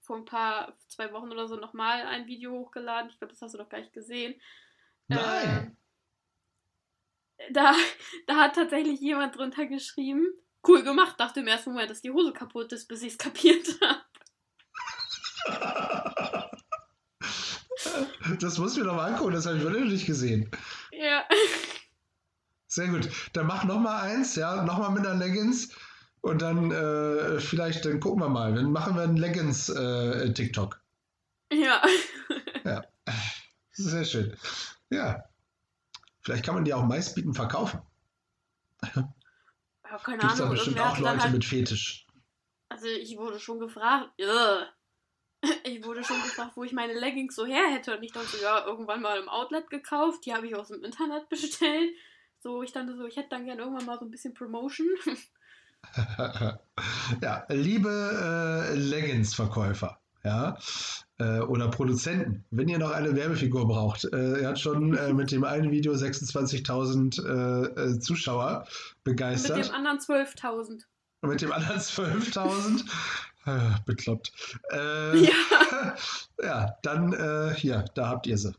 vor 0.00 0.16
ein 0.16 0.24
paar, 0.24 0.76
zwei 0.88 1.12
Wochen 1.12 1.30
oder 1.30 1.46
so 1.48 1.56
nochmal 1.56 2.02
ein 2.06 2.26
Video 2.26 2.52
hochgeladen. 2.52 3.10
Ich 3.10 3.18
glaube, 3.18 3.32
das 3.32 3.42
hast 3.42 3.54
du 3.54 3.58
doch 3.58 3.68
gar 3.68 3.78
nicht 3.78 3.92
gesehen. 3.92 4.40
Nein. 5.08 5.76
Äh, 7.36 7.52
da, 7.52 7.74
da 8.26 8.36
hat 8.36 8.54
tatsächlich 8.54 9.00
jemand 9.00 9.36
drunter 9.36 9.66
geschrieben, 9.66 10.26
cool 10.66 10.82
gemacht, 10.82 11.18
dachte 11.18 11.40
im 11.40 11.46
ersten 11.46 11.72
Moment, 11.72 11.90
dass 11.90 12.00
die 12.00 12.10
Hose 12.10 12.32
kaputt 12.32 12.72
ist, 12.72 12.86
bis 12.88 13.02
ich 13.02 13.12
es 13.12 13.18
kapiert 13.18 13.66
habe. 13.82 14.02
Das 18.40 18.58
muss 18.58 18.72
ich 18.72 18.78
mir 18.78 18.86
noch 18.86 18.96
mal 18.96 19.12
angucken, 19.12 19.32
das 19.32 19.46
habe 19.46 19.56
ich 19.56 19.62
wirklich 19.62 19.84
nicht 19.84 20.06
gesehen. 20.06 20.50
Ja. 20.92 21.26
Sehr 22.68 22.88
gut. 22.88 23.08
Dann 23.32 23.46
mach 23.46 23.64
noch 23.64 23.80
mal 23.80 24.02
eins, 24.02 24.36
ja, 24.36 24.62
noch 24.62 24.78
mal 24.78 24.90
mit 24.90 25.06
einer 25.06 25.18
Leggings 25.18 25.74
und 26.20 26.42
dann 26.42 26.70
äh, 26.70 27.40
vielleicht, 27.40 27.84
dann 27.84 27.98
gucken 27.98 28.20
wir 28.20 28.28
mal. 28.28 28.54
Dann 28.54 28.70
machen 28.70 28.94
wir 28.94 29.02
einen 29.02 29.16
Leggings-TikTok. 29.16 30.80
Ja. 31.50 31.82
Sehr 33.72 34.04
schön. 34.04 34.36
Ja. 34.90 35.24
Vielleicht 36.20 36.44
kann 36.44 36.54
man 36.54 36.64
die 36.64 36.74
auch 36.74 36.84
meistbieten 36.84 37.32
verkaufen. 37.32 37.80
ja 38.82 39.08
keine 40.02 40.18
Gibt 40.18 40.32
es 40.32 40.38
da 40.38 40.44
Ahnung, 40.44 40.56
bestimmt 40.56 40.80
auch 40.80 40.98
Leute 40.98 41.22
halt, 41.22 41.32
mit 41.32 41.44
Fetisch. 41.44 42.06
Also 42.68 42.86
ich 42.86 43.16
wurde 43.16 43.40
schon 43.40 43.60
gefragt, 43.60 44.10
Ugh. 44.20 44.66
ich 45.64 45.82
wurde 45.84 46.04
schon 46.04 46.20
gefragt, 46.22 46.52
wo 46.56 46.64
ich 46.64 46.72
meine 46.72 46.92
Leggings 46.92 47.34
so 47.34 47.46
her 47.46 47.70
hätte. 47.70 47.96
Und 47.96 48.02
ich 48.02 48.12
dachte 48.12 48.36
ja, 48.42 48.66
irgendwann 48.66 49.00
mal 49.00 49.18
im 49.18 49.28
Outlet 49.28 49.70
gekauft, 49.70 50.26
die 50.26 50.34
habe 50.34 50.46
ich 50.46 50.54
aus 50.54 50.68
dem 50.68 50.84
Internet 50.84 51.28
bestellt. 51.30 51.94
So, 52.40 52.62
ich 52.62 52.72
dachte 52.72 52.96
so, 52.96 53.06
ich 53.06 53.16
hätte 53.16 53.30
dann 53.30 53.44
gerne 53.44 53.62
irgendwann 53.62 53.86
mal 53.86 53.98
so 53.98 54.04
ein 54.04 54.10
bisschen 54.10 54.34
Promotion. 54.34 54.86
ja, 57.22 57.44
liebe 57.48 58.70
äh, 58.70 58.74
Leggings-Verkäufer, 58.74 60.00
ja, 60.24 60.56
äh, 61.18 61.40
oder 61.40 61.68
Produzenten, 61.68 62.44
wenn 62.50 62.68
ihr 62.68 62.78
noch 62.78 62.90
eine 62.92 63.14
Werbefigur 63.16 63.66
braucht, 63.66 64.04
äh, 64.04 64.40
er 64.40 64.50
hat 64.50 64.60
schon 64.60 64.96
äh, 64.96 65.12
mit 65.14 65.30
dem 65.32 65.44
einen 65.44 65.70
Video 65.70 65.92
26.000 65.92 67.24
äh, 67.24 67.80
äh, 67.80 67.98
Zuschauer 67.98 68.60
Mit 68.60 69.04
begeistert. 69.04 69.66
dem 69.66 69.74
anderen 69.74 69.98
12.000. 69.98 70.82
Und 71.20 71.30
mit 71.30 71.40
dem 71.42 71.52
anderen 71.52 71.78
12.000. 71.78 72.84
Äh, 73.46 73.70
bekloppt. 73.86 74.30
Ja. 74.72 75.94
ja, 76.42 76.76
dann 76.82 77.54
hier, 77.54 77.86
da 77.94 78.08
habt 78.08 78.26
ihr 78.26 78.36
sie. 78.36 78.52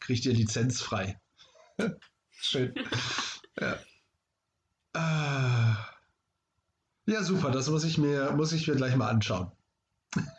Kriegt 0.00 0.24
ihr 0.24 0.32
lizenzfrei. 0.32 1.20
Schön. 2.44 2.74
Ja. 3.60 3.78
Ah. 4.94 5.76
ja, 7.06 7.22
super, 7.22 7.50
das 7.50 7.68
muss 7.68 7.84
ich 7.84 7.98
mir, 7.98 8.32
muss 8.32 8.52
ich 8.52 8.68
mir 8.68 8.76
gleich 8.76 8.96
mal 8.96 9.08
anschauen. 9.08 9.50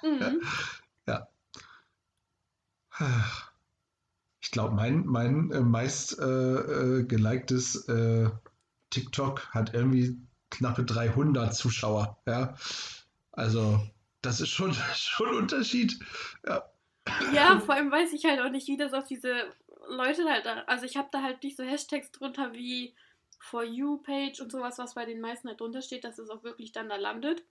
Mhm. 0.04 0.42
glaube, 4.56 4.74
mein, 4.74 5.06
mein 5.06 5.52
äh, 5.52 5.60
meist 5.60 6.18
äh, 6.18 6.24
äh, 6.24 7.04
geliktes 7.04 7.88
äh, 7.90 8.30
TikTok 8.90 9.50
hat 9.54 9.74
irgendwie 9.74 10.18
knappe 10.50 10.86
300 10.86 11.54
Zuschauer. 11.54 12.18
Ja, 12.26 12.56
also 13.34 13.86
das 14.22 14.40
ist 14.40 14.50
schon, 14.50 14.74
schon 14.96 15.28
ein 15.28 15.36
Unterschied. 15.36 16.00
Ja. 16.48 16.64
Ja, 17.34 17.60
vor 17.60 17.76
allem 17.76 17.92
weiß 17.92 18.14
ich 18.14 18.24
halt 18.24 18.40
auch 18.40 18.50
nicht, 18.50 18.68
wie 18.68 18.78
das 18.78 18.94
auf 18.94 19.06
diese 19.06 19.44
Leute 19.88 20.26
halt. 20.26 20.46
Also 20.68 20.86
ich 20.86 20.98
habe 20.98 21.10
da 21.12 21.22
halt 21.22 21.44
nicht 21.44 21.58
so 21.58 21.64
Hashtags 21.64 22.12
drunter 22.12 22.54
wie 22.54 22.96
For 23.40 23.64
You 23.64 23.98
Page 23.98 24.40
und 24.42 24.52
sowas, 24.52 24.78
was 24.78 24.96
bei 24.96 25.06
den 25.06 25.22
meisten 25.22 25.48
halt 25.48 25.60
drunter 25.60 25.82
steht, 25.82 26.04
dass 26.04 26.20
es 26.20 26.30
auch 26.30 26.44
wirklich 26.44 26.72
dann 26.72 26.90
da 26.90 26.96
landet. 26.96 27.44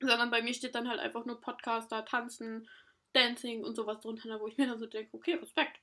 Sondern 0.00 0.30
bei 0.30 0.42
mir 0.42 0.54
steht 0.54 0.74
dann 0.74 0.88
halt 0.88 1.00
einfach 1.00 1.24
nur 1.24 1.40
Podcaster, 1.40 2.04
Tanzen, 2.04 2.68
Dancing 3.12 3.64
und 3.64 3.74
sowas 3.74 4.00
drunter, 4.00 4.40
wo 4.40 4.46
ich 4.46 4.56
mir 4.56 4.66
dann 4.66 4.78
so 4.78 4.86
denke, 4.86 5.16
okay, 5.16 5.34
Respekt. 5.34 5.80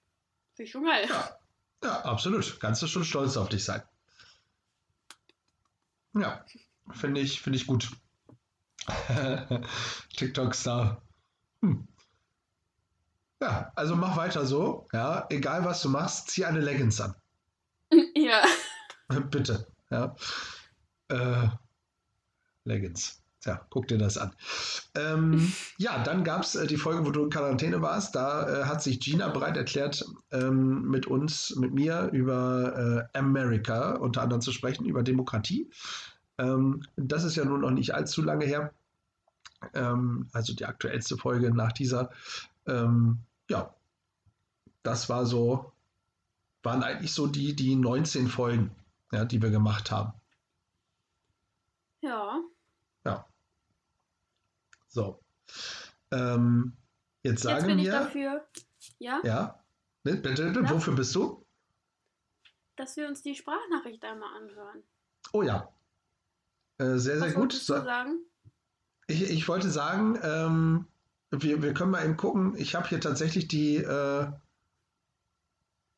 Finde 0.55 0.67
ich 0.67 0.71
schon 0.71 0.85
geil. 0.85 1.05
Ja, 1.09 1.39
ja, 1.83 2.01
absolut. 2.01 2.59
Kannst 2.59 2.81
du 2.81 2.87
schon 2.87 3.03
stolz 3.03 3.35
auf 3.35 3.49
dich 3.49 3.63
sein. 3.63 3.83
Ja, 6.13 6.45
finde 6.91 7.19
ich, 7.19 7.41
finde 7.41 7.57
ich 7.57 7.67
gut. 7.67 7.91
TikTok-Star. 10.15 11.01
Hm. 11.61 11.87
Ja, 13.41 13.71
also 13.75 13.95
mach 13.95 14.17
weiter 14.17 14.45
so. 14.45 14.87
Ja, 14.93 15.25
egal 15.29 15.65
was 15.65 15.81
du 15.81 15.89
machst, 15.89 16.29
zieh 16.29 16.45
eine 16.45 16.59
Leggings 16.59 16.99
an. 17.01 17.15
Ja. 18.15 18.43
Bitte. 19.29 19.67
Ja. 19.91 20.15
Äh, 21.09 21.47
Leggings. 22.63 23.21
Tja, 23.45 23.61
guck 23.69 23.87
dir 23.87 23.99
das 23.99 24.17
an. 24.17 24.31
Ähm, 24.95 25.53
ja, 25.77 26.01
dann 26.03 26.23
gab 26.23 26.41
es 26.41 26.55
äh, 26.55 26.65
die 26.65 26.77
Folge, 26.77 27.05
wo 27.05 27.11
du 27.11 27.25
in 27.25 27.29
Quarantäne 27.29 27.81
warst. 27.81 28.15
Da 28.15 28.49
äh, 28.49 28.63
hat 28.65 28.81
sich 28.81 28.99
Gina 28.99 29.27
bereit 29.27 29.55
erklärt, 29.55 30.03
ähm, 30.31 30.89
mit 30.89 31.05
uns, 31.05 31.55
mit 31.55 31.71
mir 31.71 32.09
über 32.11 33.07
äh, 33.13 33.17
America 33.17 33.97
unter 33.97 34.23
anderem 34.23 34.41
zu 34.41 34.51
sprechen, 34.51 34.85
über 34.85 35.03
Demokratie. 35.03 35.69
Ähm, 36.39 36.81
das 36.95 37.23
ist 37.23 37.35
ja 37.35 37.45
nun 37.45 37.61
noch 37.61 37.69
nicht 37.69 37.93
allzu 37.93 38.23
lange 38.23 38.45
her. 38.45 38.73
Ähm, 39.75 40.27
also 40.33 40.55
die 40.55 40.65
aktuellste 40.65 41.15
Folge 41.15 41.53
nach 41.53 41.71
dieser. 41.71 42.09
Ähm, 42.67 43.19
ja, 43.49 43.73
das 44.83 45.09
war 45.09 45.25
so, 45.25 45.71
waren 46.63 46.83
eigentlich 46.83 47.13
so 47.13 47.27
die, 47.27 47.55
die 47.55 47.75
19 47.75 48.27
Folgen, 48.27 48.71
ja, 49.11 49.25
die 49.25 49.41
wir 49.41 49.49
gemacht 49.51 49.91
haben. 49.91 50.13
Ja. 52.01 52.39
Ja. 53.05 53.25
So. 54.87 55.19
Ähm, 56.11 56.73
jetzt 57.23 57.41
sagen 57.43 57.57
Jetzt 57.57 57.67
bin 57.67 57.79
ich 57.79 57.85
wir. 57.85 57.91
dafür, 57.91 58.47
ja, 58.99 59.21
Ja. 59.23 59.63
Ne, 60.03 60.15
Bitte, 60.17 60.53
wofür 60.69 60.93
bist 60.95 61.15
du? 61.15 61.41
dass 62.77 62.97
wir 62.97 63.07
uns 63.07 63.21
die 63.21 63.35
Sprachnachricht 63.35 64.03
einmal 64.03 64.35
anhören. 64.35 64.83
Oh 65.31 65.41
ja. 65.41 65.73
Äh, 66.77 66.97
sehr, 66.97 67.17
sehr 67.19 67.27
Was 67.29 67.33
gut. 67.33 67.53
So, 67.53 67.75
du 67.77 67.83
sagen? 67.85 68.19
ich, 69.07 69.29
ich 69.29 69.47
wollte 69.47 69.69
sagen, 69.71 70.19
ähm, 70.21 70.87
wir, 71.41 71.61
wir 71.61 71.73
können 71.73 71.91
mal 71.91 72.03
eben 72.03 72.17
gucken. 72.17 72.55
Ich 72.57 72.75
habe 72.75 72.87
hier 72.87 72.99
tatsächlich 72.99 73.47
die, 73.47 73.77
äh, 73.77 74.27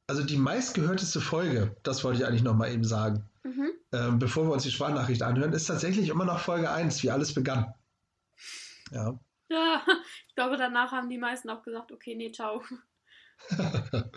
also 0.07 0.23
die 0.23 0.38
meistgehörteste 0.38 1.19
Folge, 1.21 1.75
das 1.83 2.03
wollte 2.03 2.21
ich 2.21 2.27
eigentlich 2.27 2.43
noch 2.43 2.55
mal 2.55 2.71
eben 2.71 2.83
sagen, 2.85 3.29
Mhm. 3.43 3.71
ähm, 3.93 4.19
bevor 4.19 4.45
wir 4.45 4.51
uns 4.51 4.63
die 4.63 4.71
Sprachnachricht 4.71 5.23
anhören, 5.23 5.53
ist 5.53 5.67
tatsächlich 5.67 6.09
immer 6.09 6.25
noch 6.25 6.39
Folge 6.39 6.69
1, 6.69 7.01
wie 7.03 7.11
alles 7.11 7.33
begann. 7.33 7.73
Ja. 8.91 9.17
Ja, 9.49 9.81
ich 10.27 10.35
glaube, 10.35 10.57
danach 10.57 10.91
haben 10.91 11.09
die 11.09 11.17
meisten 11.17 11.49
auch 11.49 11.63
gesagt, 11.63 11.91
okay, 11.91 12.15
nee, 12.15 12.31
ciao. 12.31 12.61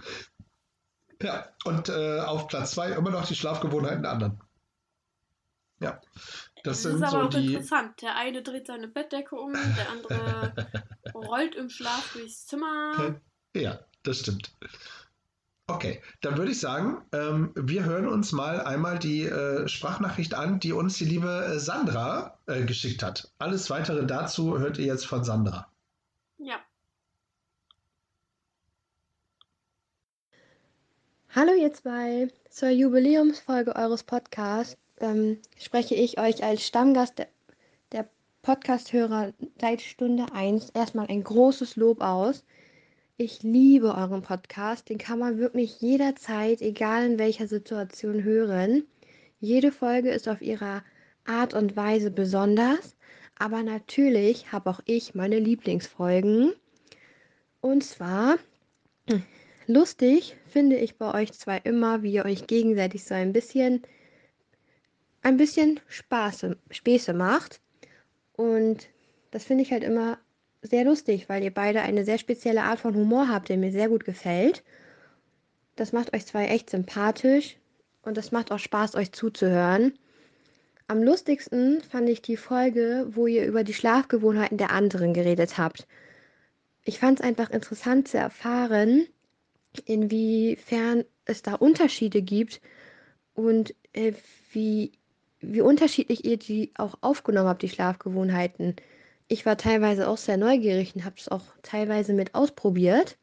Ja, 1.22 1.46
und 1.64 1.90
äh, 1.90 2.20
auf 2.20 2.48
Platz 2.48 2.70
2 2.70 2.92
immer 2.92 3.10
noch 3.10 3.26
die 3.26 3.34
Schlafgewohnheiten 3.34 4.02
der 4.02 4.12
anderen. 4.12 4.40
Ja, 5.78 6.00
das 6.64 6.82
Das 6.82 6.92
sind 6.92 6.96
ist 6.96 7.02
aber 7.02 7.10
so 7.10 7.18
auch 7.26 7.30
die. 7.30 7.54
interessant. 7.54 8.02
Der 8.02 8.16
eine 8.16 8.42
dreht 8.42 8.66
seine 8.66 8.88
Bettdecke 8.88 9.36
um, 9.36 9.52
der 9.52 9.90
andere 9.90 10.52
rollt 11.14 11.54
im 11.54 11.70
Schlaf 11.70 12.12
durchs 12.12 12.46
Zimmer. 12.46 13.20
Ja, 13.54 13.80
das 14.02 14.20
stimmt. 14.20 14.52
Okay, 15.66 16.02
dann 16.20 16.36
würde 16.36 16.50
ich 16.50 16.58
sagen, 16.58 17.00
ähm, 17.12 17.52
wir 17.54 17.84
hören 17.84 18.08
uns 18.08 18.32
mal 18.32 18.60
einmal 18.60 18.98
die 18.98 19.22
äh, 19.24 19.68
Sprachnachricht 19.68 20.34
an, 20.34 20.58
die 20.58 20.72
uns 20.72 20.98
die 20.98 21.04
liebe 21.04 21.28
äh, 21.44 21.58
Sandra 21.60 22.38
äh, 22.46 22.64
geschickt 22.64 23.04
hat. 23.04 23.30
Alles 23.38 23.70
weitere 23.70 24.04
dazu 24.04 24.58
hört 24.58 24.78
ihr 24.78 24.86
jetzt 24.86 25.06
von 25.06 25.22
Sandra. 25.22 25.70
Ja. 26.38 26.56
Hallo 31.32 31.52
ihr 31.54 31.72
zwei, 31.72 32.28
zur 32.50 32.70
Jubiläumsfolge 32.70 33.76
eures 33.76 34.02
Podcasts 34.02 34.76
ähm, 35.00 35.38
spreche 35.58 35.94
ich 35.94 36.18
euch 36.20 36.42
als 36.44 36.66
Stammgast 36.66 37.18
der, 37.18 37.28
der 37.92 38.08
Podcast-Hörer 38.42 39.32
seit 39.60 39.80
Stunde 39.80 40.26
1 40.32 40.70
erstmal 40.70 41.06
ein 41.08 41.24
großes 41.24 41.76
Lob 41.76 42.00
aus. 42.00 42.44
Ich 43.16 43.42
liebe 43.42 43.94
euren 43.94 44.22
Podcast, 44.22 44.88
den 44.88 44.98
kann 44.98 45.18
man 45.18 45.38
wirklich 45.38 45.80
jederzeit, 45.80 46.62
egal 46.62 47.04
in 47.04 47.18
welcher 47.18 47.48
Situation 47.48 48.22
hören. 48.22 48.84
Jede 49.40 49.72
Folge 49.72 50.10
ist 50.10 50.28
auf 50.28 50.40
ihrer 50.42 50.82
Art 51.26 51.54
und 51.54 51.76
Weise 51.76 52.10
besonders, 52.10 52.96
aber 53.38 53.62
natürlich 53.62 54.52
habe 54.52 54.70
auch 54.70 54.80
ich 54.84 55.14
meine 55.14 55.38
Lieblingsfolgen. 55.38 56.52
Und 57.60 57.84
zwar 57.84 58.38
Lustig 59.66 60.36
finde 60.48 60.76
ich 60.76 60.96
bei 60.96 61.14
euch 61.14 61.32
zwei 61.32 61.58
immer, 61.58 62.02
wie 62.02 62.12
ihr 62.12 62.24
euch 62.24 62.46
gegenseitig 62.46 63.04
so 63.04 63.14
ein 63.14 63.32
bisschen, 63.32 63.82
ein 65.22 65.36
bisschen 65.36 65.80
Spaß, 65.88 66.46
Späße 66.70 67.12
macht. 67.12 67.60
Und 68.32 68.88
das 69.30 69.44
finde 69.44 69.62
ich 69.62 69.72
halt 69.72 69.84
immer 69.84 70.18
sehr 70.62 70.84
lustig, 70.84 71.28
weil 71.28 71.42
ihr 71.42 71.52
beide 71.52 71.82
eine 71.82 72.04
sehr 72.04 72.18
spezielle 72.18 72.62
Art 72.62 72.80
von 72.80 72.94
Humor 72.94 73.28
habt, 73.28 73.48
der 73.48 73.56
mir 73.56 73.72
sehr 73.72 73.88
gut 73.88 74.04
gefällt. 74.04 74.62
Das 75.76 75.92
macht 75.92 76.14
euch 76.14 76.26
zwei 76.26 76.46
echt 76.46 76.70
sympathisch 76.70 77.56
und 78.02 78.16
das 78.16 78.32
macht 78.32 78.52
auch 78.52 78.58
Spaß, 78.58 78.94
euch 78.96 79.12
zuzuhören. 79.12 79.94
Am 80.86 81.02
lustigsten 81.02 81.80
fand 81.82 82.08
ich 82.08 82.20
die 82.20 82.36
Folge, 82.36 83.06
wo 83.10 83.26
ihr 83.26 83.46
über 83.46 83.62
die 83.62 83.74
Schlafgewohnheiten 83.74 84.58
der 84.58 84.72
anderen 84.72 85.14
geredet 85.14 85.56
habt. 85.56 85.86
Ich 86.84 86.98
fand 86.98 87.20
es 87.20 87.24
einfach 87.24 87.50
interessant 87.50 88.08
zu 88.08 88.18
erfahren, 88.18 89.06
inwiefern 89.84 91.04
es 91.24 91.42
da 91.42 91.54
Unterschiede 91.54 92.22
gibt 92.22 92.60
und 93.34 93.74
äh, 93.92 94.14
wie, 94.52 94.92
wie 95.40 95.60
unterschiedlich 95.60 96.24
ihr 96.24 96.36
die 96.36 96.72
auch 96.76 96.96
aufgenommen 97.00 97.48
habt, 97.48 97.62
die 97.62 97.68
Schlafgewohnheiten. 97.68 98.76
Ich 99.28 99.46
war 99.46 99.56
teilweise 99.56 100.08
auch 100.08 100.18
sehr 100.18 100.36
neugierig 100.36 100.94
und 100.94 101.04
habe 101.04 101.16
es 101.18 101.28
auch 101.28 101.44
teilweise 101.62 102.12
mit 102.12 102.34
ausprobiert 102.34 103.16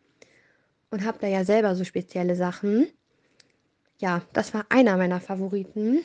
und 0.90 1.06
habe 1.06 1.18
da 1.20 1.28
ja 1.28 1.44
selber 1.44 1.76
so 1.76 1.84
spezielle 1.84 2.36
Sachen. 2.36 2.88
Ja, 4.00 4.22
das 4.34 4.54
war 4.54 4.66
einer 4.70 4.98
meiner 4.98 5.20
Favoriten. 5.20 6.04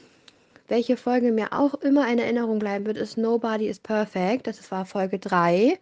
Welche 0.69 0.97
Folge 0.97 1.33
mir 1.33 1.53
auch 1.53 1.75
immer 1.75 2.11
in 2.11 2.19
Erinnerung 2.19 2.59
bleiben 2.59 2.87
wird, 2.87 2.97
ist 2.97 3.19
Nobody 3.19 3.67
is 3.69 3.79
Perfect. 3.79 4.47
Das 4.47 4.71
war 4.71 4.87
Folge 4.87 5.19
3. 5.19 5.79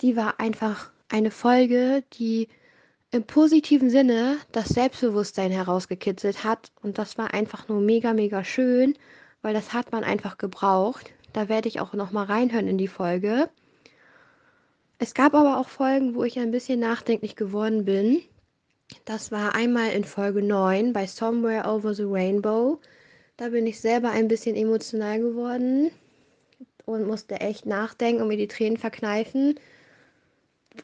Die 0.00 0.16
war 0.16 0.40
einfach 0.40 0.90
eine 1.08 1.30
Folge, 1.30 2.04
die 2.14 2.48
im 3.10 3.24
positiven 3.24 3.90
Sinne 3.90 4.38
das 4.52 4.68
Selbstbewusstsein 4.68 5.50
herausgekitzelt 5.50 6.44
hat. 6.44 6.70
Und 6.82 6.98
das 6.98 7.16
war 7.16 7.32
einfach 7.32 7.68
nur 7.68 7.80
mega, 7.80 8.12
mega 8.12 8.44
schön, 8.44 8.94
weil 9.42 9.54
das 9.54 9.72
hat 9.72 9.92
man 9.92 10.04
einfach 10.04 10.38
gebraucht. 10.38 11.10
Da 11.32 11.48
werde 11.48 11.68
ich 11.68 11.80
auch 11.80 11.94
noch 11.94 12.10
mal 12.12 12.24
reinhören 12.24 12.68
in 12.68 12.78
die 12.78 12.88
Folge. 12.88 13.48
Es 14.98 15.14
gab 15.14 15.34
aber 15.34 15.58
auch 15.58 15.68
Folgen, 15.68 16.14
wo 16.14 16.24
ich 16.24 16.38
ein 16.38 16.50
bisschen 16.50 16.80
nachdenklich 16.80 17.36
geworden 17.36 17.84
bin. 17.84 18.20
Das 19.04 19.30
war 19.30 19.54
einmal 19.54 19.90
in 19.92 20.04
Folge 20.04 20.42
9 20.42 20.92
bei 20.92 21.06
Somewhere 21.06 21.68
Over 21.68 21.94
the 21.94 22.04
Rainbow. 22.04 22.80
Da 23.36 23.50
bin 23.50 23.66
ich 23.66 23.80
selber 23.80 24.10
ein 24.10 24.28
bisschen 24.28 24.56
emotional 24.56 25.20
geworden 25.20 25.90
und 26.84 27.06
musste 27.06 27.36
echt 27.36 27.66
nachdenken 27.66 28.22
und 28.22 28.28
mir 28.28 28.36
die 28.36 28.48
Tränen 28.48 28.76
verkneifen 28.76 29.54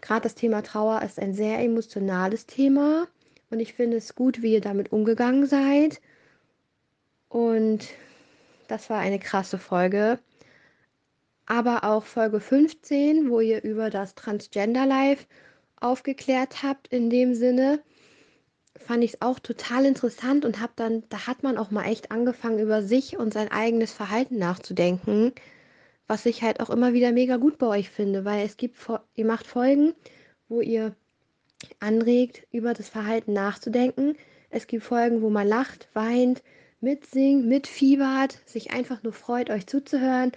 gerade 0.03 0.23
das 0.23 0.35
Thema 0.35 0.63
Trauer 0.63 1.03
ist 1.03 1.19
ein 1.19 1.35
sehr 1.35 1.59
emotionales 1.61 2.47
Thema 2.47 3.07
und 3.51 3.61
ich 3.61 3.75
finde 3.75 3.97
es 3.97 4.15
gut, 4.15 4.43
wie 4.43 4.55
ihr 4.55 4.61
damit 4.61 4.93
umgegangen 4.93 5.47
seid. 5.47 6.01
Und 7.29 7.89
das 8.69 8.91
war 8.91 8.99
eine 8.99 9.19
krasse 9.19 9.59
Folge. 9.59 10.19
Aber 11.47 11.85
auch 11.85 12.05
Folge 12.05 12.41
15, 12.41 13.29
wo 13.29 13.41
ihr 13.41 13.63
über 13.63 13.91
das 13.91 14.15
Transgender 14.15 14.87
Life 14.87 15.27
aufgeklärt 15.81 16.63
habt, 16.63 16.89
in 16.89 17.11
dem 17.11 17.35
Sinne, 17.35 17.81
fand 18.77 19.05
ich 19.05 19.15
es 19.15 19.23
auch 19.23 19.39
total 19.39 19.85
interessant 19.85 20.45
und 20.45 20.61
habe 20.61 20.73
dann, 20.77 21.05
da 21.11 21.27
hat 21.27 21.43
man 21.43 21.59
auch 21.59 21.71
mal 21.71 21.85
echt 21.85 22.11
angefangen, 22.11 22.59
über 22.59 22.83
sich 22.83 23.19
und 23.19 23.33
sein 23.33 23.51
eigenes 23.53 23.93
Verhalten 23.93 24.39
nachzudenken 24.39 25.33
was 26.07 26.27
ich 26.27 26.43
halt 26.43 26.61
auch 26.61 26.71
immer 26.71 26.93
wieder 26.93 27.13
mega 27.13 27.37
gut 27.37 27.59
bei 27.59 27.67
euch 27.67 27.91
finde, 27.91 28.25
weil 28.25 28.45
es 28.45 28.57
gibt, 28.57 28.77
ihr 29.15 29.25
macht 29.25 29.47
Folgen, 29.47 29.95
wo 30.49 30.61
ihr 30.61 30.95
anregt, 31.81 32.47
über 32.53 32.75
das 32.75 32.89
Verhalten 32.89 33.33
nachzudenken. 33.33 34.17
Es 34.51 34.67
gibt 34.67 34.85
Folgen, 34.85 35.23
wo 35.23 35.31
man 35.31 35.49
lacht, 35.49 35.89
weint, 35.95 36.43
mitsingt, 36.81 37.47
mitfiebert, 37.47 38.39
sich 38.47 38.73
einfach 38.73 39.03
nur 39.03 39.13
freut, 39.15 39.51
euch 39.51 39.67
zuzuhören. 39.67 40.33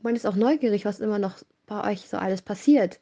Man 0.00 0.16
ist 0.16 0.26
auch 0.26 0.36
neugierig, 0.36 0.84
was 0.84 1.00
immer 1.00 1.18
noch 1.18 1.42
bei 1.66 1.92
euch 1.92 2.08
so 2.08 2.16
alles 2.16 2.42
passiert. 2.42 3.00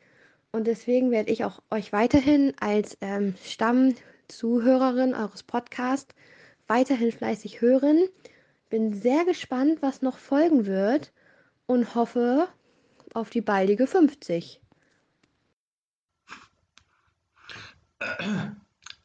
Und 0.51 0.67
deswegen 0.67 1.11
werde 1.11 1.31
ich 1.31 1.45
auch 1.45 1.63
euch 1.71 1.93
weiterhin 1.93 2.53
als 2.61 2.99
ähm, 3.01 3.35
Stammzuhörerin 3.45 5.15
eures 5.15 5.45
Podcasts 5.45 6.15
weiterhin 6.67 7.13
fleißig 7.13 7.61
hören. 7.61 8.09
Bin 8.69 8.93
sehr 8.93 9.25
gespannt, 9.25 9.79
was 9.81 10.03
noch 10.03 10.19
folgen 10.19 10.67
wird 10.67 11.13
und 11.73 11.95
hoffe 11.95 12.49
auf 13.15 13.31
die 13.31 13.41
baldige 13.41 13.87
50. 13.87 14.61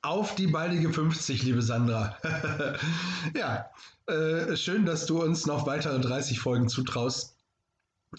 Auf 0.01 0.36
die 0.36 0.47
baldige 0.47 0.91
50, 0.91 1.43
liebe 1.43 1.61
Sandra. 1.61 2.18
ja, 3.36 3.70
äh, 4.07 4.55
schön, 4.55 4.86
dass 4.86 5.05
du 5.05 5.22
uns 5.22 5.45
noch 5.45 5.65
weitere 5.65 5.99
30 5.99 6.39
Folgen 6.39 6.70
zutraust. 6.70 7.36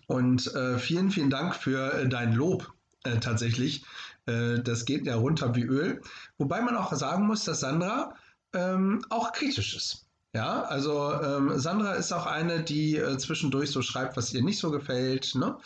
Und 0.07 0.55
äh, 0.55 0.79
vielen, 0.79 1.11
vielen 1.11 1.31
Dank 1.31 1.55
für 1.55 1.93
äh, 1.95 2.09
dein 2.09 2.35
Lob 2.35 2.73
äh, 3.05 3.19
tatsächlich. 3.19 3.85
Äh, 4.27 4.61
das 4.61 4.85
geht 4.85 5.07
ja 5.07 5.17
runter 5.17 5.55
wie 5.57 5.65
Öl. 5.65 6.03
Wobei 6.37 6.61
man 6.61 6.77
auch 6.77 6.93
sagen 6.93 7.27
muss, 7.27 7.45
dass 7.45 7.61
Sandra 7.61 8.15
ähm, 8.53 9.05
auch 9.09 9.33
kritisch 9.33 9.75
ist. 9.75 10.08
Ja, 10.35 10.63
also 10.63 11.13
ähm, 11.13 11.59
Sandra 11.59 11.95
ist 11.95 12.13
auch 12.13 12.27
eine, 12.27 12.63
die 12.63 12.97
äh, 12.97 13.17
zwischendurch 13.19 13.71
so 13.71 13.81
schreibt, 13.83 14.17
was 14.17 14.33
ihr 14.33 14.43
nicht 14.43 14.59
so 14.59 14.71
gefällt. 14.71 15.35
Ne? 15.35 15.59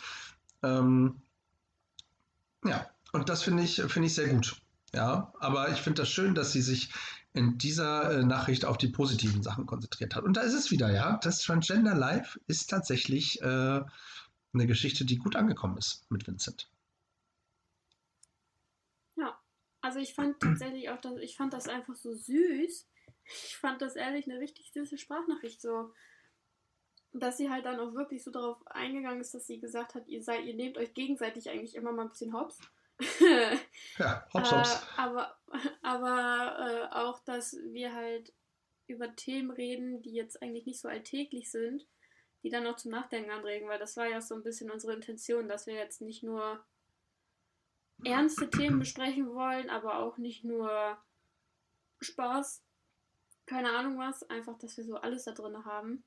Ähm, 0.63 1.21
ja, 2.63 2.89
und 3.11 3.29
das 3.29 3.43
finde 3.43 3.63
ich, 3.63 3.81
find 3.81 4.05
ich 4.05 4.15
sehr 4.15 4.29
gut. 4.29 4.55
Ja, 4.93 5.33
aber 5.39 5.69
ich 5.69 5.81
finde 5.81 6.03
das 6.03 6.09
schön, 6.09 6.33
dass 6.33 6.51
sie 6.53 6.61
sich 6.61 6.93
in 7.33 7.57
dieser 7.57 8.11
äh, 8.11 8.23
Nachricht 8.23 8.63
auf 8.63 8.77
die 8.77 8.87
positiven 8.87 9.41
Sachen 9.41 9.65
konzentriert 9.65 10.15
hat. 10.15 10.23
Und 10.23 10.37
da 10.37 10.41
ist 10.41 10.53
es 10.53 10.71
wieder, 10.71 10.91
ja. 10.91 11.17
Das 11.17 11.39
Transgender 11.41 11.95
Life 11.95 12.39
ist 12.47 12.69
tatsächlich 12.69 13.41
äh, 13.41 13.45
eine 14.53 14.67
Geschichte, 14.67 15.03
die 15.03 15.17
gut 15.17 15.35
angekommen 15.35 15.77
ist 15.77 16.09
mit 16.09 16.25
Vincent. 16.27 16.69
Ja, 19.15 19.37
also 19.81 19.99
ich 19.99 20.13
fand 20.13 20.39
tatsächlich 20.39 20.89
auch, 20.89 21.01
dass, 21.01 21.17
ich 21.17 21.35
fand 21.35 21.53
das 21.53 21.67
einfach 21.67 21.95
so 21.95 22.13
süß. 22.13 22.87
Ich 23.25 23.57
fand 23.57 23.81
das 23.81 23.95
ehrlich 23.95 24.29
eine 24.29 24.39
richtig 24.39 24.71
süße 24.71 24.97
Sprachnachricht 24.97 25.61
so. 25.61 25.93
Dass 27.13 27.37
sie 27.37 27.49
halt 27.49 27.65
dann 27.65 27.79
auch 27.79 27.93
wirklich 27.93 28.23
so 28.23 28.31
darauf 28.31 28.65
eingegangen 28.67 29.21
ist, 29.21 29.33
dass 29.33 29.45
sie 29.45 29.59
gesagt 29.59 29.93
hat, 29.93 30.07
ihr 30.07 30.23
seid, 30.23 30.45
ihr 30.45 30.55
nehmt 30.55 30.77
euch 30.77 30.93
gegenseitig 30.93 31.49
eigentlich 31.49 31.75
immer 31.75 31.91
mal 31.91 32.03
ein 32.03 32.09
bisschen 32.09 32.33
hops. 32.33 32.59
ja, 33.97 34.27
hops, 34.33 34.51
hops. 34.51 34.73
Äh, 34.73 34.85
aber 34.97 35.37
aber 35.81 36.89
äh, 36.91 36.95
auch, 36.95 37.19
dass 37.19 37.55
wir 37.71 37.93
halt 37.93 38.33
über 38.87 39.15
Themen 39.15 39.51
reden, 39.51 40.01
die 40.01 40.13
jetzt 40.13 40.41
eigentlich 40.41 40.65
nicht 40.65 40.79
so 40.79 40.87
alltäglich 40.87 41.51
sind, 41.51 41.85
die 42.43 42.49
dann 42.49 42.67
auch 42.67 42.75
zum 42.75 42.91
Nachdenken 42.91 43.31
anregen, 43.31 43.69
weil 43.69 43.79
das 43.79 43.95
war 43.97 44.07
ja 44.07 44.21
so 44.21 44.35
ein 44.35 44.43
bisschen 44.43 44.71
unsere 44.71 44.93
Intention, 44.93 45.47
dass 45.47 45.67
wir 45.67 45.75
jetzt 45.75 46.01
nicht 46.01 46.23
nur 46.23 46.63
ernste 48.03 48.49
Themen 48.49 48.79
besprechen 48.79 49.33
wollen, 49.33 49.69
aber 49.69 49.99
auch 49.99 50.17
nicht 50.17 50.43
nur 50.43 50.97
Spaß, 52.01 52.63
keine 53.45 53.75
Ahnung 53.77 53.97
was, 53.97 54.29
einfach, 54.29 54.57
dass 54.57 54.77
wir 54.77 54.83
so 54.83 54.95
alles 54.97 55.25
da 55.25 55.31
drin 55.31 55.65
haben, 55.65 56.03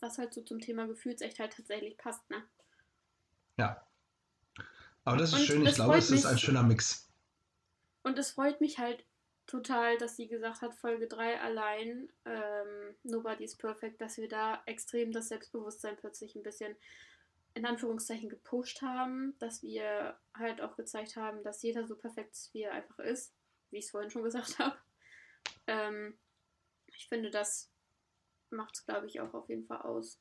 was 0.00 0.18
halt 0.18 0.34
so 0.34 0.42
zum 0.42 0.60
Thema 0.60 0.86
Gefühlsechtheit 0.86 1.54
tatsächlich 1.54 1.96
passt, 1.96 2.28
ne? 2.30 2.42
Ja, 3.56 3.86
aber 5.04 5.18
das 5.18 5.32
ist 5.32 5.40
Und 5.40 5.44
schön, 5.44 5.66
ich 5.66 5.74
glaube, 5.74 5.98
es 5.98 6.10
ist 6.10 6.26
ein 6.26 6.38
schöner 6.38 6.62
Mix. 6.62 7.08
Und 8.02 8.18
es 8.18 8.32
freut 8.32 8.60
mich 8.60 8.78
halt 8.78 9.04
total, 9.46 9.98
dass 9.98 10.16
sie 10.16 10.28
gesagt 10.28 10.62
hat, 10.62 10.74
Folge 10.74 11.06
3 11.06 11.40
allein, 11.40 12.08
ähm, 12.24 12.96
Nobody's 13.02 13.56
Perfect, 13.56 14.00
dass 14.00 14.16
wir 14.16 14.28
da 14.28 14.62
extrem 14.66 15.12
das 15.12 15.28
Selbstbewusstsein 15.28 15.96
plötzlich 15.96 16.34
ein 16.34 16.42
bisschen 16.42 16.74
in 17.52 17.66
Anführungszeichen 17.66 18.28
gepusht 18.28 18.82
haben, 18.82 19.36
dass 19.38 19.62
wir 19.62 20.18
halt 20.36 20.60
auch 20.60 20.76
gezeigt 20.76 21.16
haben, 21.16 21.42
dass 21.44 21.62
jeder 21.62 21.86
so 21.86 21.96
perfekt 21.96 22.32
ist, 22.32 22.52
wie 22.52 22.62
er 22.62 22.72
einfach 22.72 22.98
ist, 22.98 23.32
wie 23.70 23.78
ich 23.78 23.84
es 23.84 23.90
vorhin 23.90 24.10
schon 24.10 24.24
gesagt 24.24 24.58
habe. 24.58 24.76
Ähm, 25.66 26.18
ich 26.96 27.08
finde, 27.08 27.30
das 27.30 27.70
macht 28.50 28.76
es, 28.76 28.84
glaube 28.86 29.06
ich, 29.06 29.20
auch 29.20 29.34
auf 29.34 29.48
jeden 29.48 29.66
Fall 29.66 29.82
aus. 29.82 30.20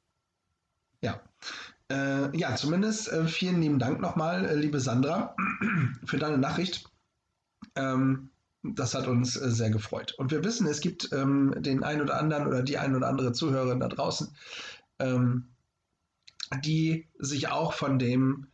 Ja. 1.01 1.21
Äh, 1.91 2.35
ja, 2.37 2.55
zumindest 2.55 3.11
äh, 3.11 3.27
vielen 3.27 3.61
lieben 3.61 3.79
Dank 3.79 3.99
nochmal, 3.99 4.45
äh, 4.45 4.55
liebe 4.55 4.79
Sandra, 4.79 5.35
für 6.05 6.17
deine 6.17 6.37
Nachricht. 6.37 6.89
Ähm, 7.75 8.31
das 8.63 8.95
hat 8.95 9.07
uns 9.07 9.35
äh, 9.35 9.51
sehr 9.51 9.69
gefreut. 9.69 10.13
Und 10.17 10.31
wir 10.31 10.43
wissen, 10.43 10.65
es 10.67 10.79
gibt 10.79 11.11
ähm, 11.11 11.53
den 11.57 11.83
einen 11.83 12.01
oder 12.01 12.17
anderen 12.17 12.47
oder 12.47 12.63
die 12.63 12.77
ein 12.77 12.95
oder 12.95 13.09
andere 13.09 13.33
Zuhörerin 13.33 13.81
da 13.81 13.89
draußen, 13.89 14.35
ähm, 14.99 15.49
die 16.63 17.09
sich 17.19 17.49
auch 17.49 17.73
von 17.73 17.99
dem 17.99 18.47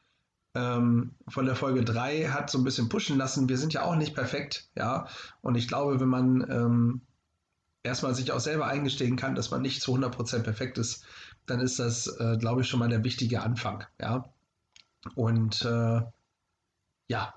ähm, 0.56 1.16
von 1.28 1.46
der 1.46 1.56
Folge 1.56 1.84
3 1.84 2.30
hat 2.30 2.50
so 2.50 2.58
ein 2.58 2.64
bisschen 2.64 2.90
pushen 2.90 3.18
lassen. 3.18 3.50
Wir 3.50 3.60
sind 3.60 3.74
ja 3.74 3.84
auch 3.84 3.96
nicht 3.96 4.16
perfekt, 4.16 4.70
ja. 4.76 5.08
Und 5.42 5.56
ich 5.56 5.68
glaube, 5.68 6.00
wenn 6.00 6.08
man 6.08 6.50
ähm, 6.50 7.02
erstmal 7.84 8.16
sich 8.16 8.32
auch 8.32 8.40
selber 8.40 8.68
eingestehen 8.68 9.16
kann, 9.16 9.36
dass 9.36 9.52
man 9.52 9.62
nicht 9.62 9.82
zu 9.82 9.94
100% 9.96 10.44
perfekt 10.44 10.78
ist, 10.78 11.06
dann 11.46 11.60
ist 11.60 11.80
das, 11.80 12.08
äh, 12.20 12.38
glaube 12.38 12.62
ich, 12.62 12.68
schon 12.68 12.80
mal 12.80 12.90
der 12.90 13.04
wichtige 13.04 13.42
Anfang. 13.42 13.84
Ja. 14.00 14.26
Und 15.16 15.62
äh, 15.64 16.02
ja, 17.08 17.34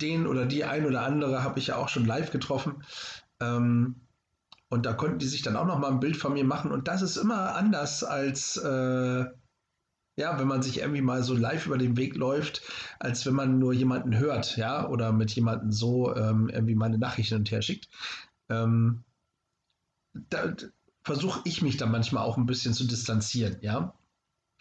den 0.00 0.26
oder 0.26 0.46
die 0.46 0.64
ein 0.64 0.86
oder 0.86 1.02
andere 1.02 1.42
habe 1.42 1.58
ich 1.58 1.68
ja 1.68 1.76
auch 1.76 1.88
schon 1.88 2.06
live 2.06 2.30
getroffen. 2.30 2.82
Ähm, 3.40 3.96
und 4.68 4.84
da 4.84 4.92
konnten 4.92 5.18
die 5.18 5.26
sich 5.26 5.42
dann 5.42 5.56
auch 5.56 5.66
noch 5.66 5.78
mal 5.78 5.90
ein 5.90 6.00
Bild 6.00 6.16
von 6.16 6.34
mir 6.34 6.44
machen. 6.44 6.72
Und 6.72 6.88
das 6.88 7.02
ist 7.02 7.16
immer 7.16 7.54
anders 7.54 8.04
als, 8.04 8.56
äh, 8.58 9.24
ja, 10.16 10.38
wenn 10.38 10.48
man 10.48 10.62
sich 10.62 10.80
irgendwie 10.80 11.00
mal 11.00 11.22
so 11.22 11.34
live 11.34 11.66
über 11.66 11.78
den 11.78 11.96
Weg 11.96 12.16
läuft, 12.16 12.62
als 12.98 13.24
wenn 13.24 13.34
man 13.34 13.58
nur 13.58 13.72
jemanden 13.72 14.18
hört, 14.18 14.56
ja, 14.56 14.86
oder 14.88 15.12
mit 15.12 15.30
jemandem 15.30 15.72
so 15.72 16.14
ähm, 16.16 16.48
irgendwie 16.48 16.74
meine 16.74 16.98
Nachrichten 16.98 17.36
und 17.36 17.50
her 17.50 17.62
schickt. 17.62 17.88
Ähm, 18.50 19.04
da 20.14 20.54
versuche 21.02 21.40
ich 21.44 21.62
mich 21.62 21.76
dann 21.76 21.90
manchmal 21.90 22.24
auch 22.24 22.36
ein 22.36 22.46
bisschen 22.46 22.74
zu 22.74 22.84
distanzieren, 22.84 23.58
ja. 23.60 23.94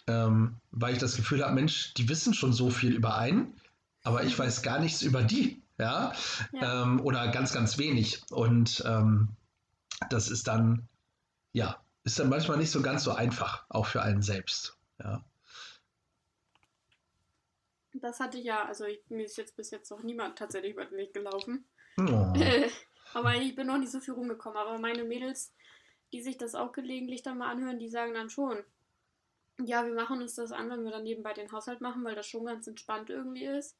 Ähm, 0.07 0.55
weil 0.71 0.93
ich 0.93 0.99
das 0.99 1.17
Gefühl 1.17 1.43
habe, 1.43 1.53
Mensch, 1.53 1.93
die 1.95 2.07
wissen 2.07 2.33
schon 2.33 2.53
so 2.53 2.69
viel 2.69 2.93
über 2.93 3.17
einen, 3.17 3.59
aber 4.03 4.23
ich 4.23 4.37
weiß 4.37 4.61
gar 4.61 4.79
nichts 4.79 5.01
über 5.01 5.23
die, 5.23 5.61
ja, 5.77 6.13
ja. 6.53 6.83
Ähm, 6.83 7.01
oder 7.01 7.27
ganz, 7.29 7.51
ganz 7.53 7.77
wenig. 7.77 8.21
Und 8.31 8.81
ähm, 8.85 9.29
das 10.09 10.29
ist 10.29 10.47
dann, 10.47 10.87
ja, 11.51 11.83
ist 12.03 12.19
dann 12.19 12.29
manchmal 12.29 12.57
nicht 12.57 12.71
so 12.71 12.81
ganz 12.81 13.03
so 13.03 13.11
einfach, 13.11 13.65
auch 13.69 13.85
für 13.85 14.01
einen 14.01 14.21
selbst, 14.21 14.77
ja. 14.99 15.23
Das 17.93 18.19
hatte 18.19 18.37
ich 18.37 18.45
ja, 18.45 18.63
also 18.65 18.85
ich, 18.85 19.01
mir 19.09 19.25
ist 19.25 19.37
jetzt 19.37 19.55
bis 19.57 19.71
jetzt 19.71 19.89
noch 19.89 20.03
niemand 20.03 20.37
tatsächlich 20.37 20.73
über 20.73 20.85
den 20.85 20.97
Weg 20.97 21.13
gelaufen. 21.13 21.65
Oh. 21.99 22.33
aber 23.17 23.35
ich 23.35 23.55
bin 23.55 23.65
noch 23.65 23.79
nicht 23.79 23.91
so 23.91 23.99
viel 23.99 24.13
rumgekommen. 24.13 24.59
Aber 24.59 24.77
meine 24.77 25.03
Mädels, 25.03 25.51
die 26.13 26.21
sich 26.21 26.37
das 26.37 26.53
auch 26.53 26.71
gelegentlich 26.71 27.23
dann 27.23 27.39
mal 27.39 27.49
anhören, 27.49 27.79
die 27.79 27.89
sagen 27.89 28.13
dann 28.13 28.29
schon, 28.29 28.63
ja, 29.59 29.87
wir 29.87 29.95
machen 29.95 30.21
uns 30.21 30.35
das 30.35 30.51
an, 30.51 30.69
wenn 30.69 30.83
wir 30.83 30.91
dann 30.91 31.03
nebenbei 31.03 31.33
den 31.33 31.51
Haushalt 31.51 31.81
machen, 31.81 32.03
weil 32.03 32.13
das 32.13 32.27
schon 32.27 32.45
ganz 32.45 32.67
entspannt 32.67 33.09
irgendwie 33.09 33.45
ist. 33.45 33.75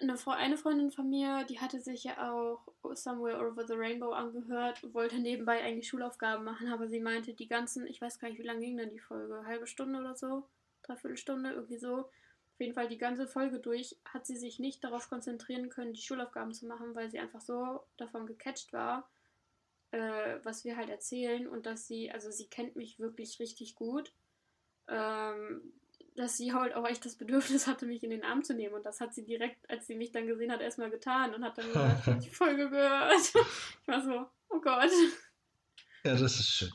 Eine, 0.00 0.14
eine 0.24 0.56
Freundin 0.56 0.92
von 0.92 1.10
mir, 1.10 1.44
die 1.48 1.58
hatte 1.58 1.80
sich 1.80 2.04
ja 2.04 2.32
auch 2.32 2.68
Somewhere 2.94 3.44
Over 3.44 3.66
the 3.66 3.74
Rainbow 3.74 4.12
angehört, 4.12 4.94
wollte 4.94 5.18
nebenbei 5.18 5.64
eigentlich 5.64 5.88
Schulaufgaben 5.88 6.44
machen, 6.44 6.72
aber 6.72 6.86
sie 6.86 7.00
meinte, 7.00 7.34
die 7.34 7.48
ganzen, 7.48 7.88
ich 7.88 8.00
weiß 8.00 8.20
gar 8.20 8.28
nicht, 8.28 8.38
wie 8.38 8.46
lange 8.46 8.60
ging 8.60 8.76
denn 8.76 8.90
die 8.90 9.00
Folge, 9.00 9.44
halbe 9.46 9.66
Stunde 9.66 9.98
oder 9.98 10.14
so, 10.14 10.46
dreiviertel 10.84 11.16
Stunde, 11.16 11.50
irgendwie 11.50 11.78
so. 11.78 12.08
Auf 12.56 12.60
jeden 12.60 12.72
Fall 12.72 12.88
die 12.88 12.96
ganze 12.96 13.26
Folge 13.26 13.58
durch 13.58 13.98
hat 14.06 14.26
sie 14.26 14.38
sich 14.38 14.58
nicht 14.58 14.82
darauf 14.82 15.10
konzentrieren 15.10 15.68
können, 15.68 15.92
die 15.92 16.00
Schulaufgaben 16.00 16.54
zu 16.54 16.66
machen, 16.66 16.94
weil 16.94 17.10
sie 17.10 17.18
einfach 17.18 17.42
so 17.42 17.82
davon 17.98 18.26
gecatcht 18.26 18.72
war, 18.72 19.06
äh, 19.90 20.38
was 20.42 20.64
wir 20.64 20.78
halt 20.78 20.88
erzählen 20.88 21.46
und 21.46 21.66
dass 21.66 21.86
sie, 21.86 22.10
also 22.10 22.30
sie 22.30 22.46
kennt 22.46 22.74
mich 22.74 22.98
wirklich 22.98 23.40
richtig 23.40 23.74
gut. 23.74 24.10
Ähm, 24.88 25.70
dass 26.14 26.38
sie 26.38 26.54
halt 26.54 26.74
auch 26.74 26.86
echt 26.86 27.04
das 27.04 27.16
Bedürfnis 27.16 27.66
hatte, 27.66 27.84
mich 27.84 28.02
in 28.02 28.08
den 28.08 28.24
Arm 28.24 28.42
zu 28.42 28.54
nehmen. 28.54 28.74
Und 28.74 28.86
das 28.86 29.02
hat 29.02 29.12
sie 29.12 29.26
direkt, 29.26 29.68
als 29.68 29.86
sie 29.86 29.94
mich 29.94 30.12
dann 30.12 30.26
gesehen 30.26 30.50
hat, 30.50 30.62
erstmal 30.62 30.88
getan 30.88 31.34
und 31.34 31.44
hat 31.44 31.58
dann 31.58 31.66
gesagt, 31.66 32.06
die 32.24 32.30
Folge 32.30 32.70
gehört. 32.70 33.34
Ich 33.82 33.88
war 33.88 34.02
so, 34.02 34.26
oh 34.48 34.60
Gott. 34.62 34.90
Ja, 36.04 36.12
das 36.16 36.22
ist 36.22 36.48
schön. 36.48 36.72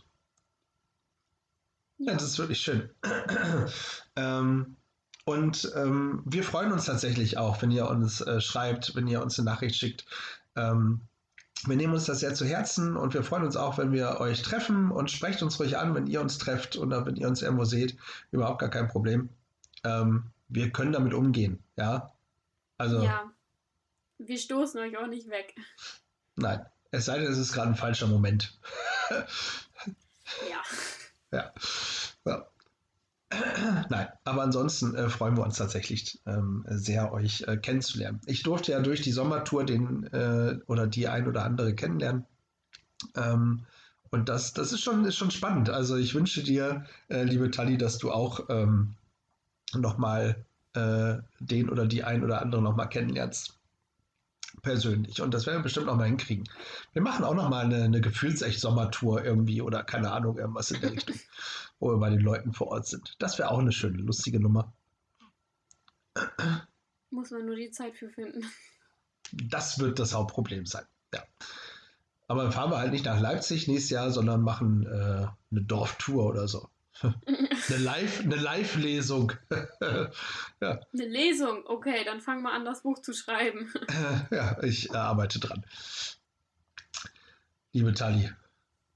Ja, 1.98 2.12
ja 2.12 2.14
das 2.14 2.24
ist 2.26 2.38
wirklich 2.38 2.60
schön. 2.60 2.94
ähm, 4.16 4.78
und 5.26 5.72
ähm, 5.76 6.22
wir 6.26 6.44
freuen 6.44 6.72
uns 6.72 6.86
tatsächlich 6.86 7.38
auch, 7.38 7.62
wenn 7.62 7.72
ihr 7.72 7.88
uns 7.88 8.22
äh, 8.22 8.42
schreibt, 8.42 8.96
wenn 8.96 9.08
ihr 9.08 9.22
uns 9.22 9.38
eine 9.38 9.50
Nachricht 9.50 9.76
schickt. 9.76 10.06
Ähm, 10.56 11.02
wir 11.66 11.76
nehmen 11.76 11.94
uns 11.94 12.06
das 12.06 12.22
sehr 12.22 12.34
zu 12.34 12.46
Herzen 12.46 12.98
und 12.98 13.14
wir 13.14 13.24
freuen 13.24 13.44
uns 13.44 13.56
auch, 13.56 13.78
wenn 13.78 13.92
wir 13.92 14.20
euch 14.20 14.42
treffen 14.42 14.90
und 14.90 15.12
sprecht 15.12 15.44
uns 15.44 15.60
ruhig 15.60 15.78
an, 15.78 15.94
wenn 15.94 16.08
ihr 16.08 16.22
uns 16.22 16.40
trefft 16.40 16.76
oder 16.76 17.06
wenn 17.06 17.16
ihr 17.16 17.28
uns 17.28 17.44
irgendwo 17.44 17.66
seht. 17.66 17.98
Überhaupt 18.32 18.60
gar 18.60 18.70
kein 18.70 18.88
Problem. 18.88 19.30
Ähm, 19.84 20.32
wir 20.48 20.72
können 20.72 20.92
damit 20.92 21.14
umgehen, 21.14 21.64
ja. 21.76 22.12
Also. 22.78 23.04
Ja. 23.04 23.32
Wir 24.18 24.38
stoßen 24.38 24.80
euch 24.80 24.98
auch 24.98 25.08
nicht 25.08 25.30
weg. 25.30 25.56
Nein, 26.36 26.66
es 26.90 27.06
sei 27.06 27.20
denn, 27.20 27.32
es 27.32 27.38
ist 27.38 27.54
gerade 27.54 27.70
ein 27.70 27.76
falscher 27.76 28.08
Moment. 28.08 28.58
Ja. 29.10 30.62
Ja. 31.34 31.54
ja. 32.26 32.51
Nein, 33.90 34.08
aber 34.26 34.42
ansonsten 34.42 34.94
äh, 34.96 35.10
freuen 35.10 35.38
wir 35.38 35.44
uns 35.44 35.58
tatsächlich 35.58 36.20
ähm, 36.26 36.66
sehr, 36.68 37.14
euch 37.14 37.44
äh, 37.48 37.58
kennenzulernen. 37.58 38.20
Ich 38.26 38.44
durfte 38.44 38.74
ja 38.74 38.82
durch 38.82 39.02
die 39.02 39.12
Sommertour 39.12 39.66
den 39.66 40.04
äh, 40.12 40.60
oder 40.68 40.88
die 40.88 41.08
ein 41.08 41.28
oder 41.28 41.46
andere 41.46 41.74
kennenlernen. 41.74 42.26
Ähm, 43.16 43.62
und 44.10 44.28
das, 44.28 44.54
das 44.54 44.74
ist, 44.74 44.82
schon, 44.82 45.06
ist 45.06 45.16
schon 45.16 45.32
spannend. 45.32 45.70
Also 45.70 45.96
ich 45.96 46.14
wünsche 46.14 46.44
dir, 46.44 46.86
äh, 47.08 47.24
liebe 47.24 47.50
Tali, 47.50 47.78
dass 47.78 47.98
du 47.98 48.12
auch 48.12 48.50
ähm, 48.50 48.96
nochmal 49.74 50.44
äh, 50.74 51.16
den 51.40 51.70
oder 51.70 51.88
die 51.88 52.04
ein 52.04 52.24
oder 52.24 52.42
andere 52.42 52.62
nochmal 52.62 52.90
kennenlernst. 52.90 53.58
Persönlich. 54.64 55.22
Und 55.22 55.34
das 55.34 55.46
werden 55.46 55.60
wir 55.60 55.64
bestimmt 55.64 55.86
noch 55.86 55.96
mal 55.96 56.08
hinkriegen. 56.08 56.44
Wir 56.92 57.02
machen 57.02 57.24
auch 57.24 57.34
noch 57.34 57.50
mal 57.50 57.64
eine, 57.64 57.84
eine 57.84 58.02
Gefühlsecht-Sommertour 58.02 59.24
irgendwie 59.24 59.62
oder 59.62 59.82
keine 59.84 60.12
Ahnung, 60.12 60.38
irgendwas 60.38 60.72
in 60.72 60.82
der 60.82 60.92
Richtung, 60.92 61.16
wo 61.82 61.90
wir 61.92 61.98
bei 61.98 62.12
den 62.12 62.22
Leuten 62.22 62.54
vor 62.54 62.68
Ort 62.68 62.88
sind. 62.88 63.16
Das 63.20 63.38
wäre 63.38 63.50
auch 63.50 63.60
eine 63.60 63.72
schöne, 63.72 63.98
lustige 63.98 64.40
Nummer. 64.40 64.72
Muss 67.10 67.32
man 67.32 67.46
nur 67.46 67.56
die 67.56 67.72
Zeit 67.72 67.96
für 67.98 68.10
finden. 68.10 68.46
Das 69.34 69.80
wird 69.80 70.00
das 70.00 70.14
Hauptproblem 70.14 70.66
sein. 70.66 70.86
Ja. 71.14 71.24
Aber 72.28 72.44
dann 72.44 72.52
fahren 72.52 72.70
wir 72.70 72.78
halt 72.78 72.92
nicht 72.92 73.06
nach 73.06 73.20
Leipzig 73.20 73.68
nächstes 73.68 73.90
Jahr, 73.90 74.12
sondern 74.12 74.42
machen 74.42 74.86
äh, 74.86 75.28
eine 75.52 75.62
Dorftour 75.64 76.26
oder 76.28 76.48
so. 76.48 76.70
eine 77.02 77.78
Live, 77.78 78.22
eine 78.22 78.36
Live-Lesung. 78.36 79.34
ja. 79.82 80.12
Eine 80.62 81.08
Lesung, 81.08 81.64
okay, 81.66 82.04
dann 82.06 82.22
fangen 82.22 82.44
wir 82.44 82.54
an, 82.54 82.64
das 82.64 82.84
Buch 82.84 83.00
zu 83.00 83.14
schreiben. 83.14 83.74
ja, 84.32 84.62
ich 84.62 84.92
äh, 84.92 84.98
arbeite 84.98 85.40
dran. 85.40 85.66
Liebe 87.74 87.94
Tali, 87.94 88.30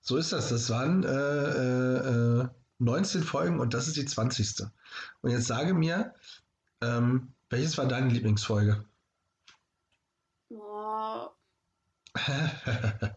so 0.02 0.18
ist 0.18 0.34
das. 0.34 0.50
Das 0.50 0.70
waren 0.70 1.04
äh, 1.04 2.44
äh, 2.44 2.48
19 2.80 3.24
Folgen 3.24 3.60
und 3.60 3.74
das 3.74 3.88
ist 3.88 3.98
die 3.98 4.06
20. 4.06 4.68
Und 5.22 5.32
jetzt 5.32 5.48
sage 5.48 5.74
mir, 5.74 6.14
ähm, 6.82 7.34
welches 7.50 7.78
war 7.78 7.88
deine 7.88 8.10
Lieblingsfolge? 8.10 8.86
Oh. 10.50 11.30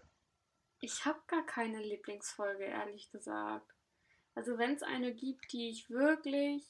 ich 0.81 1.05
habe 1.05 1.21
gar 1.27 1.45
keine 1.47 1.83
Lieblingsfolge, 1.83 2.65
ehrlich 2.65 3.11
gesagt. 3.11 3.75
Also 4.35 4.59
wenn 4.59 4.75
es 4.75 4.83
eine 4.83 5.15
gibt, 5.15 5.53
die 5.53 5.69
ich 5.71 5.91
wirklich, 5.91 6.65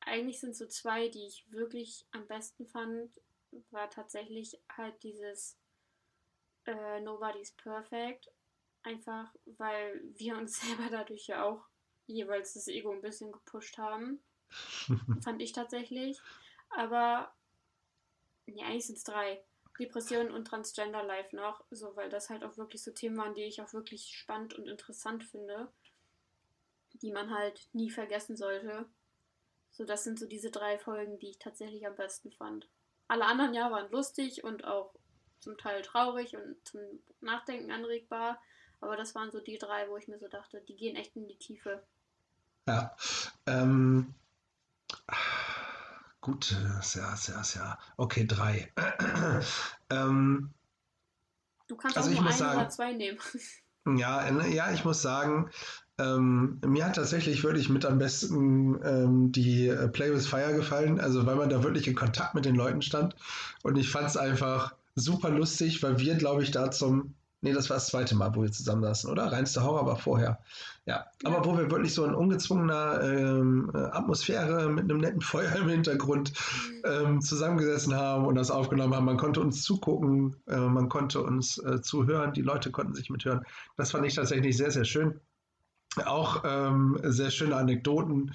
eigentlich 0.00 0.40
sind 0.40 0.56
so 0.56 0.66
zwei, 0.66 1.08
die 1.08 1.26
ich 1.26 1.50
wirklich 1.50 2.06
am 2.12 2.26
besten 2.26 2.66
fand, 2.66 3.20
war 3.70 3.90
tatsächlich 3.90 4.60
halt 4.76 5.02
dieses 5.02 5.56
äh, 6.66 7.00
Nobody's 7.00 7.52
Perfect. 7.52 8.30
Einfach, 8.82 9.34
weil 9.58 10.02
wir 10.16 10.36
uns 10.36 10.60
selber 10.60 10.88
dadurch 10.90 11.26
ja 11.26 11.44
auch 11.44 11.66
jeweils 12.06 12.54
das 12.54 12.68
Ego 12.68 12.92
ein 12.92 13.02
bisschen 13.02 13.32
gepusht 13.32 13.78
haben. 13.78 14.20
fand 15.22 15.42
ich 15.42 15.52
tatsächlich. 15.52 16.20
Aber, 16.70 17.32
nee, 18.46 18.62
eigentlich 18.62 18.86
sind 18.86 18.98
es 18.98 19.04
drei. 19.04 19.42
Depression 19.78 20.30
und 20.30 20.44
Transgender 20.44 21.02
Life 21.02 21.34
noch, 21.34 21.64
so 21.72 21.96
weil 21.96 22.08
das 22.08 22.30
halt 22.30 22.44
auch 22.44 22.56
wirklich 22.56 22.82
so 22.82 22.92
Themen 22.92 23.16
waren, 23.16 23.34
die 23.34 23.42
ich 23.42 23.60
auch 23.60 23.72
wirklich 23.72 24.16
spannend 24.16 24.54
und 24.54 24.68
interessant 24.68 25.24
finde 25.24 25.68
die 27.02 27.12
man 27.12 27.34
halt 27.34 27.68
nie 27.72 27.90
vergessen 27.90 28.36
sollte. 28.36 28.86
So, 29.72 29.84
das 29.84 30.04
sind 30.04 30.18
so 30.18 30.26
diese 30.26 30.50
drei 30.50 30.78
Folgen, 30.78 31.18
die 31.18 31.30
ich 31.30 31.38
tatsächlich 31.38 31.86
am 31.86 31.96
besten 31.96 32.30
fand. 32.30 32.68
Alle 33.08 33.26
anderen 33.26 33.54
ja 33.54 33.70
waren 33.70 33.90
lustig 33.90 34.44
und 34.44 34.64
auch 34.64 34.94
zum 35.40 35.58
Teil 35.58 35.82
traurig 35.82 36.36
und 36.36 36.56
zum 36.66 36.80
Nachdenken 37.20 37.70
anregbar. 37.70 38.40
Aber 38.80 38.96
das 38.96 39.14
waren 39.14 39.30
so 39.30 39.40
die 39.40 39.58
drei, 39.58 39.88
wo 39.88 39.96
ich 39.96 40.08
mir 40.08 40.18
so 40.18 40.28
dachte, 40.28 40.60
die 40.60 40.76
gehen 40.76 40.96
echt 40.96 41.16
in 41.16 41.26
die 41.26 41.36
Tiefe. 41.38 41.82
Ja. 42.68 42.96
Ähm, 43.46 44.14
gut, 46.22 46.56
sehr, 46.80 47.14
sehr, 47.16 47.44
sehr. 47.44 47.78
Okay, 47.98 48.26
drei. 48.26 48.72
ähm, 49.90 50.50
du 51.68 51.76
kannst 51.76 51.98
also 51.98 52.10
auch 52.10 52.20
nur 52.20 52.30
ein 52.30 52.36
sagen, 52.36 52.58
oder 52.58 52.68
zwei 52.70 52.92
nehmen. 52.92 53.18
Ja, 53.98 54.26
ja, 54.46 54.72
ich 54.72 54.82
muss 54.86 55.02
sagen, 55.02 55.50
ähm, 55.98 56.58
mir 56.64 56.86
hat 56.86 56.96
tatsächlich 56.96 57.44
wirklich 57.44 57.68
mit 57.68 57.84
am 57.84 57.98
besten 57.98 58.80
ähm, 58.82 59.30
die 59.30 59.68
äh, 59.68 59.88
Play 59.88 60.12
with 60.12 60.26
Fire 60.26 60.54
gefallen, 60.54 60.98
also 60.98 61.26
weil 61.26 61.36
man 61.36 61.50
da 61.50 61.62
wirklich 61.62 61.86
in 61.86 61.94
Kontakt 61.94 62.34
mit 62.34 62.46
den 62.46 62.56
Leuten 62.56 62.80
stand. 62.80 63.14
Und 63.62 63.76
ich 63.76 63.90
fand 63.90 64.08
es 64.08 64.16
einfach 64.16 64.74
super 64.94 65.28
lustig, 65.28 65.82
weil 65.82 65.98
wir, 65.98 66.14
glaube 66.14 66.42
ich, 66.42 66.50
da 66.50 66.70
zum, 66.70 67.14
nee, 67.44 67.52
das 67.52 67.70
war 67.70 67.76
das 67.76 67.86
zweite 67.86 68.16
Mal, 68.16 68.34
wo 68.34 68.42
wir 68.42 68.50
zusammen 68.50 68.82
saßen, 68.82 69.08
oder? 69.10 69.30
Reinste 69.30 69.62
Horror 69.62 69.86
war 69.86 69.96
vorher. 69.96 70.40
Ja, 70.86 71.06
ja. 71.22 71.30
aber 71.30 71.44
wo 71.44 71.56
wir 71.56 71.70
wirklich 71.70 71.94
so 71.94 72.04
in 72.04 72.14
ungezwungener 72.14 73.00
ähm, 73.02 73.70
äh, 73.72 73.78
Atmosphäre 73.78 74.68
mit 74.68 74.84
einem 74.84 74.98
netten 74.98 75.20
Feuer 75.20 75.54
im 75.56 75.68
Hintergrund 75.68 76.32
ähm, 76.84 77.20
zusammengesessen 77.20 77.94
haben 77.94 78.26
und 78.26 78.34
das 78.34 78.50
aufgenommen 78.50 78.94
haben. 78.94 79.04
Man 79.04 79.16
konnte 79.16 79.40
uns 79.40 79.62
zugucken, 79.62 80.36
äh, 80.48 80.56
man 80.56 80.88
konnte 80.88 81.22
uns 81.22 81.58
äh, 81.58 81.80
zuhören, 81.80 82.32
die 82.32 82.42
Leute 82.42 82.70
konnten 82.70 82.94
sich 82.94 83.10
mithören. 83.10 83.42
Das 83.76 83.92
fand 83.92 84.04
ich 84.06 84.14
tatsächlich 84.14 84.56
sehr, 84.56 84.70
sehr 84.70 84.84
schön 84.84 85.20
auch 86.04 86.42
ähm, 86.44 86.98
sehr 87.02 87.30
schöne 87.30 87.56
Anekdoten 87.56 88.34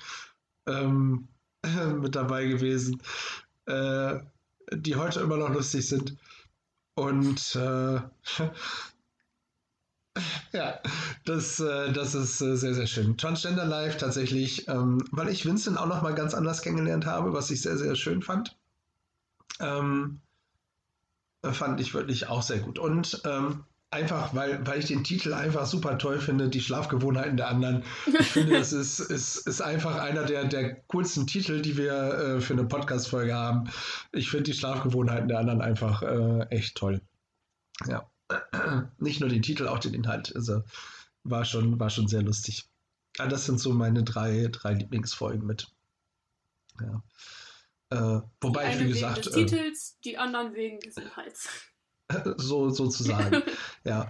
ähm, 0.67 1.27
mit 1.99 2.15
dabei 2.15 2.45
gewesen, 2.45 3.01
äh, 3.65 4.19
die 4.73 4.95
heute 4.95 5.21
immer 5.21 5.37
noch 5.37 5.49
lustig 5.49 5.87
sind. 5.87 6.17
Und 6.95 7.55
äh, 7.55 8.01
ja, 10.51 10.79
das, 11.25 11.59
äh, 11.59 11.91
das 11.91 12.15
ist 12.15 12.41
äh, 12.41 12.55
sehr, 12.55 12.73
sehr 12.73 12.87
schön. 12.87 13.17
Transgender 13.17 13.65
Life 13.65 13.97
tatsächlich, 13.97 14.67
ähm, 14.67 15.03
weil 15.11 15.29
ich 15.29 15.45
Vincent 15.45 15.77
auch 15.77 15.87
noch 15.87 16.01
mal 16.01 16.13
ganz 16.13 16.33
anders 16.33 16.61
kennengelernt 16.61 17.05
habe, 17.05 17.33
was 17.33 17.51
ich 17.51 17.61
sehr, 17.61 17.77
sehr 17.77 17.95
schön 17.95 18.21
fand. 18.21 18.57
Ähm, 19.59 20.21
fand 21.43 21.79
ich 21.79 21.93
wirklich 21.93 22.27
auch 22.27 22.41
sehr 22.41 22.59
gut. 22.59 22.79
Und 22.79 23.21
ähm, 23.25 23.63
Einfach, 23.91 24.35
weil, 24.35 24.65
weil 24.67 24.77
ich 24.77 24.85
den 24.85 25.03
Titel 25.03 25.33
einfach 25.33 25.65
super 25.65 25.97
toll 25.97 26.19
finde, 26.19 26.47
die 26.47 26.61
Schlafgewohnheiten 26.61 27.37
der 27.37 27.47
anderen. 27.47 27.83
Ich 28.19 28.27
finde, 28.27 28.53
das 28.53 28.71
ist, 28.71 28.99
ist, 28.99 29.47
ist 29.47 29.61
einfach 29.61 29.95
einer 29.95 30.25
der, 30.25 30.45
der 30.45 30.75
coolsten 30.83 31.25
Titel, 31.25 31.59
die 31.63 31.75
wir 31.75 31.93
äh, 31.93 32.39
für 32.39 32.53
eine 32.53 32.65
Podcast-Folge 32.65 33.33
haben. 33.33 33.71
Ich 34.11 34.29
finde 34.29 34.43
die 34.43 34.53
Schlafgewohnheiten 34.53 35.27
der 35.27 35.39
anderen 35.39 35.61
einfach 35.61 36.03
äh, 36.03 36.41
echt 36.51 36.77
toll. 36.77 37.01
Ja. 37.87 38.07
Nicht 38.97 39.19
nur 39.19 39.29
den 39.29 39.41
Titel, 39.41 39.67
auch 39.67 39.79
den 39.79 39.93
Inhalt. 39.93 40.35
Also 40.35 40.63
war 41.23 41.45
schon, 41.45 41.79
war 41.79 41.89
schon 41.89 42.07
sehr 42.07 42.21
lustig. 42.21 42.65
Ja, 43.17 43.27
das 43.27 43.45
sind 43.45 43.59
so 43.59 43.73
meine 43.73 44.03
drei, 44.03 44.47
drei 44.51 44.73
Lieblingsfolgen 44.73 45.45
mit. 45.45 45.67
Ja. 46.79 47.03
Äh, 47.89 48.21
wobei 48.41 48.73
ich, 48.73 48.79
wie 48.79 48.87
gesagt. 48.87 49.25
Wegen 49.25 49.33
des 49.33 49.35
äh, 49.35 49.45
Titels, 49.45 49.99
die 50.05 50.17
anderen 50.17 50.53
wegen 50.53 50.79
des 50.79 50.97
Inhalts. 50.97 51.49
so 52.37 52.69
sozusagen. 52.69 53.41
ja. 53.83 54.09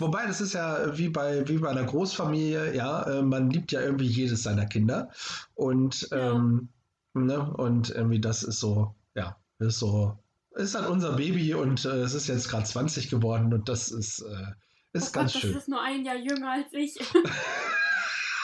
Wobei, 0.00 0.26
das 0.26 0.40
ist 0.40 0.52
ja 0.52 0.96
wie 0.96 1.08
bei, 1.08 1.46
wie 1.48 1.58
bei 1.58 1.70
einer 1.70 1.84
Großfamilie, 1.84 2.74
ja, 2.74 3.02
äh, 3.02 3.22
man 3.22 3.50
liebt 3.50 3.72
ja 3.72 3.80
irgendwie 3.80 4.06
jedes 4.06 4.44
seiner 4.44 4.66
Kinder. 4.66 5.10
Und, 5.54 6.08
ja. 6.12 6.34
ähm, 6.34 6.68
ne, 7.14 7.52
und 7.54 7.90
irgendwie 7.90 8.20
das 8.20 8.44
ist 8.44 8.60
so, 8.60 8.94
ja, 9.16 9.36
ist 9.58 9.80
so, 9.80 10.16
ist 10.58 10.74
dann 10.74 10.86
unser 10.86 11.12
Baby 11.12 11.54
und 11.54 11.84
äh, 11.84 12.00
es 12.02 12.14
ist 12.14 12.26
jetzt 12.26 12.48
gerade 12.48 12.64
20 12.64 13.10
geworden 13.10 13.52
und 13.54 13.68
das 13.68 13.90
ist, 13.90 14.20
äh, 14.20 14.52
ist 14.92 15.10
oh 15.10 15.20
ganz 15.20 15.32
Gott, 15.32 15.42
schön. 15.42 15.52
Das 15.52 15.62
ist 15.62 15.68
nur 15.68 15.82
ein 15.82 16.04
Jahr 16.04 16.16
jünger 16.16 16.50
als 16.52 16.72
ich. 16.72 16.98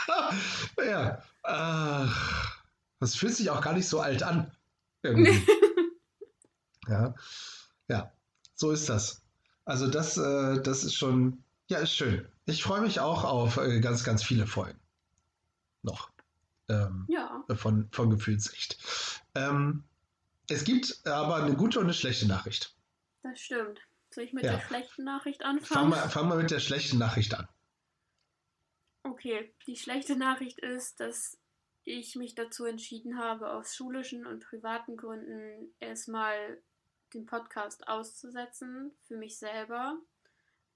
ja, 0.87 1.23
ach, 1.43 2.63
das 3.01 3.17
fühlt 3.17 3.35
sich 3.35 3.51
auch 3.51 3.61
gar 3.61 3.73
nicht 3.73 3.89
so 3.89 4.01
alt 4.01 4.23
an. 4.23 4.51
Ja, 6.87 7.15
ja 7.89 8.13
so 8.55 8.71
ist 8.71 8.91
das. 8.91 9.23
Also 9.65 9.89
das, 9.89 10.19
äh, 10.19 10.61
das 10.61 10.85
ist 10.85 10.95
schon, 10.95 11.43
ja, 11.69 11.79
ist 11.79 11.95
schön. 11.97 12.29
Ich 12.45 12.63
freue 12.63 12.83
mich 12.83 13.01
auch 13.01 13.25
auf 13.25 13.57
äh, 13.57 13.81
ganz, 13.81 14.05
ganz 14.05 14.23
viele 14.23 14.47
Folgen. 14.47 14.79
Noch. 15.81 16.11
Ähm, 16.69 17.07
ja. 17.09 17.43
Von, 17.55 17.89
von 17.91 18.11
Gefühlssicht. 18.11 18.79
Ähm, 19.35 19.85
es 20.49 20.65
gibt 20.65 21.07
aber 21.07 21.37
eine 21.37 21.57
gute 21.57 21.79
und 21.79 21.87
eine 21.87 21.95
schlechte 21.95 22.27
Nachricht. 22.27 22.75
Das 23.23 23.41
stimmt. 23.41 23.81
Soll 24.11 24.25
ich 24.25 24.33
mit 24.33 24.45
ja. 24.45 24.53
der 24.53 24.61
schlechten 24.61 25.05
Nachricht 25.05 25.45
anfangen? 25.45 25.65
Fang 25.65 25.89
mal, 25.89 26.09
fang 26.09 26.29
mal 26.29 26.39
mit 26.39 26.51
der 26.51 26.61
schlechten 26.61 26.99
Nachricht 26.99 27.35
an. 27.35 27.49
Okay, 29.03 29.53
die 29.67 29.77
schlechte 29.77 30.17
Nachricht 30.17 30.61
ist, 30.61 31.01
dass 31.01 31.39
ich 31.85 32.17
mich 32.17 32.35
dazu 32.35 32.65
entschieden 32.65 33.19
habe, 33.19 33.51
aus 33.51 33.75
schulischen 33.75 34.27
und 34.27 34.45
privaten 34.45 34.97
Gründen 34.97 35.75
erstmal 35.81 36.63
den 37.13 37.27
Podcast 37.27 37.89
auszusetzen 37.89 38.93
für 39.07 39.17
mich 39.17 39.39
selber. 39.39 39.99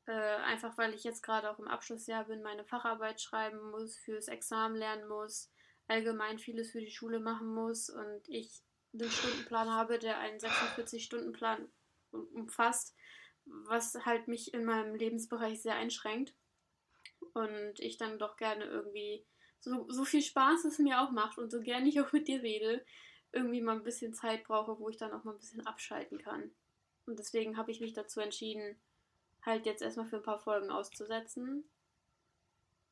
Äh, 0.07 0.13
einfach 0.13 0.77
weil 0.79 0.95
ich 0.95 1.05
jetzt 1.05 1.23
gerade 1.23 1.51
auch 1.51 1.59
im 1.59 1.69
Abschlussjahr 1.69 2.25
bin, 2.25 2.43
meine 2.43 2.65
Facharbeit 2.65 3.21
schreiben 3.21 3.71
muss, 3.71 3.97
fürs 3.97 4.29
Examen 4.29 4.77
lernen 4.77 5.09
muss, 5.09 5.51
allgemein 5.87 6.39
vieles 6.39 6.71
für 6.71 6.81
die 6.81 6.91
Schule 6.91 7.21
machen 7.21 7.55
muss 7.55 7.91
und 7.91 8.29
ich 8.29 8.63
einen 8.93 9.11
Stundenplan 9.11 9.71
habe, 9.71 9.99
der 9.99 10.19
einen 10.19 10.39
46-Stunden-Plan 10.39 11.69
umfasst, 12.11 12.95
was 13.45 13.95
halt 14.05 14.29
mich 14.29 14.55
in 14.55 14.65
meinem 14.65 14.95
Lebensbereich 14.95 15.63
sehr 15.63 15.75
einschränkt. 15.75 16.35
Und 17.33 17.79
ich 17.79 17.99
dann 17.99 18.19
doch 18.19 18.37
gerne 18.37 18.65
irgendwie, 18.65 19.25
so, 19.61 19.89
so 19.91 20.05
viel 20.05 20.23
Spaß 20.23 20.65
es 20.65 20.79
mir 20.79 21.01
auch 21.01 21.11
macht 21.11 21.39
und 21.39 21.51
so 21.51 21.61
gerne 21.61 21.89
ich 21.89 22.01
auch 22.01 22.13
mit 22.13 22.29
dir 22.29 22.43
rede, 22.43 22.85
irgendwie 23.33 23.61
mal 23.61 23.77
ein 23.77 23.85
bisschen 23.85 24.15
Zeit 24.15 24.45
brauche, 24.45 24.79
wo 24.79 24.89
ich 24.89 24.97
dann 24.97 25.13
auch 25.13 25.25
mal 25.25 25.33
ein 25.33 25.39
bisschen 25.39 25.67
abschalten 25.67 26.19
kann. 26.19 26.51
Und 27.07 27.19
deswegen 27.19 27.57
habe 27.57 27.71
ich 27.71 27.81
mich 27.81 27.93
dazu 27.93 28.21
entschieden, 28.21 28.81
halt 29.45 29.67
jetzt 29.67 29.83
erstmal 29.83 30.07
für 30.07 30.17
ein 30.17 30.23
paar 30.23 30.39
Folgen 30.39 30.71
auszusetzen. 30.71 31.65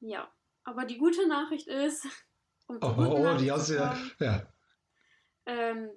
Ja, 0.01 0.31
aber 0.65 0.85
die 0.85 0.99
gute 0.99 1.27
Nachricht 1.27 1.69
ist, 1.69 2.07
um 2.67 2.79
oh, 2.81 2.95
oh, 2.99 3.37
die 3.37 3.51
hast 3.51 3.71
du 3.71 3.75
ja, 3.75 3.99
ja. 4.19 4.47
Ähm, 5.47 5.91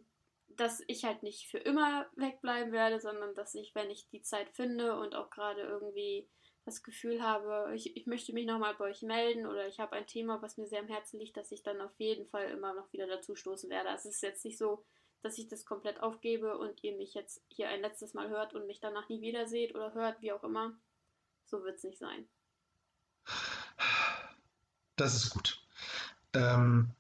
dass 0.47 0.83
ich 0.87 1.05
halt 1.05 1.23
nicht 1.23 1.47
für 1.47 1.57
immer 1.57 2.05
wegbleiben 2.15 2.71
werde, 2.71 2.99
sondern 2.99 3.33
dass 3.35 3.55
ich, 3.55 3.73
wenn 3.75 3.89
ich 3.89 4.09
die 4.09 4.21
Zeit 4.21 4.49
finde 4.49 4.99
und 4.99 5.15
auch 5.15 5.29
gerade 5.29 5.61
irgendwie 5.61 6.27
das 6.65 6.83
Gefühl 6.83 7.23
habe, 7.23 7.71
ich, 7.73 7.95
ich 7.95 8.05
möchte 8.05 8.33
mich 8.33 8.45
nochmal 8.45 8.75
bei 8.75 8.85
euch 8.85 9.01
melden 9.01 9.45
oder 9.45 9.67
ich 9.67 9.79
habe 9.79 9.93
ein 9.93 10.05
Thema, 10.05 10.41
was 10.41 10.57
mir 10.57 10.67
sehr 10.67 10.81
am 10.81 10.87
Herzen 10.87 11.19
liegt, 11.19 11.37
dass 11.37 11.51
ich 11.51 11.63
dann 11.63 11.81
auf 11.81 11.97
jeden 11.97 12.27
Fall 12.27 12.49
immer 12.49 12.73
noch 12.73 12.91
wieder 12.91 13.07
dazu 13.07 13.35
stoßen 13.35 13.69
werde. 13.69 13.89
Also 13.89 14.09
es 14.09 14.15
ist 14.15 14.21
jetzt 14.21 14.45
nicht 14.45 14.57
so, 14.57 14.85
dass 15.21 15.37
ich 15.37 15.47
das 15.47 15.65
komplett 15.65 16.01
aufgebe 16.01 16.57
und 16.57 16.83
ihr 16.83 16.95
mich 16.95 17.13
jetzt 17.13 17.43
hier 17.47 17.69
ein 17.69 17.81
letztes 17.81 18.13
Mal 18.13 18.29
hört 18.29 18.53
und 18.53 18.67
mich 18.67 18.79
danach 18.79 19.09
nie 19.09 19.21
wieder 19.21 19.47
seht 19.47 19.75
oder 19.75 19.93
hört, 19.93 20.21
wie 20.21 20.31
auch 20.31 20.43
immer. 20.43 20.77
So 21.45 21.63
wird 21.63 21.77
es 21.77 21.83
nicht 21.83 21.97
sein. 21.97 22.27
Das 24.95 25.15
ist 25.15 25.29
gut. 25.29 25.61
Ähm, 26.33 26.91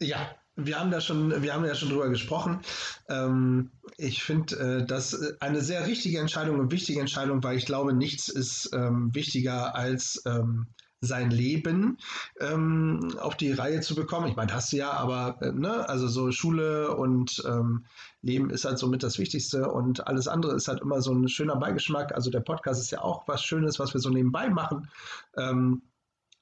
ja, 0.00 0.38
wir 0.56 0.80
haben 0.80 0.90
da 0.90 1.00
schon, 1.00 1.42
wir 1.42 1.54
haben 1.54 1.64
ja 1.64 1.74
schon 1.74 1.90
drüber 1.90 2.08
gesprochen. 2.08 2.60
Ähm, 3.08 3.70
ich 3.98 4.22
finde 4.22 4.56
äh, 4.56 4.86
das 4.86 5.36
eine 5.40 5.60
sehr 5.60 5.86
richtige 5.86 6.18
Entscheidung 6.18 6.58
und 6.58 6.72
wichtige 6.72 7.00
Entscheidung, 7.00 7.42
weil 7.44 7.56
ich 7.56 7.66
glaube, 7.66 7.92
nichts 7.92 8.28
ist 8.28 8.70
ähm, 8.72 9.14
wichtiger 9.14 9.74
als 9.74 10.22
ähm, 10.26 10.66
sein 11.00 11.30
Leben 11.30 11.98
ähm, 12.40 13.10
auf 13.20 13.36
die 13.36 13.52
Reihe 13.52 13.80
zu 13.80 13.94
bekommen. 13.94 14.28
Ich 14.28 14.36
meine, 14.36 14.52
hast 14.52 14.72
du 14.72 14.78
ja, 14.78 14.92
aber 14.92 15.36
äh, 15.42 15.52
ne, 15.52 15.86
also 15.88 16.08
so 16.08 16.32
Schule 16.32 16.96
und 16.96 17.42
ähm, 17.46 17.84
Leben 18.22 18.50
ist 18.50 18.64
halt 18.64 18.78
somit 18.78 19.02
das 19.02 19.18
Wichtigste 19.18 19.70
und 19.70 20.06
alles 20.06 20.26
andere 20.26 20.54
ist 20.54 20.68
halt 20.68 20.80
immer 20.80 21.02
so 21.02 21.12
ein 21.12 21.28
schöner 21.28 21.56
Beigeschmack. 21.56 22.14
Also 22.14 22.30
der 22.30 22.40
Podcast 22.40 22.80
ist 22.80 22.90
ja 22.90 23.02
auch 23.02 23.28
was 23.28 23.42
Schönes, 23.44 23.78
was 23.78 23.92
wir 23.92 24.00
so 24.00 24.08
nebenbei 24.08 24.48
machen. 24.48 24.88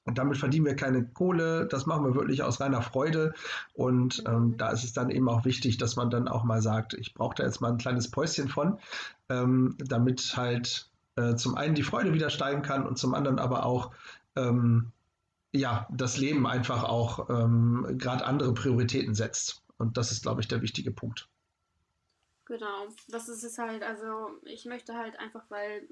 Und 0.05 0.19
damit 0.19 0.37
verdienen 0.37 0.65
wir 0.65 0.75
keine 0.75 1.03
Kohle. 1.03 1.67
Das 1.67 1.87
machen 1.87 2.05
wir 2.05 2.13
wirklich 2.13 2.43
aus 2.43 2.61
reiner 2.61 2.81
Freude. 2.81 3.33
Und 3.73 4.23
ähm, 4.27 4.55
da 4.55 4.69
ist 4.69 4.83
es 4.83 4.93
dann 4.93 5.09
eben 5.09 5.27
auch 5.27 5.45
wichtig, 5.45 5.77
dass 5.77 5.95
man 5.95 6.11
dann 6.11 6.27
auch 6.27 6.43
mal 6.43 6.61
sagt, 6.61 6.93
ich 6.93 7.13
brauche 7.13 7.35
da 7.35 7.43
jetzt 7.43 7.59
mal 7.59 7.71
ein 7.71 7.79
kleines 7.79 8.11
Päuschen 8.11 8.47
von, 8.47 8.79
ähm, 9.29 9.75
damit 9.79 10.37
halt 10.37 10.89
äh, 11.15 11.35
zum 11.35 11.55
einen 11.55 11.73
die 11.73 11.83
Freude 11.83 12.13
wieder 12.13 12.29
steigen 12.29 12.61
kann 12.61 12.85
und 12.85 12.99
zum 12.99 13.15
anderen 13.15 13.39
aber 13.39 13.65
auch 13.65 13.91
ähm, 14.35 14.91
ja, 15.55 15.87
das 15.91 16.17
Leben 16.17 16.45
einfach 16.45 16.83
auch 16.83 17.29
ähm, 17.29 17.97
gerade 17.97 18.25
andere 18.25 18.53
Prioritäten 18.53 19.15
setzt. 19.15 19.63
Und 19.77 19.97
das 19.97 20.11
ist, 20.11 20.23
glaube 20.23 20.41
ich, 20.41 20.47
der 20.47 20.61
wichtige 20.61 20.91
Punkt. 20.91 21.29
Genau, 22.45 22.87
das 23.07 23.27
ist 23.27 23.43
es 23.43 23.57
halt. 23.57 23.81
Also 23.81 24.29
ich 24.43 24.65
möchte 24.65 24.95
halt 24.95 25.17
einfach, 25.19 25.43
weil 25.49 25.87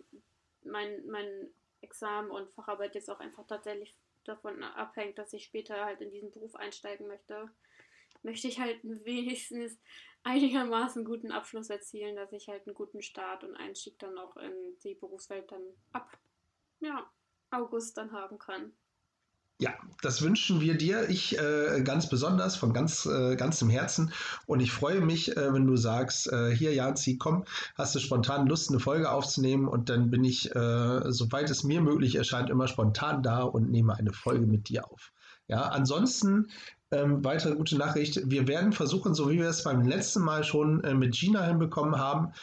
mein, 0.64 1.06
mein 1.10 1.50
Examen 1.82 2.30
und 2.30 2.50
Facharbeit 2.52 2.96
jetzt 2.96 3.10
auch 3.10 3.20
einfach 3.20 3.46
tatsächlich 3.48 3.96
davon 4.24 4.64
abhängt, 4.64 5.18
dass 5.18 5.34
ich 5.34 5.46
später 5.46 5.86
halt 5.86 6.02
in 6.02 6.12
diesen 6.12 6.32
Beruf 6.32 6.56
einsteigen 6.56 7.08
möchte, 7.08 7.50
möchte 8.22 8.48
ich 8.48 8.60
halt 8.60 8.80
wenigstens 8.84 9.80
einigermaßen 10.24 11.04
guten 11.04 11.32
Abschluss 11.32 11.70
erzielen, 11.70 12.16
dass 12.16 12.32
ich 12.32 12.48
halt 12.48 12.66
einen 12.66 12.76
guten 12.76 13.02
Start 13.02 13.44
und 13.44 13.56
Einstieg 13.56 14.00
dann 14.00 14.18
auch 14.18 14.38
in 14.38 14.54
die 14.84 14.96
Berufswelt 14.96 15.52
dann 15.52 15.64
ab 15.92 16.18
ja, 16.80 17.10
August 17.52 17.98
dann 17.98 18.12
haben 18.12 18.40
kann. 18.40 18.74
Ja, 19.60 19.74
das 20.02 20.22
wünschen 20.22 20.62
wir 20.62 20.76
dir, 20.78 21.10
ich 21.10 21.38
äh, 21.40 21.82
ganz 21.84 22.10
besonders, 22.10 22.56
von 22.56 22.74
ganz, 22.74 23.06
äh, 23.06 23.36
ganzem 23.36 23.70
Herzen. 23.70 24.12
Und 24.46 24.60
ich 24.60 24.72
freue 24.72 25.00
mich, 25.00 25.38
äh, 25.38 25.54
wenn 25.54 25.68
du 25.68 25.78
sagst, 25.78 26.32
äh, 26.32 26.54
hier, 26.54 26.74
Janzi, 26.74 27.18
komm, 27.18 27.46
hast 27.76 27.96
du 27.96 28.00
spontan 28.00 28.48
Lust, 28.48 28.70
eine 28.70 28.80
Folge 28.80 29.10
aufzunehmen? 29.12 29.68
Und 29.68 29.90
dann 29.90 30.10
bin 30.10 30.24
ich, 30.24 30.54
äh, 30.56 31.02
soweit 31.12 31.50
es 31.50 31.64
mir 31.64 31.82
möglich 31.82 32.16
erscheint, 32.16 32.50
immer 32.50 32.68
spontan 32.68 33.24
da 33.24 33.44
und 33.44 33.70
nehme 33.70 33.96
eine 33.96 34.12
Folge 34.12 34.48
mit 34.48 34.70
dir 34.70 34.92
auf. 34.92 35.12
Ja, 35.48 35.64
ansonsten 35.64 36.48
ähm, 36.92 37.24
weitere 37.24 37.56
gute 37.56 37.78
Nachricht. 37.78 38.22
Wir 38.30 38.48
werden 38.48 38.72
versuchen, 38.72 39.16
so 39.16 39.30
wie 39.30 39.40
wir 39.40 39.50
es 39.50 39.64
beim 39.64 39.82
letzten 39.84 40.22
Mal 40.22 40.44
schon 40.44 40.84
äh, 40.84 40.94
mit 40.94 41.14
Gina 41.14 41.44
hinbekommen 41.44 41.98
haben, 41.98 42.34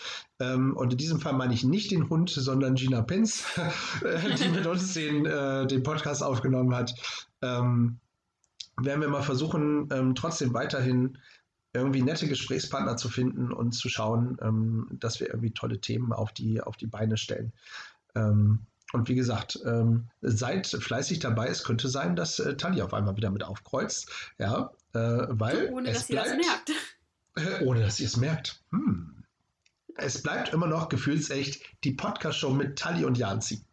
ähm, 0.40 0.76
und 0.76 0.92
in 0.92 0.98
diesem 0.98 1.20
Fall 1.20 1.34
meine 1.34 1.55
ich 1.55 1.64
nicht 1.64 1.90
den 1.90 2.09
Hund, 2.09 2.30
sondern 2.30 2.74
Gina 2.74 3.03
Pins, 3.03 3.44
die 4.42 4.48
mit 4.48 4.66
uns 4.66 4.94
den, 4.94 5.26
äh, 5.26 5.66
den 5.66 5.82
Podcast 5.82 6.22
aufgenommen 6.22 6.74
hat, 6.74 6.94
ähm, 7.42 7.98
werden 8.80 9.03
wir 9.03 9.09
mal 9.09 9.22
versuchen, 9.22 9.88
ähm, 9.92 10.14
trotzdem 10.14 10.55
weiterhin 10.55 11.18
irgendwie 11.72 12.03
nette 12.03 12.26
Gesprächspartner 12.26 12.96
zu 12.96 13.09
finden 13.09 13.53
und 13.53 13.72
zu 13.72 13.88
schauen, 13.88 14.38
ähm, 14.42 14.88
dass 14.92 15.20
wir 15.20 15.28
irgendwie 15.28 15.53
tolle 15.53 15.80
Themen 15.80 16.12
auf 16.12 16.32
die, 16.32 16.61
auf 16.61 16.76
die 16.76 16.86
Beine 16.86 17.16
stellen. 17.16 17.53
Ähm, 18.16 18.66
und 18.93 19.09
wie 19.09 19.14
gesagt, 19.14 19.59
ähm, 19.64 20.09
seid 20.20 20.66
fleißig 20.66 21.20
dabei. 21.20 21.49
Es 21.49 21.64
könnte 21.64 21.88
sein, 21.88 22.16
dass 22.16 22.38
äh, 22.38 22.57
Tali 22.57 22.82
auf 22.82 22.95
einmal 22.95 23.16
wieder 23.16 23.30
mit 23.30 23.45
aufkreuzt. 23.45 24.11
Ja, 24.38 24.72
äh, 24.93 25.26
weil. 25.28 25.72
Ohne 25.72 25.91
es 25.91 25.99
dass 25.99 26.07
bleibt, 26.09 26.28
ihr 26.28 26.36
das 26.36 26.47
merkt. 26.47 26.72
Äh, 27.36 27.64
ohne 27.64 27.80
dass 27.80 28.01
ihr 28.01 28.07
es 28.07 28.16
merkt. 28.16 28.61
Hm. 28.72 29.24
Es 29.95 30.20
bleibt 30.20 30.53
immer 30.53 30.66
noch 30.66 30.88
gefühlsecht 30.88 31.64
die 31.84 31.93
Podcast-Show 31.93 32.51
mit 32.51 32.76
Tali 32.76 33.05
und 33.05 33.16
Janzi. 33.16 33.64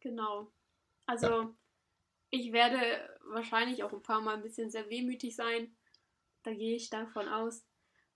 Genau. 0.00 0.52
Also, 1.06 1.26
ja. 1.26 1.54
ich 2.28 2.52
werde 2.52 2.78
wahrscheinlich 3.32 3.82
auch 3.82 3.94
ein 3.94 4.02
paar 4.02 4.20
Mal 4.20 4.34
ein 4.34 4.42
bisschen 4.42 4.70
sehr 4.70 4.90
wehmütig 4.90 5.34
sein. 5.34 5.74
Da 6.42 6.52
gehe 6.52 6.76
ich 6.76 6.90
davon 6.90 7.28
aus. 7.28 7.64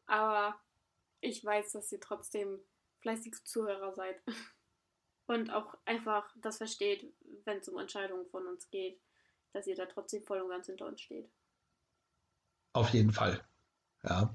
Aber 0.05 0.61
ich 1.21 1.43
weiß, 1.43 1.73
dass 1.73 1.91
ihr 1.91 2.01
trotzdem 2.01 2.59
fleißige 3.01 3.45
Zuhörer 3.45 3.95
seid 3.95 4.21
und 5.27 5.51
auch 5.51 5.77
einfach 5.85 6.25
das 6.37 6.59
versteht, 6.59 7.13
wenn 7.45 7.59
es 7.59 7.69
um 7.69 7.79
Entscheidungen 7.79 8.27
von 8.27 8.47
uns 8.47 8.71
geht, 8.71 9.01
dass 9.53 9.67
ihr 9.67 9.77
da 9.77 9.87
trotzdem 9.87 10.23
voll 10.25 10.41
und 10.41 10.51
ganz 10.51 10.67
hinter 10.67 10.87
uns 10.87 11.01
steht. 11.01 11.29
Auf 12.73 12.91
jeden 12.91 13.13
Fall. 13.13 13.41
Ja. 14.03 14.35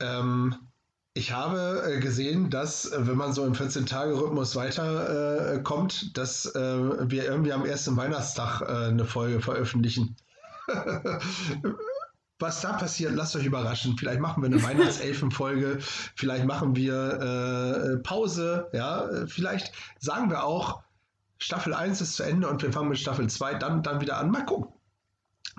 Ähm, 0.00 0.70
ich 1.12 1.30
habe 1.32 1.84
äh, 1.86 2.00
gesehen, 2.00 2.50
dass, 2.50 2.90
äh, 2.90 3.06
wenn 3.06 3.16
man 3.16 3.32
so 3.32 3.44
im 3.44 3.52
14-Tage-Rhythmus 3.52 4.56
weiterkommt, 4.56 6.02
äh, 6.02 6.12
dass 6.14 6.46
äh, 6.46 7.10
wir 7.10 7.24
irgendwie 7.24 7.52
am 7.52 7.64
ersten 7.64 7.96
Weihnachtstag 7.96 8.62
äh, 8.62 8.88
eine 8.88 9.04
Folge 9.04 9.40
veröffentlichen. 9.40 10.16
was 12.38 12.60
da 12.60 12.72
passiert, 12.72 13.14
lasst 13.14 13.36
euch 13.36 13.46
überraschen. 13.46 13.96
Vielleicht 13.96 14.20
machen 14.20 14.42
wir 14.42 14.46
eine 14.46 14.62
Weihnachtselfenfolge, 14.62 15.78
vielleicht 16.16 16.44
machen 16.44 16.76
wir 16.76 16.94
äh, 16.94 18.02
Pause, 18.02 18.68
ja, 18.72 19.08
vielleicht 19.26 19.72
sagen 19.98 20.30
wir 20.30 20.44
auch, 20.44 20.82
Staffel 21.38 21.74
1 21.74 22.00
ist 22.00 22.14
zu 22.14 22.22
Ende 22.22 22.48
und 22.48 22.62
wir 22.62 22.72
fangen 22.72 22.88
mit 22.88 22.98
Staffel 22.98 23.28
2 23.28 23.54
dann, 23.54 23.82
dann 23.82 24.00
wieder 24.00 24.18
an. 24.18 24.30
Mal 24.30 24.46
gucken. 24.46 24.72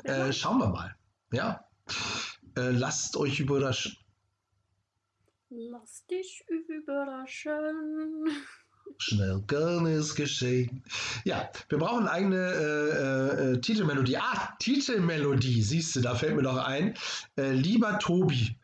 Äh, 0.04 0.34
schauen 0.34 0.58
wir 0.58 0.70
mal. 0.70 0.96
Ja. 1.32 1.66
Äh, 2.58 2.72
lasst 2.72 3.18
euch 3.18 3.40
überraschen. 3.40 3.96
Lass 5.50 6.06
dich 6.08 6.44
überraschen. 6.48 8.26
Schnell 8.98 9.44
kann 9.48 9.86
es 9.86 10.16
geschehen. 10.16 10.84
Ja, 11.26 11.50
wir 11.70 11.78
brauchen 11.78 12.08
eigene 12.08 12.38
äh, 12.38 13.52
äh, 13.52 13.62
Titelmelodie. 13.62 14.18
Ah, 14.18 14.56
Titelmelodie, 14.60 15.62
siehst 15.62 15.96
du, 15.96 16.02
da 16.02 16.16
fällt 16.16 16.36
mir 16.36 16.44
doch 16.44 16.58
ein. 16.58 16.96
Äh, 17.38 17.52
lieber 17.52 18.00
Tobi. 18.00 18.58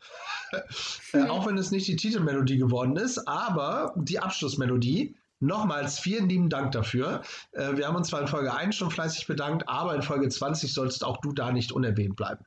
äh, 1.13 1.23
auch 1.27 1.47
wenn 1.47 1.57
es 1.57 1.71
nicht 1.71 1.87
die 1.87 1.95
Titelmelodie 1.95 2.57
geworden 2.57 2.95
ist, 2.95 3.27
aber 3.27 3.93
die 3.97 4.19
Abschlussmelodie. 4.19 5.15
Nochmals 5.43 5.99
vielen 5.99 6.29
lieben 6.29 6.49
Dank 6.49 6.71
dafür. 6.71 7.23
Äh, 7.51 7.75
wir 7.75 7.87
haben 7.87 7.95
uns 7.95 8.09
zwar 8.09 8.21
in 8.21 8.27
Folge 8.27 8.53
1 8.53 8.75
schon 8.75 8.91
fleißig 8.91 9.25
bedankt, 9.25 9.67
aber 9.67 9.95
in 9.95 10.03
Folge 10.03 10.29
20 10.29 10.71
sollst 10.71 11.03
auch 11.03 11.17
du 11.17 11.33
da 11.33 11.51
nicht 11.51 11.71
unerwähnt 11.71 12.15
bleiben. 12.15 12.45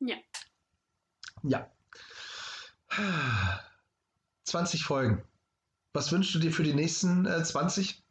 Ja. 0.00 0.16
Ja. 1.42 1.70
20 4.44 4.84
Folgen. 4.84 5.22
Was 5.92 6.12
wünschst 6.12 6.34
du 6.34 6.38
dir 6.38 6.52
für 6.52 6.62
die 6.62 6.74
nächsten 6.74 7.26
äh, 7.26 7.42
20? 7.42 8.02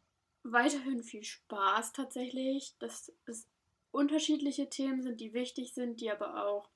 Weiterhin 0.42 1.02
viel 1.02 1.24
Spaß 1.24 1.92
tatsächlich, 1.92 2.74
dass 2.78 3.12
es 3.26 3.46
unterschiedliche 3.90 4.68
Themen 4.68 5.02
sind, 5.02 5.20
die 5.20 5.32
wichtig 5.32 5.74
sind, 5.74 6.00
die 6.00 6.10
aber 6.10 6.46
auch 6.46 6.68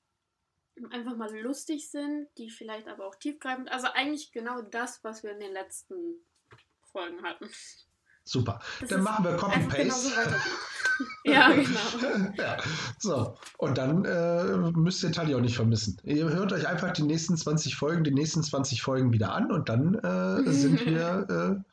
einfach 0.89 1.15
mal 1.15 1.35
lustig 1.39 1.89
sind, 1.89 2.27
die 2.37 2.49
vielleicht 2.49 2.87
aber 2.87 3.05
auch 3.05 3.15
tiefgreifend. 3.15 3.71
Also 3.71 3.87
eigentlich 3.87 4.31
genau 4.31 4.61
das, 4.61 5.03
was 5.03 5.23
wir 5.23 5.31
in 5.31 5.39
den 5.39 5.53
letzten 5.53 6.15
Folgen 6.91 7.21
hatten. 7.23 7.49
Super. 8.25 8.59
Das 8.79 8.89
Dann 8.89 9.03
machen 9.03 9.25
wir 9.25 9.31
genauso 9.31 9.51
Copy-Paste. 9.51 10.09
ja, 11.25 11.51
genau. 11.51 12.33
ja, 12.37 12.57
so. 12.99 13.37
Und 13.57 13.77
dann 13.77 14.05
äh, 14.05 14.71
müsst 14.71 15.03
ihr 15.03 15.11
Tali 15.11 15.35
auch 15.35 15.41
nicht 15.41 15.55
vermissen. 15.55 15.99
Ihr 16.03 16.29
hört 16.29 16.53
euch 16.53 16.67
einfach 16.67 16.91
die 16.91 17.03
nächsten 17.03 17.35
20 17.35 17.75
Folgen, 17.75 18.03
die 18.03 18.11
nächsten 18.11 18.43
20 18.43 18.81
Folgen 18.81 19.11
wieder 19.11 19.33
an 19.33 19.51
und 19.51 19.69
dann 19.69 19.95
äh, 19.95 20.51
sind 20.51 20.85
wir, 20.85 21.27
äh, 21.29 21.63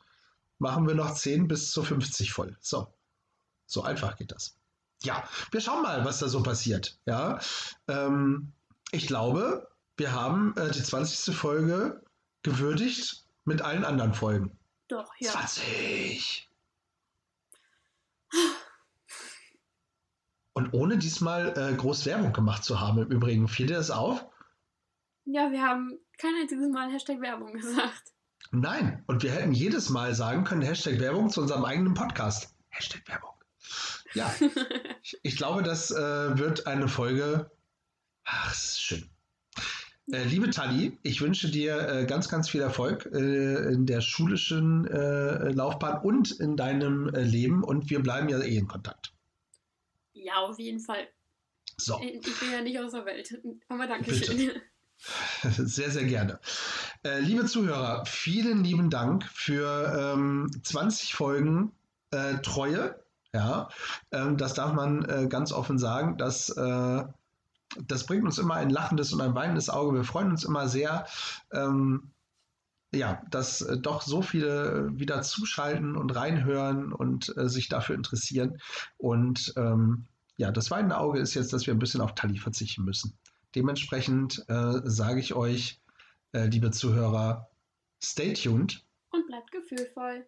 machen 0.59 0.87
wir 0.87 0.95
noch 0.95 1.13
10 1.13 1.47
bis 1.47 1.71
zu 1.71 1.83
50 1.83 2.33
voll. 2.33 2.57
So. 2.59 2.93
So 3.65 3.83
einfach 3.83 4.17
geht 4.17 4.31
das. 4.31 4.57
Ja, 5.03 5.23
wir 5.51 5.61
schauen 5.61 5.81
mal, 5.81 6.03
was 6.05 6.19
da 6.19 6.27
so 6.27 6.43
passiert. 6.43 6.99
Ja, 7.05 7.39
ähm, 7.87 8.51
ich 8.91 9.07
glaube, 9.07 9.67
wir 9.97 10.11
haben 10.11 10.55
äh, 10.57 10.69
die 10.71 10.83
20. 10.83 11.35
Folge 11.35 12.01
gewürdigt 12.43 13.25
mit 13.45 13.61
allen 13.61 13.85
anderen 13.85 14.13
Folgen. 14.13 14.57
Doch, 14.91 15.13
ja. 15.19 15.31
20! 15.31 16.49
Und 20.51 20.73
ohne 20.73 20.97
diesmal 20.97 21.57
äh, 21.57 21.73
groß 21.73 22.05
Werbung 22.05 22.33
gemacht 22.33 22.65
zu 22.65 22.81
haben, 22.81 22.97
im 22.97 23.09
Übrigen, 23.09 23.47
fiel 23.47 23.67
dir 23.67 23.77
das 23.77 23.89
auf? 23.89 24.25
Ja, 25.23 25.49
wir 25.49 25.61
haben 25.61 25.97
kein 26.17 26.33
einziges 26.41 26.69
Mal 26.69 26.91
Hashtag 26.91 27.21
Werbung 27.21 27.53
gesagt. 27.53 28.11
Nein. 28.51 29.01
Und 29.07 29.23
wir 29.23 29.31
hätten 29.31 29.53
jedes 29.53 29.89
Mal 29.89 30.13
sagen 30.13 30.43
können, 30.43 30.61
Hashtag 30.61 30.99
Werbung 30.99 31.29
zu 31.29 31.39
unserem 31.39 31.63
eigenen 31.63 31.93
Podcast. 31.93 32.53
Hashtag 32.67 33.07
Werbung. 33.07 33.31
Ja, 34.13 34.29
ich, 35.03 35.17
ich 35.23 35.37
glaube, 35.37 35.63
das 35.63 35.91
äh, 35.91 36.37
wird 36.37 36.67
eine 36.67 36.89
Folge. 36.89 37.49
Ach, 38.25 38.51
es 38.51 38.63
ist 38.65 38.81
schön. 38.81 39.09
Äh, 40.11 40.25
liebe 40.25 40.49
Tali, 40.49 40.97
ich 41.03 41.21
wünsche 41.21 41.49
dir 41.49 41.87
äh, 41.87 42.05
ganz, 42.05 42.27
ganz 42.27 42.49
viel 42.49 42.61
Erfolg 42.61 43.05
äh, 43.13 43.73
in 43.73 43.85
der 43.85 44.01
schulischen 44.01 44.83
Laufbahn 44.83 46.01
und 46.03 46.31
in 46.31 46.57
deinem 46.57 47.07
Leben 47.09 47.63
und 47.63 47.89
wir 47.89 48.01
bleiben 48.01 48.27
ja 48.29 48.39
eh 48.39 48.57
in 48.57 48.67
Kontakt. 48.67 49.13
ja, 50.13 50.35
auf 50.35 50.59
jeden 50.59 50.79
Fall. 50.79 51.07
So, 51.77 51.99
Ich 52.01 52.39
bin 52.39 52.51
ja 52.51 52.61
nicht 52.61 52.77
aus 52.79 52.91
der 52.91 53.05
Welt. 53.05 53.41
Aber 53.69 53.87
danke 53.87 54.11
Bitte. 54.11 54.31
schön. 54.31 54.61
sehr, 55.67 55.89
sehr 55.89 56.03
gerne. 56.05 56.39
Liebe 57.21 57.45
Zuhörer, 57.45 58.05
vielen 58.05 58.63
lieben 58.63 58.89
Dank 58.91 59.25
für 59.33 60.13
ähm, 60.15 60.51
20 60.63 61.13
Folgen 61.13 61.71
Treue. 62.43 63.03
Ja, 63.33 63.69
ähm, 64.11 64.37
das 64.37 64.53
darf 64.53 64.73
man 64.73 65.29
ganz 65.29 65.53
offen 65.53 65.79
sagen. 65.79 66.17
Das, 66.17 66.49
äh, 66.49 67.03
das 67.87 68.05
bringt 68.05 68.25
uns 68.25 68.37
immer 68.37 68.55
ein 68.55 68.69
lachendes 68.69 69.13
und 69.13 69.21
ein 69.21 69.35
weinendes 69.35 69.69
Auge. 69.69 69.97
Wir 69.97 70.03
freuen 70.03 70.31
uns 70.31 70.43
immer 70.43 70.67
sehr, 70.67 71.05
ähm, 71.51 72.11
ja, 72.93 73.21
dass 73.29 73.61
äh, 73.61 73.77
doch 73.77 74.01
so 74.01 74.21
viele 74.21 74.89
wieder 74.93 75.21
zuschalten 75.21 75.95
und 75.95 76.15
reinhören 76.15 76.91
und 76.91 77.35
äh, 77.37 77.47
sich 77.47 77.69
dafür 77.69 77.95
interessieren. 77.95 78.59
Und 78.97 79.53
ähm, 79.55 80.05
ja, 80.37 80.51
das 80.51 80.71
weinende 80.71 80.97
Auge 80.97 81.19
ist 81.19 81.33
jetzt, 81.33 81.53
dass 81.53 81.67
wir 81.67 81.73
ein 81.73 81.79
bisschen 81.79 82.01
auf 82.01 82.15
Tali 82.15 82.37
verzichten 82.37 82.83
müssen. 82.83 83.17
Dementsprechend 83.55 84.43
äh, 84.47 84.81
sage 84.83 85.19
ich 85.19 85.33
euch, 85.33 85.81
äh, 86.33 86.45
liebe 86.45 86.71
Zuhörer, 86.71 87.49
stay 88.03 88.33
tuned. 88.33 88.85
Und 89.11 89.27
bleibt 89.27 89.51
gefühlvoll. 89.51 90.25